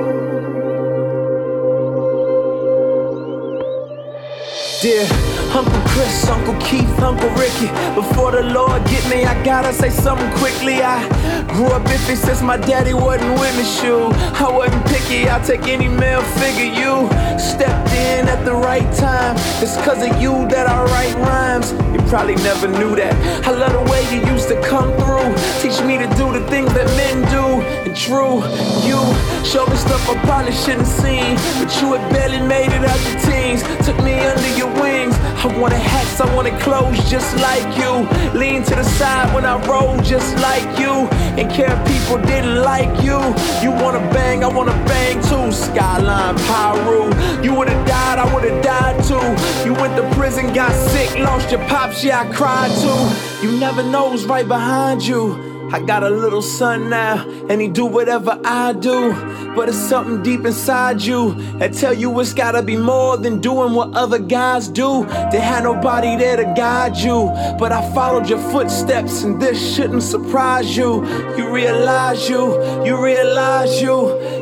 Dear 4.82 5.31
Uncle 5.54 5.82
Chris, 5.88 6.30
Uncle 6.30 6.56
Keith, 6.62 7.00
Uncle 7.00 7.30
Ricky. 7.32 7.68
Before 7.94 8.32
the 8.32 8.44
Lord 8.44 8.84
get 8.86 9.04
me, 9.10 9.26
I 9.26 9.36
gotta 9.44 9.74
say 9.74 9.90
something 9.90 10.32
quickly. 10.38 10.82
I 10.82 11.08
grew 11.54 11.68
up 11.68 11.84
iffy 11.84 12.16
since 12.16 12.42
my 12.42 12.58
daddy 12.58 12.94
wasn't 12.94 13.38
with 13.40 13.56
me. 13.58 13.66
Shoe, 13.66 14.12
I 14.40 14.50
wasn't 14.50 14.86
picky. 14.86 15.28
I'll 15.28 15.44
take 15.46 15.68
any 15.68 15.90
male 15.90 16.24
figure. 16.40 16.72
You 16.72 17.10
stepped 17.40 17.92
in 17.94 18.28
at 18.28 18.44
the 18.46 18.54
right 18.54 18.90
time. 18.96 19.36
It's 19.62 19.78
cause 19.86 20.02
of 20.02 20.22
you 20.22 20.48
that 20.50 20.68
I 20.68 20.84
write 20.92 21.16
rhymes. 21.16 21.72
You 21.94 22.00
probably 22.10 22.36
never 22.36 22.68
knew 22.68 22.96
that. 22.96 23.14
I 23.46 23.52
love 23.52 23.74
the 23.74 23.92
way 23.92 24.02
you 24.14 24.26
used 24.32 24.48
to 24.50 24.60
come 24.62 24.90
through. 24.98 25.30
Teach 25.62 25.82
me 25.84 25.98
to 25.98 26.08
do 26.16 26.32
the 26.32 26.46
things 26.50 26.74
that 26.74 26.88
men 26.98 27.22
do. 27.32 27.62
And 27.86 27.96
true, 27.96 28.44
you 28.88 29.00
showed 29.46 29.70
me 29.70 29.78
stuff 29.78 30.04
I 30.10 30.18
probably 30.26 30.54
shouldn't 30.54 30.88
seen. 30.88 31.36
But 31.60 31.72
you 31.82 31.94
had 31.94 32.04
barely 32.12 32.42
made 32.46 32.72
it 32.72 32.84
out 32.84 33.00
the 33.08 33.16
teens. 33.28 33.62
Took 33.86 33.98
me 34.04 34.14
under 34.20 34.52
your 34.58 34.72
wings. 34.82 35.16
I 35.44 35.48
wanted 35.60 35.80
hats, 35.80 36.22
I 36.22 36.34
wanted 36.36 36.60
clothes 36.62 37.10
just 37.10 37.36
like 37.38 37.66
you. 37.78 38.08
Lean 38.38 38.64
to 38.64 38.76
the 38.76 38.84
side 38.84 39.34
when 39.34 39.44
I 39.46 39.58
roll 39.66 39.98
just 40.02 40.36
like 40.38 40.68
you. 40.80 41.10
And 41.40 41.50
care 41.50 41.72
if 41.74 41.82
people 41.88 42.18
didn't 42.28 42.62
like 42.62 42.94
you. 43.02 43.20
You 43.64 43.72
wanna 43.72 44.04
bang, 44.14 44.44
I 44.44 44.48
wanna 44.48 44.78
bang 44.86 45.20
too. 45.24 45.52
Skyline 45.52 46.38
Pyro. 46.48 47.10
You 47.44 47.54
would've 47.56 47.88
died, 47.88 48.20
I 48.20 48.34
would've 48.34 48.64
died 48.64 49.04
too. 49.04 49.68
You 49.68 49.74
went 49.74 49.96
to 49.98 50.16
prison, 50.16 50.54
got 50.54 50.74
sick, 50.74 51.18
lost 51.20 51.52
your 51.52 51.62
pops, 51.68 52.04
yeah, 52.04 52.22
I 52.22 52.34
cried 52.34 52.72
too. 52.82 53.46
You 53.46 53.60
never 53.60 53.84
know 53.84 54.12
who's 54.12 54.26
right 54.26 54.48
behind 54.48 55.06
you. 55.06 55.51
I 55.74 55.80
got 55.80 56.04
a 56.04 56.10
little 56.10 56.42
son 56.42 56.90
now, 56.90 57.26
and 57.50 57.62
he 57.62 57.70
do 57.70 57.86
whatever 57.86 58.38
I 58.44 58.74
do. 58.74 59.14
But 59.56 59.70
it's 59.70 59.78
something 59.78 60.22
deep 60.22 60.46
inside 60.46 61.02
you 61.02 61.34
that 61.60 61.74
tell 61.74 61.94
you 61.94 62.20
it's 62.20 62.34
gotta 62.34 62.62
be 62.62 62.76
more 62.76 63.16
than 63.18 63.40
doing 63.40 63.74
what 63.74 63.94
other 63.94 64.20
guys 64.20 64.68
do. 64.68 65.06
They 65.32 65.40
had 65.40 65.64
nobody 65.64 66.18
there 66.18 66.36
to 66.38 66.54
guide 66.58 66.98
you, 66.98 67.32
but 67.58 67.72
I 67.72 67.82
followed 67.94 68.28
your 68.30 68.40
footsteps, 68.52 69.24
and 69.24 69.42
this 69.42 69.76
shouldn't 69.76 70.04
surprise 70.04 70.76
you. 70.76 71.06
You 71.38 71.54
realize 71.54 72.30
you, 72.30 72.44
you 72.86 73.02
realize 73.02 73.82
you, 73.82 73.98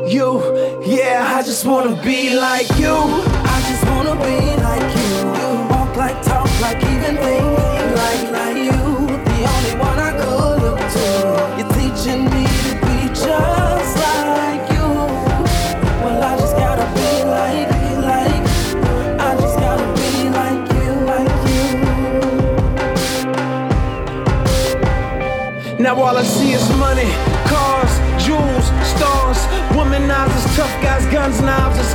you, 0.08 0.42
yeah. 0.84 1.36
I 1.36 1.44
just 1.44 1.66
wanna 1.66 2.02
be 2.02 2.36
like 2.36 2.70
you. 2.80 2.96
I 2.96 3.58
just 3.70 3.84
wanna 3.86 4.16
be 4.16 4.40
like 4.64 4.90
you. 4.98 5.70
Walk 5.70 5.96
like, 5.96 6.22
talk 6.24 6.50
like, 6.62 6.78
even 6.78 7.16
think 7.18 7.39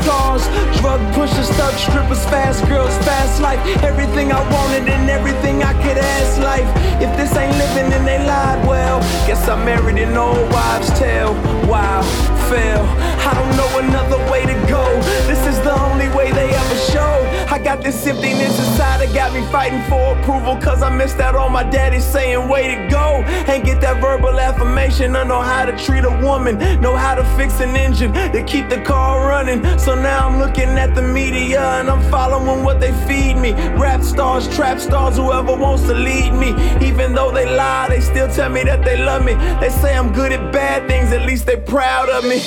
scars. 0.04 0.44
Drug 0.80 1.00
pushers, 1.14 1.48
thug 1.56 1.74
strippers, 1.74 2.22
fast 2.26 2.60
girls, 2.68 2.94
fast 3.08 3.40
life. 3.40 3.60
Everything 3.82 4.32
I 4.32 4.40
wanted 4.52 4.84
and 4.88 5.08
everything 5.10 5.62
I 5.62 5.72
could 5.82 5.98
ask 5.98 6.38
life. 6.40 6.68
If 7.00 7.10
this 7.16 7.34
ain't 7.36 7.56
living, 7.56 7.90
then 7.90 8.04
they 8.04 8.18
lied 8.18 8.60
well. 8.68 9.00
Guess 9.26 9.48
I 9.48 9.56
married 9.64 9.98
an 9.98 10.16
old 10.16 10.44
wives' 10.52 10.90
tale. 10.98 11.32
Wow, 11.70 12.02
fail. 12.48 12.84
I 13.28 13.32
don't 13.38 13.54
know 13.56 13.70
another 13.86 14.20
way 14.30 14.42
to 14.44 14.56
go. 14.68 14.84
This 15.30 15.42
is 15.46 15.58
the 15.60 15.74
only 15.88 16.08
way 16.16 16.30
they 16.32 16.48
ever 16.50 16.78
show. 16.92 17.13
I 17.54 17.58
got 17.60 17.84
this 17.84 18.04
emptiness 18.04 18.58
inside 18.58 18.98
that 18.98 19.14
got 19.14 19.32
me 19.32 19.40
fighting 19.52 19.80
for 19.88 20.18
approval. 20.18 20.56
Cause 20.56 20.82
I 20.82 20.88
missed 20.90 21.20
out 21.20 21.36
on 21.36 21.52
my 21.52 21.62
daddy 21.62 22.00
saying, 22.00 22.48
way 22.48 22.74
to 22.74 22.88
go. 22.90 23.22
And 23.46 23.62
get 23.62 23.80
that 23.80 24.00
verbal 24.00 24.40
affirmation. 24.40 25.14
I 25.14 25.22
know 25.22 25.40
how 25.40 25.64
to 25.64 25.78
treat 25.78 26.02
a 26.02 26.10
woman, 26.20 26.58
know 26.80 26.96
how 26.96 27.14
to 27.14 27.22
fix 27.36 27.60
an 27.60 27.76
engine 27.76 28.12
to 28.12 28.42
keep 28.42 28.68
the 28.68 28.80
car 28.80 29.28
running. 29.28 29.62
So 29.78 29.94
now 29.94 30.26
I'm 30.26 30.40
looking 30.40 30.70
at 30.70 30.96
the 30.96 31.02
media 31.02 31.60
and 31.78 31.88
I'm 31.88 32.02
following 32.10 32.64
what 32.64 32.80
they 32.80 32.92
feed 33.06 33.34
me. 33.34 33.52
Rap 33.78 34.02
stars, 34.02 34.52
trap 34.52 34.80
stars, 34.80 35.14
whoever 35.14 35.54
wants 35.54 35.84
to 35.84 35.94
lead 35.94 36.32
me. 36.32 36.50
Even 36.84 37.14
though 37.14 37.30
they 37.30 37.46
lie, 37.46 37.86
they 37.88 38.00
still 38.00 38.26
tell 38.26 38.50
me 38.50 38.64
that 38.64 38.84
they 38.84 38.96
love 38.96 39.24
me. 39.24 39.34
They 39.60 39.70
say 39.70 39.96
I'm 39.96 40.12
good 40.12 40.32
at 40.32 40.52
bad 40.52 40.88
things, 40.88 41.12
at 41.12 41.24
least 41.24 41.46
they 41.46 41.56
proud 41.56 42.08
of 42.08 42.24
me. 42.24 42.42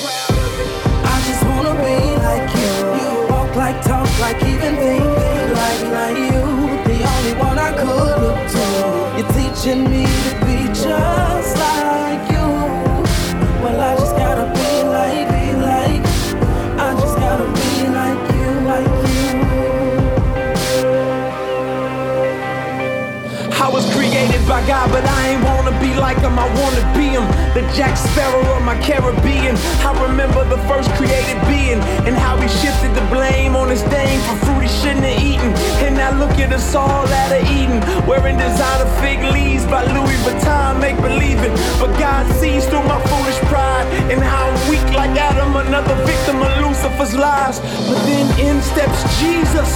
Like, 4.19 4.41
even 4.43 4.75
think 4.75 5.05
like, 5.61 5.83
like 5.97 6.17
you. 6.17 6.43
The 6.89 6.97
only 7.13 7.33
one 7.39 7.57
I 7.59 7.71
could 7.71 8.21
look 8.23 8.39
to. 8.53 8.65
You're 9.17 9.31
teaching 9.33 9.83
me 9.89 10.05
to 10.05 10.45
be 10.45 10.57
just 10.73 11.57
like 11.57 11.76
by 24.47 24.65
God, 24.65 24.89
but 24.91 25.03
I 25.03 25.35
ain't 25.35 25.43
wanna 25.43 25.75
be 25.79 25.93
like 25.93 26.19
him. 26.23 26.39
I 26.39 26.47
wanna 26.55 26.83
be 26.95 27.11
him. 27.11 27.27
The 27.53 27.61
Jack 27.75 27.97
Sparrow 27.97 28.41
of 28.55 28.63
my 28.63 28.79
Caribbean. 28.79 29.55
I 29.83 29.91
remember 30.07 30.47
the 30.47 30.57
first 30.69 30.89
created 30.95 31.35
being 31.45 31.79
and 32.07 32.15
how 32.15 32.39
he 32.39 32.47
shifted 32.47 32.95
the 32.95 33.05
blame 33.11 33.55
on 33.55 33.69
his 33.69 33.83
dame 33.91 34.21
for 34.21 34.35
fruit 34.45 34.63
he 34.63 34.69
shouldn't 34.79 35.03
have 35.03 35.21
eaten. 35.21 35.51
And 35.83 35.95
now 35.95 36.11
look 36.17 36.39
at 36.39 36.53
us 36.53 36.73
all 36.73 37.05
out 37.05 37.31
of 37.31 37.43
Eden, 37.51 37.79
wearing 38.07 38.37
designer 38.37 38.89
fig 39.03 39.19
leaves 39.35 39.65
by 39.65 39.83
Louis 39.83 40.17
Vuitton, 40.23 40.79
make 40.79 40.95
believing. 41.01 41.53
But 41.79 41.91
God 41.99 42.23
sees 42.39 42.65
through 42.67 42.87
my 42.87 42.99
foolish 43.11 43.39
pride 43.51 43.85
and 44.11 44.23
how 44.23 44.47
I'm 44.47 44.69
weak 44.71 44.87
like 44.95 45.11
Adam, 45.19 45.55
another 45.57 45.95
victim 46.07 46.16
of 47.07 47.19
Lucifer's 47.19 47.19
lies. 47.19 47.59
But 47.87 48.03
then 48.05 48.27
in 48.39 48.61
steps 48.61 49.19
Jesus. 49.19 49.69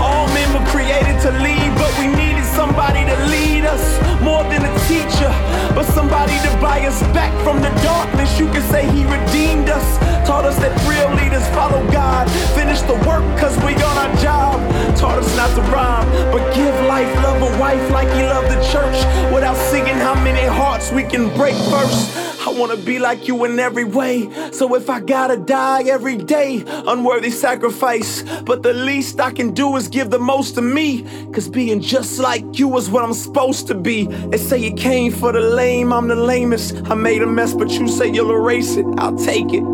All 0.00 0.26
men 0.28 0.52
were 0.52 0.66
created 0.70 1.20
to 1.22 1.30
lead, 1.42 1.74
but 1.76 1.90
we 1.98 2.08
needed 2.08 2.44
somebody 2.44 3.04
to 3.04 3.16
lead 3.26 3.64
us 3.64 3.98
more 4.22 4.42
than 4.44 4.64
a 4.64 4.78
teacher, 4.86 5.30
but 5.74 5.84
somebody 5.84 6.36
to 6.40 6.50
buy 6.60 6.86
us 6.86 7.00
back 7.14 7.32
from 7.44 7.60
the 7.60 7.70
darkness. 7.82 8.38
You 8.38 8.46
can 8.50 8.62
say 8.70 8.86
he 8.90 9.04
redeemed 9.04 9.68
us, 9.68 9.98
taught 10.26 10.44
us 10.44 10.58
that 10.58 10.74
real 10.88 11.10
leaders 11.14 11.46
follow 11.48 11.84
God, 11.92 12.30
finish 12.54 12.80
the 12.82 12.94
work 13.06 13.24
cause 13.38 13.56
we 13.64 13.74
on 13.74 13.96
our 13.98 14.16
job, 14.16 14.58
taught 14.96 15.18
us 15.18 15.36
not 15.36 15.50
to 15.54 15.62
rhyme, 15.70 16.08
but 16.32 16.42
give 16.54 16.74
life, 16.86 17.12
love 17.22 17.42
a 17.42 17.60
wife 17.60 17.90
like 17.90 18.08
he 18.14 18.22
loved 18.22 18.50
the 18.50 18.60
church, 18.70 18.98
without 19.32 19.56
singing 19.70 19.94
how 19.94 20.14
many 20.14 20.46
hearts 20.46 20.90
we 20.92 21.02
can 21.02 21.34
break 21.36 21.56
first. 21.70 22.27
I 22.48 22.50
wanna 22.50 22.78
be 22.78 22.98
like 22.98 23.28
you 23.28 23.44
in 23.44 23.58
every 23.58 23.84
way. 23.84 24.26
So 24.52 24.74
if 24.74 24.88
I 24.88 25.00
gotta 25.00 25.36
die 25.36 25.82
every 25.82 26.16
day, 26.16 26.64
unworthy 26.66 27.30
sacrifice. 27.30 28.22
But 28.40 28.62
the 28.62 28.72
least 28.72 29.20
I 29.20 29.32
can 29.32 29.52
do 29.52 29.76
is 29.76 29.86
give 29.86 30.08
the 30.08 30.18
most 30.18 30.54
to 30.54 30.62
me. 30.62 31.04
Cause 31.34 31.46
being 31.46 31.78
just 31.78 32.18
like 32.18 32.58
you 32.58 32.74
is 32.78 32.88
what 32.88 33.04
I'm 33.04 33.12
supposed 33.12 33.66
to 33.66 33.74
be. 33.74 34.06
They 34.06 34.38
say 34.38 34.56
you 34.56 34.72
came 34.72 35.12
for 35.12 35.30
the 35.30 35.42
lame, 35.42 35.92
I'm 35.92 36.08
the 36.08 36.16
lamest. 36.16 36.74
I 36.90 36.94
made 36.94 37.20
a 37.20 37.26
mess, 37.26 37.52
but 37.52 37.70
you 37.72 37.86
say 37.86 38.10
you'll 38.10 38.30
erase 38.30 38.76
it. 38.76 38.86
I'll 38.96 39.18
take 39.18 39.52
it. 39.52 39.64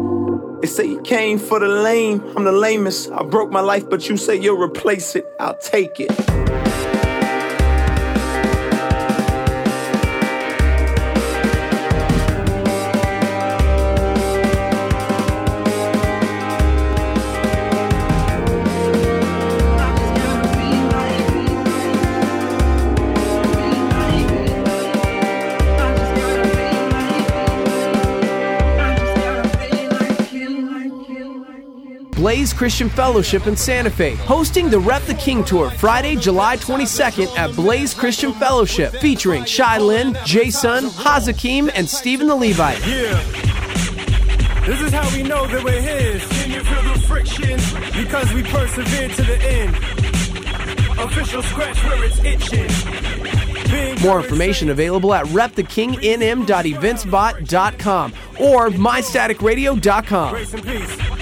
They 0.60 0.66
say 0.66 0.86
you 0.86 1.00
came 1.02 1.38
for 1.38 1.60
the 1.60 1.68
lame, 1.68 2.24
I'm 2.36 2.42
the 2.42 2.50
lamest. 2.50 3.12
I 3.12 3.22
broke 3.22 3.52
my 3.52 3.60
life, 3.60 3.88
but 3.88 4.08
you 4.08 4.16
say 4.16 4.34
you'll 4.34 4.58
replace 4.60 5.14
it. 5.14 5.24
I'll 5.38 5.58
take 5.58 6.00
it. 6.00 6.43
Blaze 32.34 32.52
Christian 32.52 32.88
Fellowship 32.88 33.46
in 33.46 33.56
Santa 33.56 33.88
Fe, 33.88 34.16
hosting 34.16 34.68
the 34.68 34.80
Rep 34.80 35.02
the 35.02 35.14
King 35.14 35.44
Tour 35.44 35.70
Friday, 35.70 36.16
July 36.16 36.56
22nd 36.56 37.28
at 37.38 37.54
Blaze 37.54 37.94
Christian 37.94 38.32
Fellowship, 38.32 38.92
featuring 38.96 39.44
Shai 39.44 39.78
Linne, 39.78 40.14
Json, 40.14 40.90
Hazakim, 40.96 41.70
and 41.76 41.88
Stephen 41.88 42.26
the 42.26 42.34
Levite. 42.34 42.84
Yeah. 42.84 43.22
This 44.66 44.80
is 44.80 44.92
how 44.92 45.08
we 45.16 45.22
know 45.22 45.46
that 45.46 45.62
we're 45.62 45.80
his. 45.80 46.26
Can 46.26 46.50
you 46.50 46.64
feel 46.64 46.82
the 46.92 46.98
friction? 47.06 47.60
Because 48.02 48.34
we 48.34 48.42
persevere 48.42 49.10
to 49.10 49.22
the 49.22 49.40
end. 49.40 49.76
Official 50.98 51.42
scratch 51.44 51.84
where 51.84 52.02
it's 52.02 52.18
itching. 52.18 52.66
Being 53.70 54.00
More 54.02 54.20
information 54.20 54.70
available 54.70 55.14
at 55.14 55.24
repthekingNM.eventsbot.com 55.26 58.12
or 58.40 58.70
mystaticradio.com. 58.70 60.30
Grace 60.32 60.52
and 60.52 60.66
peace. 60.66 61.13